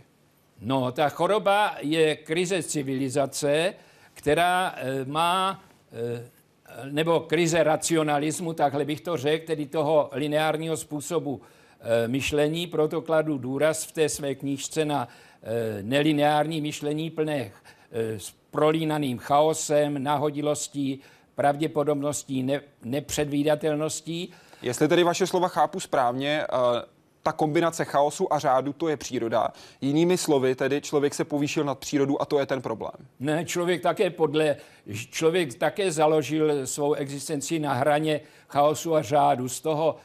No, 0.61 0.93
ta 0.93 1.09
choroba 1.09 1.77
je 1.81 2.17
krize 2.17 2.63
civilizace, 2.63 3.75
která 4.15 4.75
má 5.05 5.65
nebo 6.91 7.21
krize 7.21 7.63
racionalismu, 7.63 8.53
takhle 8.53 8.85
bych 8.85 9.01
to 9.01 9.17
řekl, 9.17 9.47
tedy 9.47 9.67
toho 9.67 10.11
lineárního 10.13 10.77
způsobu 10.77 11.41
myšlení, 12.07 12.67
proto 12.67 13.03
kladu 13.03 13.39
důraz 13.39 13.85
v 13.85 13.93
té 13.93 14.09
své 14.09 14.35
knížce 14.35 14.85
na 14.85 15.09
e, 15.43 15.83
nelineární 15.83 16.61
myšlení 16.61 17.11
plné 17.11 17.37
e, 17.41 17.53
s 18.21 18.35
prolínaným 18.51 19.19
chaosem, 19.19 20.03
nahodilostí, 20.03 21.01
pravděpodobností, 21.35 22.43
ne, 22.43 22.61
nepředvídatelností. 22.85 24.33
Jestli 24.63 24.89
tedy 24.89 25.05
vaše 25.05 25.27
slova 25.27 25.49
chápu 25.49 25.81
správně, 25.81 26.45
ta 27.23 27.33
kombinace 27.33 27.85
chaosu 27.85 28.33
a 28.33 28.39
řádu, 28.39 28.73
to 28.73 28.89
je 28.89 28.97
příroda. 28.97 29.49
Jinými 29.81 30.19
slovy, 30.19 30.55
tedy 30.55 30.81
člověk 30.81 31.15
se 31.15 31.25
povýšil 31.25 31.65
nad 31.65 31.79
přírodu 31.79 32.23
a 32.23 32.25
to 32.25 32.39
je 32.39 32.47
ten 32.47 32.63
problém. 32.63 32.93
Ne, 33.21 33.45
člověk 33.45 33.83
také 33.83 34.11
podle, 34.11 34.57
člověk 35.11 35.55
také 35.55 35.93
založil 35.93 36.67
svou 36.67 36.95
existenci 36.95 37.59
na 37.59 37.73
hraně 37.73 38.21
chaosu 38.49 38.95
a 38.95 39.03
řádu. 39.03 39.49
Z 39.49 39.61
toho 39.61 39.97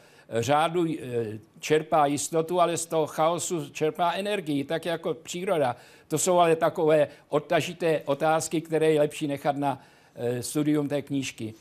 řádu 0.41 0.85
eh, 0.85 1.39
čerpá 1.59 2.05
jistotu, 2.05 2.61
ale 2.61 2.77
z 2.77 2.85
toho 2.85 3.07
chaosu 3.07 3.69
čerpá 3.69 4.11
energii, 4.11 4.63
tak 4.63 4.85
jako 4.85 5.13
příroda. 5.13 5.75
To 6.07 6.17
jsou 6.17 6.39
ale 6.39 6.55
takové 6.55 7.07
odtažité 7.29 8.01
otázky, 8.05 8.61
které 8.61 8.91
je 8.91 8.99
lepší 8.99 9.27
nechat 9.27 9.57
na 9.57 9.81
eh, 10.15 10.43
studium 10.43 10.89
té 10.89 11.01
knížky. 11.01 11.53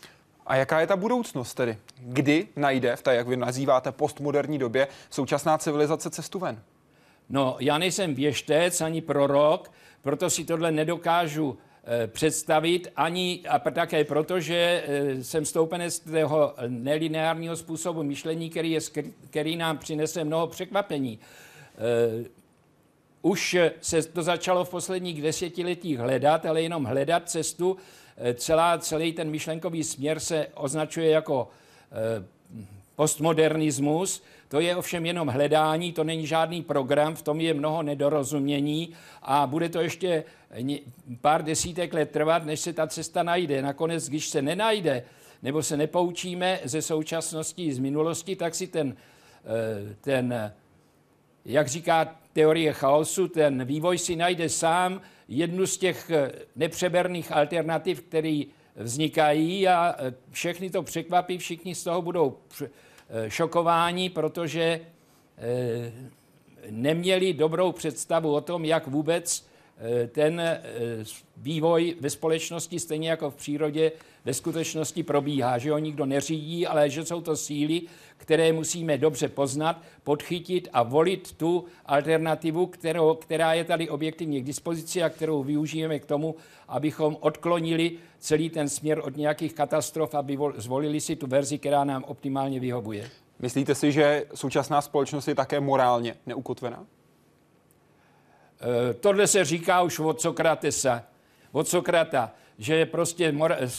A 0.47 0.57
jaká 0.57 0.81
je 0.81 0.87
ta 0.87 0.97
budoucnost 0.97 1.55
tedy? 1.55 1.77
Kdy 1.99 2.49
najde 2.57 2.97
v 2.97 3.03
té, 3.03 3.15
jak 3.15 3.29
vy 3.29 3.37
nazýváte, 3.37 3.93
postmoderní 3.93 4.59
době 4.59 4.89
současná 5.11 5.59
civilizace 5.59 6.11
cestu 6.11 6.39
ven? 6.39 6.63
No, 7.29 7.57
já 7.61 7.79
nejsem 7.79 8.15
věštec 8.15 8.81
ani 8.81 9.01
prorok, 9.01 9.71
proto 10.03 10.31
si 10.31 10.45
tohle 10.45 10.73
nedokážu 10.73 11.59
představit, 12.07 12.89
ani 12.97 13.41
a 13.49 13.59
také 13.59 14.05
proto, 14.05 14.41
že 14.41 14.85
e, 14.87 15.25
jsem 15.25 15.45
stoupenec 15.45 15.99
toho 16.01 16.55
nelineárního 16.69 17.57
způsobu 17.57 18.03
myšlení, 18.03 18.51
který, 18.51 18.71
je, 18.71 18.81
který 19.31 19.57
nám 19.57 19.79
přinese 19.79 20.25
mnoho 20.25 20.47
překvapení. 20.47 21.19
E, 21.19 22.43
už 23.23 23.57
se 23.81 24.03
to 24.03 24.23
začalo 24.23 24.65
v 24.65 24.71
posledních 24.71 25.23
desetiletích 25.23 25.99
hledat, 25.99 26.47
ale 26.47 26.63
jenom 26.63 26.85
hledat 26.85 27.31
cestu, 27.31 27.77
Eh, 28.17 28.35
celá, 28.35 28.79
celý 28.79 29.13
ten 29.13 29.31
myšlenkový 29.31 29.85
směr 29.85 30.21
se 30.21 30.47
označuje 30.55 31.11
jako 31.11 31.49
eh, 31.93 32.25
postmodernismus. 32.97 34.23
To 34.53 34.61
je 34.61 34.77
ovšem 34.77 35.07
jenom 35.07 35.29
hledání, 35.29 35.93
to 35.93 36.05
není 36.05 36.27
žádný 36.27 36.63
program, 36.63 37.15
v 37.15 37.23
tom 37.23 37.41
je 37.41 37.55
mnoho 37.55 37.83
nedorozumění 37.83 38.93
a 39.23 39.47
bude 39.47 39.69
to 39.69 39.81
ještě 39.81 40.25
pár 41.21 41.45
desítek 41.45 41.95
let 41.95 42.11
trvat, 42.11 42.45
než 42.45 42.61
se 42.61 42.73
ta 42.73 42.87
cesta 42.87 43.23
najde. 43.23 43.63
Nakonec, 43.63 44.09
když 44.09 44.29
se 44.29 44.43
nenajde, 44.43 45.05
nebo 45.43 45.63
se 45.63 45.77
nepoučíme 45.77 46.61
ze 46.65 46.83
současnosti, 46.83 47.75
z 47.75 47.79
minulosti, 47.79 48.37
tak 48.37 48.55
si 48.55 48.67
ten, 48.67 48.97
eh, 49.45 49.95
ten 50.01 50.53
jak 51.45 51.69
říká 51.69 52.17
teorie 52.33 52.73
chaosu, 52.73 53.29
ten 53.29 53.65
vývoj 53.65 53.99
si 53.99 54.17
najde 54.17 54.49
sám 54.49 55.01
jednu 55.29 55.67
z 55.67 55.79
těch 55.79 56.11
eh, 56.11 56.33
nepřeberných 56.57 57.33
alternativ, 57.33 58.01
které 58.01 58.43
vznikají 58.77 59.69
a 59.69 59.95
eh, 59.99 60.15
všechny 60.31 60.71
to 60.71 60.83
překvapí, 60.83 61.39
všichni 61.39 61.75
z 61.75 61.85
toho 61.85 62.03
budou 62.03 62.37
šokováni, 63.29 64.11
protože 64.11 64.81
neměli 66.71 67.33
dobrou 67.33 67.73
představu 67.73 68.35
o 68.35 68.41
tom, 68.41 68.65
jak 68.65 68.87
vůbec 68.87 69.47
ten 70.09 70.43
vývoj 71.37 71.97
ve 72.01 72.11
společnosti, 72.11 72.81
stejně 72.81 73.11
jako 73.11 73.31
v 73.31 73.35
přírodě, 73.35 73.93
ve 74.25 74.35
skutečnosti 74.35 75.03
probíhá, 75.03 75.59
že 75.59 75.73
ho 75.73 75.79
nikdo 75.79 76.07
neřídí, 76.07 76.67
ale 76.67 76.91
že 76.91 77.05
jsou 77.05 77.21
to 77.21 77.37
síly, 77.37 77.83
které 78.17 78.53
musíme 78.53 78.99
dobře 78.99 79.29
poznat, 79.29 79.83
podchytit 80.05 80.69
a 80.73 80.83
volit 80.83 81.33
tu 81.33 81.65
alternativu, 81.87 82.67
kterou, 82.67 83.15
která 83.15 83.55
je 83.55 83.65
tady 83.65 83.89
objektivně 83.89 84.41
k 84.41 84.45
dispozici 84.45 85.03
a 85.03 85.09
kterou 85.09 85.43
využijeme 85.43 85.99
k 85.99 86.07
tomu, 86.07 86.35
abychom 86.69 87.17
odklonili 87.21 87.93
celý 88.19 88.51
ten 88.51 88.69
směr 88.69 89.03
od 89.05 89.17
nějakých 89.17 89.55
katastrof, 89.55 90.15
aby 90.15 90.39
zvolili 90.57 91.01
si 91.01 91.17
tu 91.17 91.27
verzi, 91.27 91.59
která 91.59 91.85
nám 91.85 92.05
optimálně 92.05 92.61
vyhovuje. 92.61 93.11
Myslíte 93.39 93.75
si, 93.75 93.93
že 93.93 94.25
současná 94.35 94.81
společnost 94.81 95.29
je 95.29 95.35
také 95.35 95.61
morálně 95.61 96.15
neukotvená? 96.27 96.87
E, 98.63 98.95
tohle 98.95 99.27
se 99.27 99.45
říká 99.45 99.83
už 99.83 99.99
od 99.99 100.21
Sokratesa. 100.21 101.03
Od 101.53 101.69
Sokrata 101.69 102.33
že 102.59 102.75
je 102.75 102.87
prostě 102.87 103.35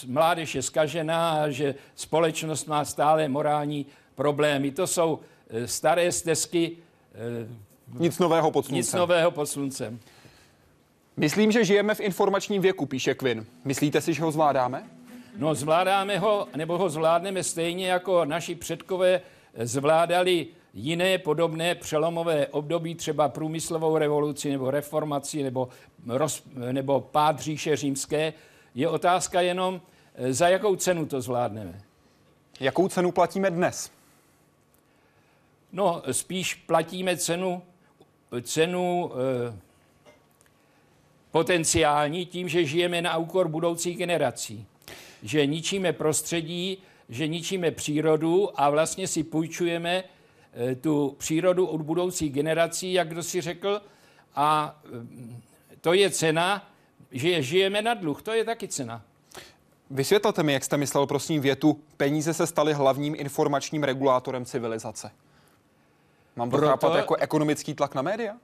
mládež 0.07 0.55
je 0.55 0.61
skažená 0.61 1.31
a 1.31 1.49
že 1.49 1.75
společnost 1.95 2.67
má 2.67 2.85
stále 2.85 3.27
morální 3.27 3.85
problémy. 4.15 4.71
To 4.71 4.87
jsou 4.87 5.19
eh, 5.49 5.67
staré 5.67 6.11
stezky. 6.11 6.71
Eh, 7.15 7.47
nic 7.99 8.19
nového 8.19 8.51
pod 8.51 8.65
sluncem. 8.65 8.77
Nic 8.77 8.93
nového 8.93 9.31
pod 9.31 9.45
sluncem. 9.45 9.99
Myslím, 11.17 11.51
že 11.51 11.65
žijeme 11.65 11.95
v 11.95 11.99
informačním 11.99 12.61
věku, 12.61 12.85
píše 12.85 13.13
Quinn. 13.13 13.45
Myslíte 13.65 14.01
si, 14.01 14.13
že 14.13 14.23
ho 14.23 14.31
zvládáme? 14.31 14.83
No, 15.37 15.55
zvládáme 15.55 16.19
ho, 16.19 16.47
nebo 16.55 16.77
ho 16.77 16.89
zvládneme 16.89 17.43
stejně 17.43 17.87
jako 17.87 18.25
naši 18.25 18.55
předkové 18.55 19.21
zvládali 19.57 20.47
jiné 20.73 21.17
podobné 21.17 21.75
přelomové 21.75 22.47
období, 22.47 22.95
třeba 22.95 23.29
průmyslovou 23.29 23.97
revoluci 23.97 24.51
nebo 24.51 24.71
reformaci 24.71 25.43
nebo, 25.43 25.69
roz, 26.07 26.43
nebo 26.71 27.01
pád 27.01 27.39
říše 27.39 27.75
římské, 27.75 28.33
je 28.75 28.89
otázka 28.89 29.41
jenom, 29.41 29.81
eh, 30.15 30.33
za 30.33 30.47
jakou 30.47 30.75
cenu 30.75 31.05
to 31.05 31.21
zvládneme. 31.21 31.81
Jakou 32.59 32.87
cenu 32.87 33.11
platíme 33.11 33.51
dnes? 33.51 33.91
No, 35.71 36.03
spíš 36.11 36.55
platíme 36.55 37.17
cenu, 37.17 37.61
cenu 38.41 39.11
e, 39.13 39.59
potenciální 41.31 42.25
tím, 42.25 42.49
že 42.49 42.65
žijeme 42.65 43.01
na 43.01 43.17
úkor 43.17 43.47
budoucích 43.47 43.97
generací. 43.97 44.65
Že 45.23 45.45
ničíme 45.45 45.93
prostředí, 45.93 46.77
že 47.09 47.27
ničíme 47.27 47.71
přírodu 47.71 48.61
a 48.61 48.69
vlastně 48.69 49.07
si 49.07 49.23
půjčujeme 49.23 50.03
tu 50.81 51.15
přírodu 51.17 51.65
od 51.65 51.81
budoucích 51.81 52.33
generací, 52.33 52.93
jak 52.93 53.09
kdo 53.09 53.23
si 53.23 53.41
řekl, 53.41 53.81
a 54.35 54.79
e, 55.73 55.77
to 55.81 55.93
je 55.93 56.09
cena, 56.09 56.71
že 57.11 57.43
žijeme 57.43 57.81
na 57.81 57.93
dluh, 57.93 58.21
to 58.21 58.31
je 58.31 58.43
taky 58.45 58.67
cena. 58.67 59.01
Vysvětlete 59.89 60.43
mi, 60.43 60.53
jak 60.53 60.63
jste 60.63 60.77
myslel, 60.77 61.07
prosím, 61.07 61.41
větu, 61.41 61.79
peníze 61.97 62.33
se 62.33 62.47
staly 62.47 62.73
hlavním 62.73 63.15
informačním 63.15 63.83
regulátorem 63.83 64.45
civilizace. 64.45 65.11
Mám 66.35 66.49
to 66.49 66.57
Proto... 66.57 66.71
chápat 66.71 66.95
jako 66.95 67.15
ekonomický 67.15 67.73
tlak 67.73 67.95
na 67.95 68.01
média? 68.01 68.37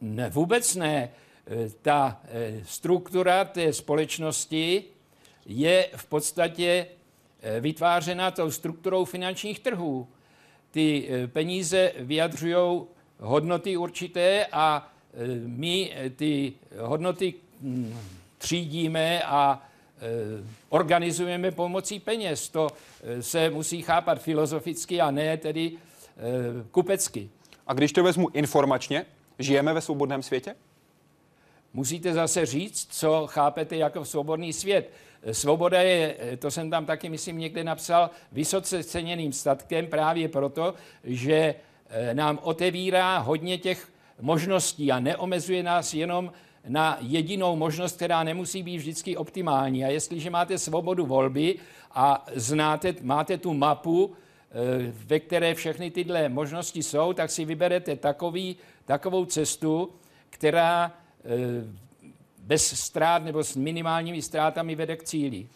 Ne, 0.00 0.30
vůbec 0.30 0.74
ne. 0.74 0.96
E, 0.96 1.10
ta 1.82 2.20
e, 2.28 2.60
struktura 2.64 3.44
té 3.44 3.72
společnosti 3.72 4.84
je 5.46 5.88
v 5.96 6.06
podstatě 6.06 6.86
vytvářena 7.60 8.30
tou 8.30 8.50
strukturou 8.50 9.04
finančních 9.04 9.60
trhů. 9.60 10.08
Ty 10.74 11.08
peníze 11.26 11.92
vyjadřují 11.98 12.82
hodnoty 13.18 13.76
určité 13.76 14.46
a 14.52 14.92
my 15.46 15.92
ty 16.16 16.52
hodnoty 16.78 17.34
třídíme 18.38 19.22
a 19.22 19.62
organizujeme 20.68 21.50
pomocí 21.50 22.00
peněz. 22.00 22.48
To 22.48 22.68
se 23.20 23.50
musí 23.50 23.82
chápat 23.82 24.22
filozoficky 24.22 25.00
a 25.00 25.10
ne 25.10 25.36
tedy 25.36 25.72
kupecky. 26.70 27.30
A 27.66 27.74
když 27.74 27.92
to 27.92 28.02
vezmu 28.02 28.28
informačně, 28.32 29.06
žijeme 29.38 29.72
ve 29.72 29.80
svobodném 29.80 30.22
světě? 30.22 30.54
Musíte 31.72 32.12
zase 32.12 32.46
říct, 32.46 32.88
co 32.90 33.26
chápete 33.26 33.76
jako 33.76 34.04
svobodný 34.04 34.52
svět. 34.52 34.90
Svoboda 35.32 35.82
je, 35.82 36.16
to 36.38 36.50
jsem 36.50 36.70
tam 36.70 36.86
taky, 36.86 37.08
myslím, 37.08 37.38
někde 37.38 37.64
napsal, 37.64 38.10
vysoce 38.32 38.84
ceněným 38.84 39.32
statkem 39.32 39.86
právě 39.86 40.28
proto, 40.28 40.74
že 41.04 41.54
nám 42.12 42.38
otevírá 42.42 43.18
hodně 43.18 43.58
těch 43.58 43.88
možností 44.20 44.92
a 44.92 45.00
neomezuje 45.00 45.62
nás 45.62 45.94
jenom 45.94 46.32
na 46.68 46.98
jedinou 47.00 47.56
možnost, 47.56 47.96
která 47.96 48.22
nemusí 48.22 48.62
být 48.62 48.76
vždycky 48.76 49.16
optimální. 49.16 49.84
A 49.84 49.88
jestliže 49.88 50.30
máte 50.30 50.58
svobodu 50.58 51.06
volby 51.06 51.54
a 51.92 52.26
znáte, 52.34 52.94
máte 53.02 53.38
tu 53.38 53.54
mapu 53.54 54.12
ve 55.06 55.20
které 55.20 55.54
všechny 55.54 55.90
tyhle 55.90 56.28
možnosti 56.28 56.82
jsou, 56.82 57.12
tak 57.12 57.30
si 57.30 57.44
vyberete 57.44 57.96
takový, 57.96 58.56
takovou 58.84 59.24
cestu, 59.24 59.90
která 60.30 60.92
bez 62.44 62.80
ztrát 62.80 63.24
nebo 63.24 63.44
s 63.44 63.56
minimálními 63.56 64.22
ztrátami 64.22 64.74
vede 64.74 64.96
k 64.96 65.04
cíli. 65.04 65.48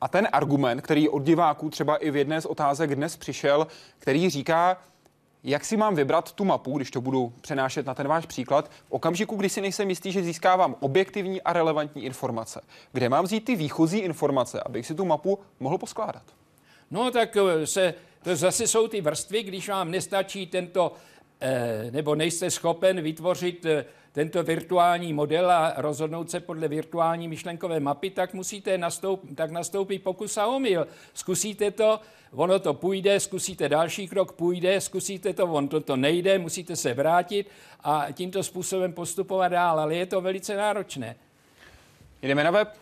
A 0.00 0.08
ten 0.08 0.28
argument, 0.32 0.80
který 0.80 1.08
od 1.08 1.22
diváků 1.22 1.70
třeba 1.70 1.96
i 1.96 2.10
v 2.10 2.16
jedné 2.16 2.40
z 2.40 2.46
otázek 2.46 2.94
dnes 2.94 3.16
přišel, 3.16 3.66
který 3.98 4.30
říká, 4.30 4.78
jak 5.44 5.64
si 5.64 5.76
mám 5.76 5.94
vybrat 5.94 6.32
tu 6.32 6.44
mapu, 6.44 6.76
když 6.76 6.90
to 6.90 7.00
budu 7.00 7.32
přenášet 7.40 7.86
na 7.86 7.94
ten 7.94 8.08
váš 8.08 8.26
příklad, 8.26 8.70
v 8.88 8.92
okamžiku, 8.92 9.36
kdy 9.36 9.48
si 9.48 9.60
nejsem 9.60 9.90
jistý, 9.90 10.12
že 10.12 10.22
získávám 10.22 10.76
objektivní 10.80 11.42
a 11.42 11.52
relevantní 11.52 12.04
informace. 12.04 12.60
Kde 12.92 13.08
mám 13.08 13.24
vzít 13.24 13.44
ty 13.44 13.56
výchozí 13.56 13.98
informace, 13.98 14.60
abych 14.60 14.86
si 14.86 14.94
tu 14.94 15.04
mapu 15.04 15.38
mohl 15.60 15.78
poskládat? 15.78 16.22
No 16.90 17.10
tak 17.10 17.36
eh, 17.36 17.66
se, 17.66 17.94
to 18.22 18.36
zase 18.36 18.66
jsou 18.66 18.88
ty 18.88 19.00
vrstvy, 19.00 19.42
když 19.42 19.68
vám 19.68 19.90
nestačí 19.90 20.46
tento, 20.46 20.92
nebo 21.90 22.14
nejste 22.14 22.50
schopen 22.50 23.00
vytvořit 23.00 23.66
eh, 23.66 23.84
tento 24.12 24.42
virtuální 24.42 25.12
model 25.12 25.50
a 25.50 25.74
rozhodnout 25.76 26.30
se 26.30 26.40
podle 26.40 26.68
virtuální 26.68 27.28
myšlenkové 27.28 27.80
mapy, 27.80 28.10
tak 28.10 28.34
musíte 28.34 28.78
nastoup, 28.78 29.20
tak 29.34 29.50
nastoupí 29.50 29.98
pokus 29.98 30.36
a 30.36 30.46
omyl. 30.46 30.86
Zkusíte 31.14 31.70
to, 31.70 32.00
ono 32.32 32.58
to 32.58 32.74
půjde, 32.74 33.20
zkusíte 33.20 33.68
další 33.68 34.08
krok, 34.08 34.32
půjde, 34.32 34.80
zkusíte 34.80 35.32
to, 35.32 35.44
on 35.44 35.68
to, 35.68 35.80
to 35.80 35.96
nejde, 35.96 36.38
musíte 36.38 36.76
se 36.76 36.94
vrátit 36.94 37.50
a 37.84 38.06
tímto 38.12 38.42
způsobem 38.42 38.92
postupovat 38.92 39.48
dál, 39.48 39.80
ale 39.80 39.94
je 39.94 40.06
to 40.06 40.20
velice 40.20 40.56
náročné. 40.56 41.16
Jdeme 42.22 42.44
na 42.44 42.50
web. 42.50 42.81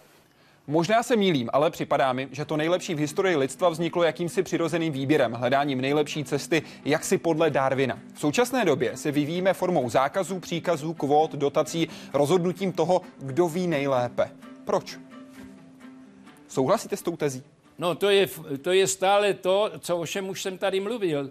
Možná 0.71 1.03
se 1.03 1.17
mílím, 1.17 1.51
ale 1.53 1.71
připadá 1.71 2.13
mi, 2.13 2.29
že 2.33 2.45
to 2.45 2.57
nejlepší 2.57 2.95
v 2.95 2.99
historii 2.99 3.37
lidstva 3.37 3.69
vzniklo 3.69 4.03
jakýmsi 4.03 4.43
přirozeným 4.43 4.93
výběrem, 4.93 5.33
hledáním 5.33 5.81
nejlepší 5.81 6.25
cesty, 6.25 6.63
jak 6.85 7.05
si 7.05 7.19
podle 7.19 7.51
Darwina. 7.51 7.99
V 8.15 8.21
současné 8.21 8.65
době 8.65 8.97
se 8.97 9.13
vyvíjíme 9.13 9.55
formou 9.55 9.91
zákazů, 9.91 10.41
příkazů, 10.41 10.95
kvót, 10.95 11.33
dotací, 11.33 11.89
rozhodnutím 12.13 12.73
toho, 12.73 13.03
kdo 13.19 13.49
ví 13.49 13.67
nejlépe. 13.67 14.31
Proč? 14.65 14.99
Souhlasíte 16.49 16.97
s 16.97 17.03
tou 17.03 17.17
tezí? 17.17 17.43
No 17.79 17.95
to 17.95 18.11
je, 18.11 18.27
to 18.63 18.73
je 18.73 18.87
stále 18.87 19.35
to, 19.35 19.71
co 19.79 19.99
o 19.99 20.07
čem 20.07 20.29
už 20.29 20.43
jsem 20.43 20.59
tady 20.59 20.81
mluvil. 20.81 21.31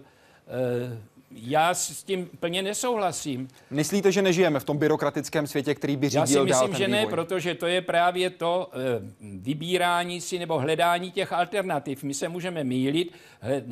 já 1.30 1.74
s 1.74 2.02
tím 2.02 2.30
plně 2.40 2.62
nesouhlasím. 2.62 3.48
Myslíte, 3.70 4.12
že 4.12 4.22
nežijeme 4.22 4.60
v 4.60 4.64
tom 4.64 4.78
byrokratickém 4.78 5.46
světě, 5.46 5.74
který 5.74 5.96
by 5.96 6.08
řídil 6.08 6.20
Já 6.20 6.26
si 6.26 6.38
myslím, 6.38 6.70
dál 6.70 6.78
že 6.78 6.86
vývoj? 6.86 7.00
ne, 7.00 7.06
protože 7.06 7.54
to 7.54 7.66
je 7.66 7.80
právě 7.80 8.30
to 8.30 8.70
e, 8.72 8.78
vybírání 9.20 10.20
si 10.20 10.38
nebo 10.38 10.58
hledání 10.58 11.10
těch 11.10 11.32
alternativ. 11.32 12.02
My 12.02 12.14
se 12.14 12.28
můžeme 12.28 12.64
mílit, 12.64 13.12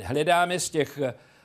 hledáme 0.02 0.60
z 0.60 0.70
těch 0.70 1.00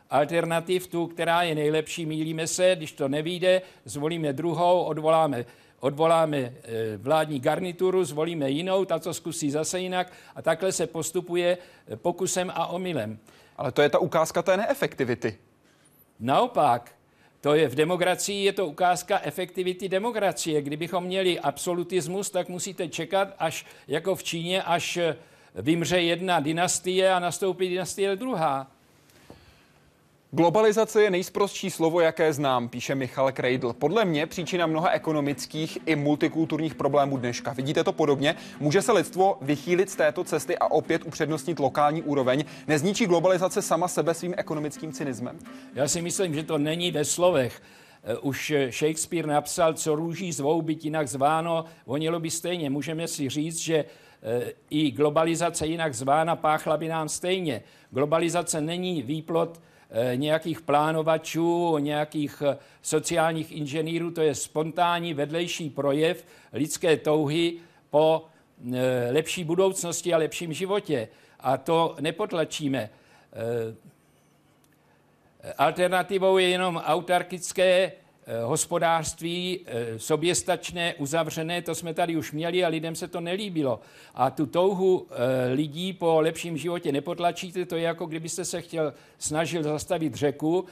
alternativ 0.10 0.88
tu, 0.88 1.08
která 1.08 1.44
je 1.44 1.56
nejlepší, 1.56 2.06
mílíme 2.06 2.48
se, 2.48 2.76
když 2.76 2.92
to 2.92 3.08
nevíde, 3.08 3.62
zvolíme 3.86 4.34
druhou, 4.34 4.84
odvoláme 4.84 5.46
odvoláme 5.80 6.38
e, 6.38 6.54
vládní 6.98 7.40
garnituru, 7.40 8.06
zvolíme 8.06 8.50
jinou, 8.50 8.86
ta 8.86 9.00
to 9.00 9.14
zkusí 9.14 9.52
zase 9.52 9.80
jinak 9.80 10.12
a 10.36 10.42
takhle 10.42 10.72
se 10.72 10.88
postupuje 10.88 11.58
pokusem 11.96 12.52
a 12.56 12.68
omylem. 12.68 13.20
Ale 13.58 13.72
to 13.72 13.82
je 13.82 13.90
ta 13.90 14.00
ukázka 14.00 14.42
té 14.42 14.58
neefektivity. 14.58 15.38
Naopak, 16.24 16.96
to 17.42 17.54
je 17.54 17.68
v 17.68 17.76
demokracii, 17.76 18.46
je 18.46 18.54
to 18.54 18.68
ukázka 18.68 19.20
efektivity 19.24 19.90
demokracie. 19.90 20.62
Kdybychom 20.62 21.04
měli 21.04 21.40
absolutismus, 21.40 22.30
tak 22.30 22.50
musíte 22.50 22.88
čekat, 22.88 23.36
až 23.40 23.66
jako 23.88 24.16
v 24.16 24.24
Číně, 24.24 24.64
až 24.64 25.00
vymře 25.56 26.02
jedna 26.02 26.40
dynastie 26.40 27.14
a 27.14 27.20
nastoupí 27.20 27.70
dynastie 27.70 28.16
druhá. 28.16 28.72
Globalizace 30.36 31.04
je 31.04 31.10
nejsprostší 31.10 31.70
slovo, 31.70 32.00
jaké 32.00 32.34
znám, 32.34 32.70
píše 32.70 32.96
Michal 32.96 33.32
Kreidl. 33.32 33.74
Podle 33.74 34.06
mě 34.06 34.28
příčina 34.28 34.68
mnoha 34.68 34.90
ekonomických 34.90 35.78
i 35.86 35.96
multikulturních 35.96 36.76
problémů 36.76 37.18
dneška. 37.18 37.54
Vidíte 37.54 37.84
to 37.84 37.94
podobně? 37.94 38.36
Může 38.60 38.82
se 38.82 38.92
lidstvo 38.92 39.38
vychýlit 39.42 39.90
z 39.90 39.96
této 39.96 40.24
cesty 40.24 40.58
a 40.58 40.72
opět 40.72 41.02
upřednostnit 41.06 41.60
lokální 41.60 42.02
úroveň? 42.02 42.44
Nezničí 42.68 43.06
globalizace 43.06 43.62
sama 43.62 43.88
sebe 43.88 44.14
svým 44.14 44.34
ekonomickým 44.38 44.92
cynismem? 44.92 45.40
Já 45.76 45.88
si 45.88 46.02
myslím, 46.02 46.34
že 46.34 46.44
to 46.44 46.58
není 46.58 46.92
ve 46.92 47.06
slovech. 47.06 47.62
Eh, 48.04 48.18
už 48.18 48.54
Shakespeare 48.70 49.28
napsal, 49.28 49.74
co 49.74 49.96
růží 49.96 50.32
zvou, 50.32 50.62
být 50.62 50.86
jinak 50.86 51.08
zváno, 51.08 51.66
vonělo 51.86 52.20
by 52.20 52.32
stejně. 52.32 52.70
Můžeme 52.70 53.08
si 53.08 53.30
říct, 53.30 53.58
že 53.58 53.76
eh, 53.76 54.52
i 54.70 54.92
globalizace 54.92 55.68
jinak 55.68 55.94
zvána 55.94 56.36
páchla 56.36 56.78
by 56.78 56.88
nám 56.88 57.10
stejně. 57.10 57.64
Globalizace 57.92 58.62
není 58.62 59.02
výplot 59.02 59.60
Eh, 59.60 59.73
nějakých 60.16 60.62
plánovačů, 60.62 61.78
nějakých 61.78 62.44
eh, 62.46 62.58
sociálních 62.82 63.52
inženýrů, 63.52 64.12
to 64.12 64.22
je 64.22 64.36
spontánní 64.36 65.14
vedlejší 65.14 65.70
projev 65.70 66.26
lidské 66.54 66.98
touhy 66.98 67.54
po 67.90 68.26
eh, 68.74 69.10
lepší 69.12 69.44
budoucnosti 69.44 70.14
a 70.14 70.18
lepším 70.18 70.54
životě. 70.54 71.08
A 71.40 71.58
to 71.58 71.96
nepotlačíme. 72.00 72.90
Alternativou 75.58 76.38
je 76.38 76.50
jenom 76.50 76.78
autarkické 76.86 77.92
Eh, 77.92 78.03
hospodářství 78.44 79.60
eh, 79.66 80.00
soběstačné, 80.00 80.94
uzavřené, 80.94 81.62
to 81.62 81.76
jsme 81.76 81.94
tady 81.94 82.18
už 82.18 82.32
měli 82.32 82.66
a 82.66 82.68
lidem 82.68 82.96
se 82.96 83.08
to 83.08 83.22
nelíbilo. 83.22 83.80
A 84.16 84.30
tu 84.30 84.46
touhu 84.46 85.08
eh, 85.10 85.54
lidí 85.54 85.94
po 85.94 86.22
lepším 86.22 86.58
životě 86.58 86.92
nepotlačíte, 86.92 87.66
to 87.66 87.76
je 87.76 87.82
jako 87.82 88.06
kdybyste 88.06 88.46
se 88.46 88.62
chtěl, 88.62 88.94
snažil 89.18 89.64
zastavit 89.64 90.16
řeku, 90.16 90.66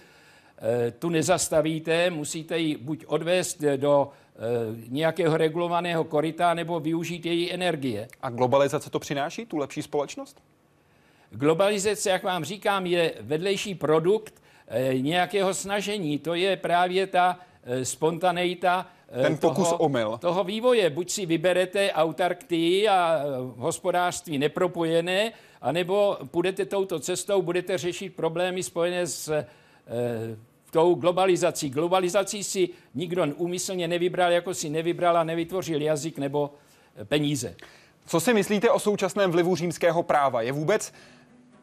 tu 0.99 1.09
nezastavíte, 1.09 2.09
musíte 2.09 2.59
ji 2.59 2.77
buď 2.77 3.05
odvést 3.07 3.61
do 3.61 4.09
nějakého 4.87 5.37
regulovaného 5.37 6.03
koryta 6.03 6.53
nebo 6.53 6.79
využít 6.79 7.25
její 7.25 7.53
energie. 7.53 8.07
A 8.21 8.29
globalizace 8.29 8.89
to 8.89 8.99
přináší, 8.99 9.45
tu 9.45 9.57
lepší 9.57 9.81
společnost? 9.81 10.41
Globalizace, 11.29 12.09
jak 12.09 12.23
vám 12.23 12.43
říkám, 12.43 12.85
je 12.85 13.13
vedlejší 13.21 13.75
produkt 13.75 14.33
Eh, 14.33 14.40
nějakého 14.97 15.53
snažení. 15.53 16.19
To 16.19 16.33
je 16.33 16.57
právě 16.57 17.07
ta 17.07 17.39
eh, 17.63 17.85
spontaneita 17.85 18.87
eh, 19.09 19.21
ten 19.21 19.37
pokus 19.37 19.69
toho, 19.69 19.77
omyl. 19.77 20.17
toho 20.17 20.43
vývoje. 20.43 20.89
Buď 20.89 21.11
si 21.11 21.25
vyberete 21.25 21.91
autarktii 21.91 22.87
a 22.87 23.23
hospodářství 23.57 24.37
nepropojené, 24.37 25.31
anebo 25.61 26.17
půjdete 26.31 26.65
touto 26.65 26.99
cestou, 26.99 27.41
budete 27.41 27.77
řešit 27.77 28.15
problémy 28.15 28.63
spojené 28.63 29.07
s 29.07 29.45
tou 30.71 30.95
globalizací. 30.95 31.69
Globalizací 31.69 32.43
si 32.43 32.69
nikdo 32.95 33.25
úmyslně 33.35 33.87
nevybral, 33.87 34.31
jako 34.31 34.53
si 34.53 34.69
nevybral 34.69 35.17
a 35.17 35.23
nevytvořil 35.23 35.81
jazyk 35.81 36.17
nebo 36.17 36.53
peníze. 37.03 37.55
Co 38.05 38.19
si 38.19 38.33
myslíte 38.33 38.69
o 38.69 38.79
současném 38.79 39.31
vlivu 39.31 39.55
římského 39.55 40.03
práva? 40.03 40.41
Je 40.41 40.51
vůbec 40.51 40.93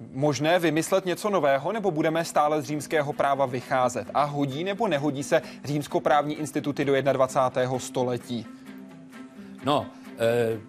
možné 0.01 0.59
vymyslet 0.59 1.07
něco 1.07 1.31
nového, 1.31 1.73
nebo 1.73 1.91
budeme 1.91 2.25
stále 2.25 2.63
z 2.63 2.65
římského 2.65 3.13
práva 3.13 3.47
vycházet? 3.47 4.09
A 4.15 4.25
hodí 4.25 4.65
nebo 4.65 4.89
nehodí 4.89 5.23
se 5.23 5.43
římskoprávní 5.65 6.35
instituty 6.35 6.85
do 6.85 7.03
21. 7.03 7.79
století? 7.79 8.47
No, 9.65 9.87
e, 10.19 10.61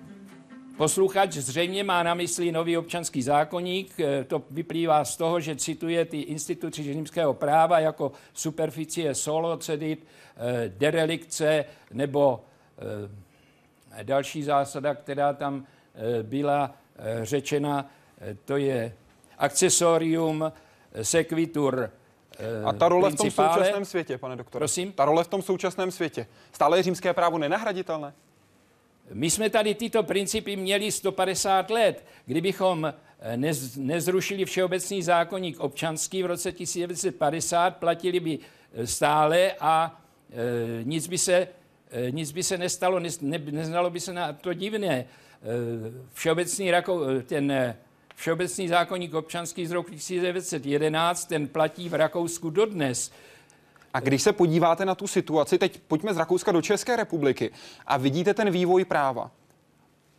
posluchač 0.78 1.34
zřejmě 1.34 1.84
má 1.84 2.04
na 2.04 2.14
mysli 2.14 2.52
nový 2.52 2.78
občanský 2.78 3.22
zákonník. 3.22 4.00
E, 4.00 4.24
to 4.24 4.44
vyplývá 4.52 5.06
z 5.06 5.18
toho, 5.18 5.40
že 5.40 5.56
cituje 5.56 6.06
ty 6.06 6.20
instituty 6.20 6.84
římského 6.84 7.34
práva 7.34 7.80
jako 7.80 8.12
superficie 8.34 9.16
solo, 9.16 9.58
cedit, 9.58 10.08
e, 10.38 10.70
derelikce 10.70 11.66
nebo 11.94 12.42
další 14.04 14.44
zásada, 14.44 14.96
která 14.96 15.34
tam 15.34 15.66
byla 16.24 16.74
řečena, 17.24 17.90
to 18.46 18.58
je 18.58 18.94
accessorium, 19.40 20.52
sequitur, 21.02 21.92
eh, 22.40 22.64
a 22.66 22.74
ta 22.74 22.90
role 22.90 23.12
v 23.12 23.16
tom 23.16 23.32
současném 23.32 23.86
světě, 23.86 24.18
pane 24.18 24.36
doktore? 24.36 24.60
Prosím? 24.60 24.92
Ta 24.92 25.06
role 25.06 25.24
v 25.24 25.28
tom 25.28 25.42
současném 25.42 25.92
světě. 25.92 26.28
Stále 26.52 26.78
je 26.80 26.84
římské 26.84 27.14
právo 27.14 27.38
nenahraditelné? 27.38 28.14
My 29.14 29.30
jsme 29.30 29.50
tady 29.50 29.76
tyto 29.76 30.04
principy 30.04 30.56
měli 30.56 30.92
150 30.92 31.70
let. 31.70 32.06
Kdybychom 32.26 32.94
eh, 33.20 33.38
nez, 33.38 33.76
nezrušili 33.76 34.46
všeobecný 34.46 35.04
zákonník 35.04 35.60
občanský 35.60 36.24
v 36.24 36.26
roce 36.26 36.52
1950, 36.52 37.78
platili 37.78 38.20
by 38.20 38.40
eh, 38.74 38.88
stále 38.88 39.52
a 39.60 40.02
e, 40.32 40.84
nic, 40.84 41.08
by 41.08 41.18
se, 41.18 41.48
e, 41.92 42.12
nic 42.12 42.32
by 42.32 42.44
se 42.44 42.58
nestalo, 42.58 43.00
ne, 43.00 43.10
ne, 43.22 43.38
neznalo 43.38 43.90
by 43.90 44.00
se 44.00 44.14
na 44.14 44.34
to 44.34 44.54
divné. 44.54 44.96
E, 44.96 45.06
všeobecný 46.14 46.72
rako, 46.72 47.06
ten 47.26 47.76
Všeobecný 48.20 48.68
zákonník 48.68 49.14
občanský 49.14 49.68
z 49.68 49.72
roku 49.72 49.92
1911, 49.92 51.26
ten 51.26 51.48
platí 51.48 51.90
v 51.90 51.94
Rakousku 51.94 52.50
dodnes. 52.50 53.12
A 53.94 54.00
když 54.00 54.22
se 54.22 54.34
podíváte 54.34 54.86
na 54.86 54.96
tu 54.96 55.08
situaci, 55.08 55.58
teď 55.58 55.80
pojďme 55.88 56.14
z 56.14 56.18
Rakouska 56.18 56.52
do 56.52 56.62
České 56.62 56.96
republiky 56.96 57.52
a 57.88 57.98
vidíte 57.98 58.34
ten 58.34 58.52
vývoj 58.52 58.86
práva. 58.86 59.32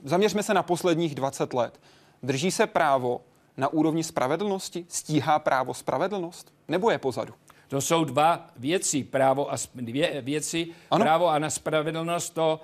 Zaměřme 0.05 0.43
se 0.43 0.55
na 0.55 0.63
posledních 0.63 1.15
20 1.15 1.53
let. 1.55 1.81
Drží 2.23 2.51
se 2.51 2.67
právo 2.67 3.21
na 3.57 3.69
úrovni 3.69 4.05
spravedlnosti? 4.05 4.87
Stíhá 4.89 5.39
právo 5.39 5.75
spravedlnost? 5.75 6.53
Nebo 6.69 6.91
je 6.91 6.99
pozadu? 6.99 7.35
To 7.69 7.81
jsou 7.81 8.05
dva 8.05 8.47
věci, 8.57 9.05
právo 9.05 9.53
a 9.53 9.57
dvě 9.75 10.21
věci. 10.21 10.69
Ano. 10.91 11.05
Právo 11.05 11.29
a 11.29 11.39
na 11.39 11.51
spravedlnost 11.51 12.35
to 12.35 12.61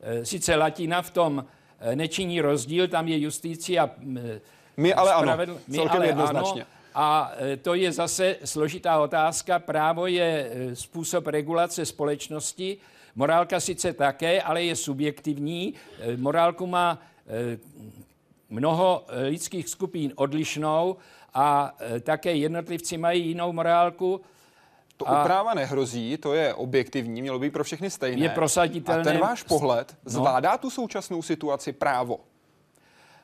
e, 0.00 0.24
sice 0.24 0.56
latina 0.56 1.02
v 1.02 1.10
tom 1.10 1.44
e, 1.80 1.96
nečiní 1.96 2.40
rozdíl, 2.40 2.88
tam 2.88 3.08
je 3.08 3.20
justicia. 3.20 3.90
E, 4.76 4.80
My 4.80 4.94
ale 4.94 5.10
spravedl... 5.10 5.52
ano, 5.52 5.60
celkem 5.74 5.96
ale 5.96 6.06
jednoznačně. 6.06 6.62
Ano, 6.62 6.70
a 6.94 7.32
to 7.62 7.74
je 7.74 7.92
zase 7.92 8.36
složitá 8.44 9.00
otázka. 9.00 9.58
Právo 9.58 10.06
je 10.06 10.50
způsob 10.74 11.26
regulace 11.26 11.86
společnosti, 11.86 12.76
morálka 13.14 13.60
sice 13.60 13.92
také, 13.92 14.42
ale 14.42 14.62
je 14.62 14.76
subjektivní. 14.76 15.74
Morálku 16.16 16.66
má 16.66 16.98
mnoho 18.50 19.04
lidských 19.28 19.68
skupin 19.68 20.12
odlišnou 20.14 20.96
a 21.34 21.74
také 22.00 22.32
jednotlivci 22.34 22.98
mají 22.98 23.26
jinou 23.26 23.52
morálku. 23.52 24.20
To 24.96 25.08
a... 25.08 25.22
u 25.22 25.24
práva 25.24 25.54
nehrozí, 25.54 26.16
to 26.16 26.34
je 26.34 26.54
objektivní, 26.54 27.22
mělo 27.22 27.38
by 27.38 27.50
pro 27.50 27.64
všechny 27.64 27.90
stejné. 27.90 28.22
Je 28.22 28.28
prosaditelné. 28.28 29.00
A 29.00 29.04
ten 29.04 29.18
váš 29.18 29.42
pohled 29.42 29.96
no. 30.04 30.10
zvládá 30.10 30.58
tu 30.58 30.70
současnou 30.70 31.22
situaci 31.22 31.72
právo? 31.72 32.20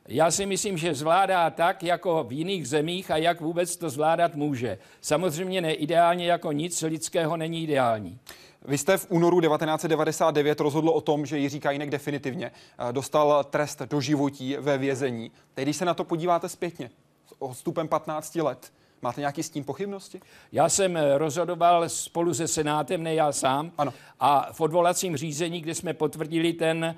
Já 0.09 0.31
si 0.31 0.47
myslím, 0.47 0.79
že 0.79 0.95
zvládá 0.95 1.51
tak, 1.51 1.83
jako 1.83 2.25
v 2.25 2.33
jiných 2.33 2.69
zemích 2.69 3.11
a 3.11 3.17
jak 3.17 3.41
vůbec 3.41 3.77
to 3.77 3.91
zvládat 3.91 4.35
může. 4.35 4.79
Samozřejmě 5.01 5.61
neideálně 5.61 6.27
jako 6.27 6.53
nic 6.53 6.83
lidského 6.83 7.37
není 7.37 7.63
ideální. 7.63 8.19
Vy 8.65 8.79
jste 8.79 8.99
v 8.99 9.07
únoru 9.11 9.41
1999 9.41 10.61
rozhodl 10.61 10.89
o 10.89 11.01
tom, 11.01 11.27
že 11.27 11.39
Jiří 11.39 11.61
Kajnek 11.61 11.91
definitivně 11.91 12.47
eh, 12.79 12.93
dostal 12.93 13.45
trest 13.45 13.83
do 13.83 14.01
životí 14.01 14.57
ve 14.61 14.79
vězení. 14.79 15.31
Teď, 15.55 15.65
když 15.65 15.77
se 15.77 15.85
na 15.85 15.95
to 15.95 16.05
podíváte 16.05 16.49
zpětně, 16.49 16.91
s 17.27 17.35
odstupem 17.39 17.89
15 17.89 18.35
let, 18.35 18.73
Máte 19.03 19.21
nějaký 19.21 19.43
s 19.43 19.51
tím 19.51 19.65
pochybnosti? 19.65 20.21
Já 20.53 20.69
jsem 20.69 20.97
eh, 20.97 21.19
rozhodoval 21.19 21.89
spolu 21.89 22.35
se 22.35 22.49
Senátem, 22.49 23.03
ne 23.03 23.15
já 23.15 23.33
sám. 23.33 23.73
Ano. 23.79 23.95
A 24.21 24.53
v 24.53 24.61
odvolacím 24.61 25.17
řízení, 25.17 25.61
kde 25.61 25.75
jsme 25.75 25.95
potvrdili 25.95 26.53
ten, 26.53 26.85
eh, 26.85 26.97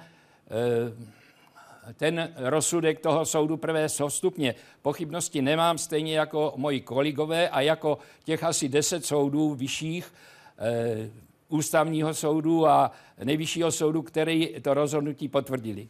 ten 1.97 2.35
rozsudek 2.37 3.01
toho 3.01 3.27
soudu 3.27 3.57
prvé 3.57 3.89
stupně, 4.09 4.55
pochybnosti 4.83 5.43
nemám, 5.43 5.79
stejně 5.79 6.19
jako 6.19 6.53
moji 6.57 6.81
kolegové 6.81 7.49
a 7.49 7.61
jako 7.61 7.99
těch 8.25 8.45
asi 8.45 8.69
deset 8.69 9.05
soudů 9.05 9.55
vyšších 9.55 10.15
eh, 10.59 11.11
ústavního 11.49 12.15
soudu 12.15 12.67
a 12.67 12.91
nejvyššího 13.25 13.73
soudu, 13.73 14.03
který 14.03 14.55
to 14.63 14.75
rozhodnutí 14.75 15.29
potvrdili. 15.29 15.89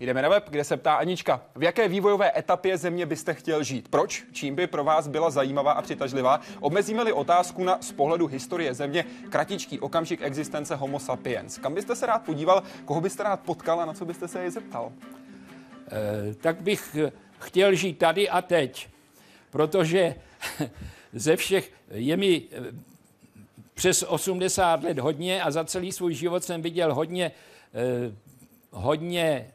Jdeme 0.00 0.22
na 0.22 0.28
web, 0.28 0.50
kde 0.50 0.64
se 0.64 0.76
ptá 0.76 0.94
Anička, 0.94 1.42
v 1.54 1.62
jaké 1.62 1.88
vývojové 1.88 2.38
etapě 2.38 2.78
země 2.78 3.06
byste 3.06 3.34
chtěl 3.34 3.62
žít? 3.62 3.88
Proč? 3.88 4.24
Čím 4.32 4.54
by 4.54 4.66
pro 4.66 4.84
vás 4.84 5.08
byla 5.08 5.30
zajímavá 5.30 5.72
a 5.72 5.82
přitažlivá? 5.82 6.40
Obmezíme-li 6.60 7.12
otázku 7.12 7.64
na 7.64 7.78
z 7.82 7.92
pohledu 7.92 8.26
historie 8.26 8.74
země 8.74 9.04
kratičký 9.30 9.80
okamžik 9.80 10.22
existence 10.22 10.74
Homo 10.74 10.98
sapiens. 10.98 11.58
Kam 11.58 11.74
byste 11.74 11.96
se 11.96 12.06
rád 12.06 12.22
podíval, 12.22 12.62
koho 12.84 13.00
byste 13.00 13.22
rád 13.22 13.40
potkal 13.40 13.80
a 13.80 13.84
na 13.84 13.92
co 13.92 14.04
byste 14.04 14.28
se 14.28 14.40
jej 14.40 14.50
zeptal? 14.50 14.92
E, 16.30 16.34
tak 16.34 16.60
bych 16.60 16.96
chtěl 17.38 17.74
žít 17.74 17.98
tady 17.98 18.28
a 18.28 18.42
teď, 18.42 18.88
protože 19.50 20.14
ze 21.12 21.36
všech 21.36 21.72
je 21.90 22.16
mi 22.16 22.42
eh, 22.52 22.60
přes 23.74 24.02
80 24.02 24.82
let 24.82 24.98
hodně 24.98 25.42
a 25.42 25.50
za 25.50 25.64
celý 25.64 25.92
svůj 25.92 26.14
život 26.14 26.44
jsem 26.44 26.62
viděl 26.62 26.94
hodně, 26.94 27.32
eh, 27.74 28.12
hodně 28.70 29.53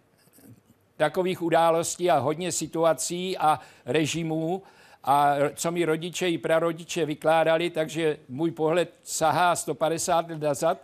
takových 1.00 1.42
událostí 1.42 2.10
a 2.10 2.18
hodně 2.18 2.52
situací 2.52 3.38
a 3.38 3.60
režimů, 3.86 4.64
a 5.04 5.36
co 5.56 5.72
mi 5.72 5.86
rodiče 5.86 6.30
i 6.30 6.38
prarodiče 6.38 7.06
vykládali, 7.06 7.70
takže 7.70 8.18
můj 8.30 8.52
pohled 8.52 8.94
sahá 9.04 9.56
150 9.56 10.30
let 10.30 10.42
nazad 10.42 10.78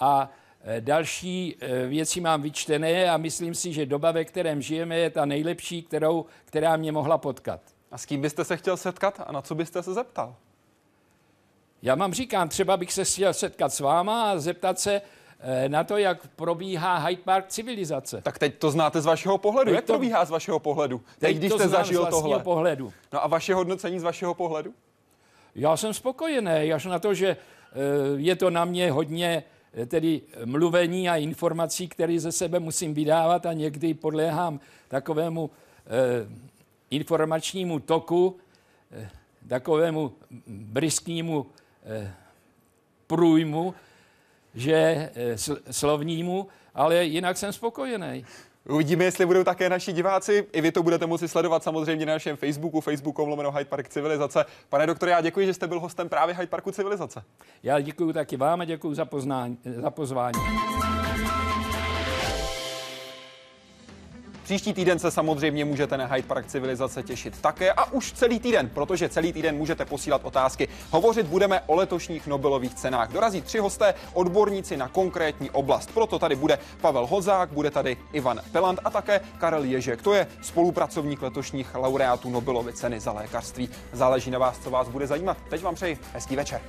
a 0.00 0.30
e, 0.64 0.80
další 0.80 1.56
e, 1.60 1.86
věci 1.86 2.20
mám 2.20 2.42
vyčtené 2.42 3.10
a 3.10 3.16
myslím 3.16 3.54
si, 3.54 3.72
že 3.72 3.86
doba, 3.86 4.10
ve 4.12 4.24
kterém 4.24 4.62
žijeme, 4.62 4.98
je 4.98 5.10
ta 5.10 5.24
nejlepší, 5.24 5.82
kterou, 5.82 6.26
která 6.44 6.76
mě 6.76 6.92
mohla 6.92 7.18
potkat. 7.18 7.60
A 7.90 7.98
s 7.98 8.06
kým 8.06 8.20
byste 8.20 8.44
se 8.44 8.56
chtěl 8.56 8.76
setkat 8.76 9.20
a 9.26 9.32
na 9.32 9.42
co 9.42 9.54
byste 9.54 9.82
se 9.82 9.94
zeptal? 9.94 10.36
Já 11.82 11.94
vám 11.94 12.14
říkám, 12.14 12.48
třeba 12.48 12.76
bych 12.76 12.92
se 12.92 13.04
chtěl 13.04 13.34
setkat 13.34 13.72
s 13.72 13.80
váma 13.80 14.32
a 14.32 14.38
zeptat 14.38 14.80
se, 14.80 15.02
na 15.68 15.84
to, 15.84 15.96
jak 15.96 16.26
probíhá 16.26 16.98
Hyde 16.98 17.22
Park 17.22 17.48
civilizace. 17.48 18.20
Tak 18.22 18.38
teď 18.38 18.58
to 18.58 18.70
znáte 18.70 19.00
z 19.00 19.06
vašeho 19.06 19.38
pohledu. 19.38 19.68
Teď 19.68 19.74
jak 19.74 19.84
to, 19.84 19.92
probíhá 19.92 20.24
z 20.24 20.30
vašeho 20.30 20.58
pohledu? 20.58 20.98
Teď, 20.98 21.04
teď 21.18 21.36
když 21.36 21.50
to 21.50 21.58
jste 21.58 21.68
zažil 21.68 22.06
z 22.06 22.10
tohle. 22.10 22.38
pohledu. 22.38 22.92
No 23.12 23.24
a 23.24 23.26
vaše 23.26 23.54
hodnocení 23.54 24.00
z 24.00 24.02
vašeho 24.02 24.34
pohledu? 24.34 24.74
Já 25.54 25.76
jsem 25.76 25.94
spokojený, 25.94 26.72
až 26.72 26.84
na 26.84 26.98
to, 26.98 27.14
že 27.14 27.28
eh, 27.28 27.36
je 28.16 28.36
to 28.36 28.50
na 28.50 28.64
mě 28.64 28.92
hodně 28.92 29.44
eh, 29.74 29.86
tedy 29.86 30.20
mluvení 30.44 31.08
a 31.08 31.16
informací, 31.16 31.88
které 31.88 32.20
ze 32.20 32.32
sebe 32.32 32.60
musím 32.60 32.94
vydávat 32.94 33.46
a 33.46 33.52
někdy 33.52 33.94
podléhám 33.94 34.60
takovému 34.88 35.50
informačnímu 36.90 37.80
toku, 37.80 38.36
takovému 39.48 40.12
brisknímu 40.46 41.46
průjmu, 43.06 43.74
že 44.54 45.10
eh, 45.14 45.36
slovnímu, 45.70 46.48
ale 46.74 47.04
jinak 47.04 47.36
jsem 47.36 47.52
spokojený. 47.52 48.24
Uvidíme, 48.68 49.04
jestli 49.04 49.26
budou 49.26 49.44
také 49.44 49.68
naši 49.68 49.92
diváci. 49.92 50.46
I 50.52 50.60
vy 50.60 50.72
to 50.72 50.82
budete 50.82 51.06
moci 51.06 51.28
sledovat 51.28 51.62
samozřejmě 51.62 52.06
na 52.06 52.12
našem 52.12 52.36
Facebooku, 52.36 52.80
Facebooku 52.80 53.24
lomeno 53.24 53.52
Hyde 53.52 53.64
Park 53.64 53.88
Civilizace. 53.88 54.44
Pane 54.68 54.86
doktore, 54.86 55.12
já 55.12 55.20
děkuji, 55.20 55.46
že 55.46 55.54
jste 55.54 55.66
byl 55.66 55.80
hostem 55.80 56.08
právě 56.08 56.34
Hyde 56.34 56.46
Parku 56.46 56.72
Civilizace. 56.72 57.22
Já 57.62 57.80
děkuji 57.80 58.12
taky 58.12 58.36
vám 58.36 58.60
a 58.60 58.64
děkuji 58.64 58.94
za, 58.94 59.04
poznání, 59.04 59.58
za 59.64 59.90
pozvání. 59.90 60.38
Příští 64.44 64.72
týden 64.72 64.98
se 64.98 65.10
samozřejmě 65.10 65.64
můžete 65.64 65.96
na 65.96 66.06
Hyde 66.06 66.28
Park 66.28 66.46
Civilizace 66.46 67.02
těšit 67.02 67.40
také 67.40 67.72
a 67.72 67.92
už 67.92 68.12
celý 68.12 68.40
týden, 68.40 68.68
protože 68.74 69.08
celý 69.08 69.32
týden 69.32 69.56
můžete 69.56 69.84
posílat 69.84 70.20
otázky. 70.24 70.68
Hovořit 70.90 71.26
budeme 71.26 71.60
o 71.66 71.74
letošních 71.74 72.26
Nobelových 72.26 72.74
cenách. 72.74 73.12
Dorazí 73.12 73.42
tři 73.42 73.58
hosté, 73.58 73.94
odborníci 74.12 74.76
na 74.76 74.88
konkrétní 74.88 75.50
oblast. 75.50 75.90
Proto 75.94 76.18
tady 76.18 76.36
bude 76.36 76.58
Pavel 76.80 77.06
Hozák, 77.06 77.52
bude 77.52 77.70
tady 77.70 77.96
Ivan 78.12 78.40
Pelant 78.52 78.80
a 78.84 78.90
také 78.90 79.20
Karel 79.38 79.64
Ježek. 79.64 80.02
To 80.02 80.14
je 80.14 80.26
spolupracovník 80.42 81.22
letošních 81.22 81.74
laureátů 81.74 82.30
Nobelovy 82.30 82.72
ceny 82.72 83.00
za 83.00 83.12
lékařství. 83.12 83.68
Záleží 83.92 84.30
na 84.30 84.38
vás, 84.38 84.58
co 84.58 84.70
vás 84.70 84.88
bude 84.88 85.06
zajímat. 85.06 85.36
Teď 85.50 85.62
vám 85.62 85.74
přeji 85.74 85.98
hezký 86.12 86.36
večer. 86.36 86.60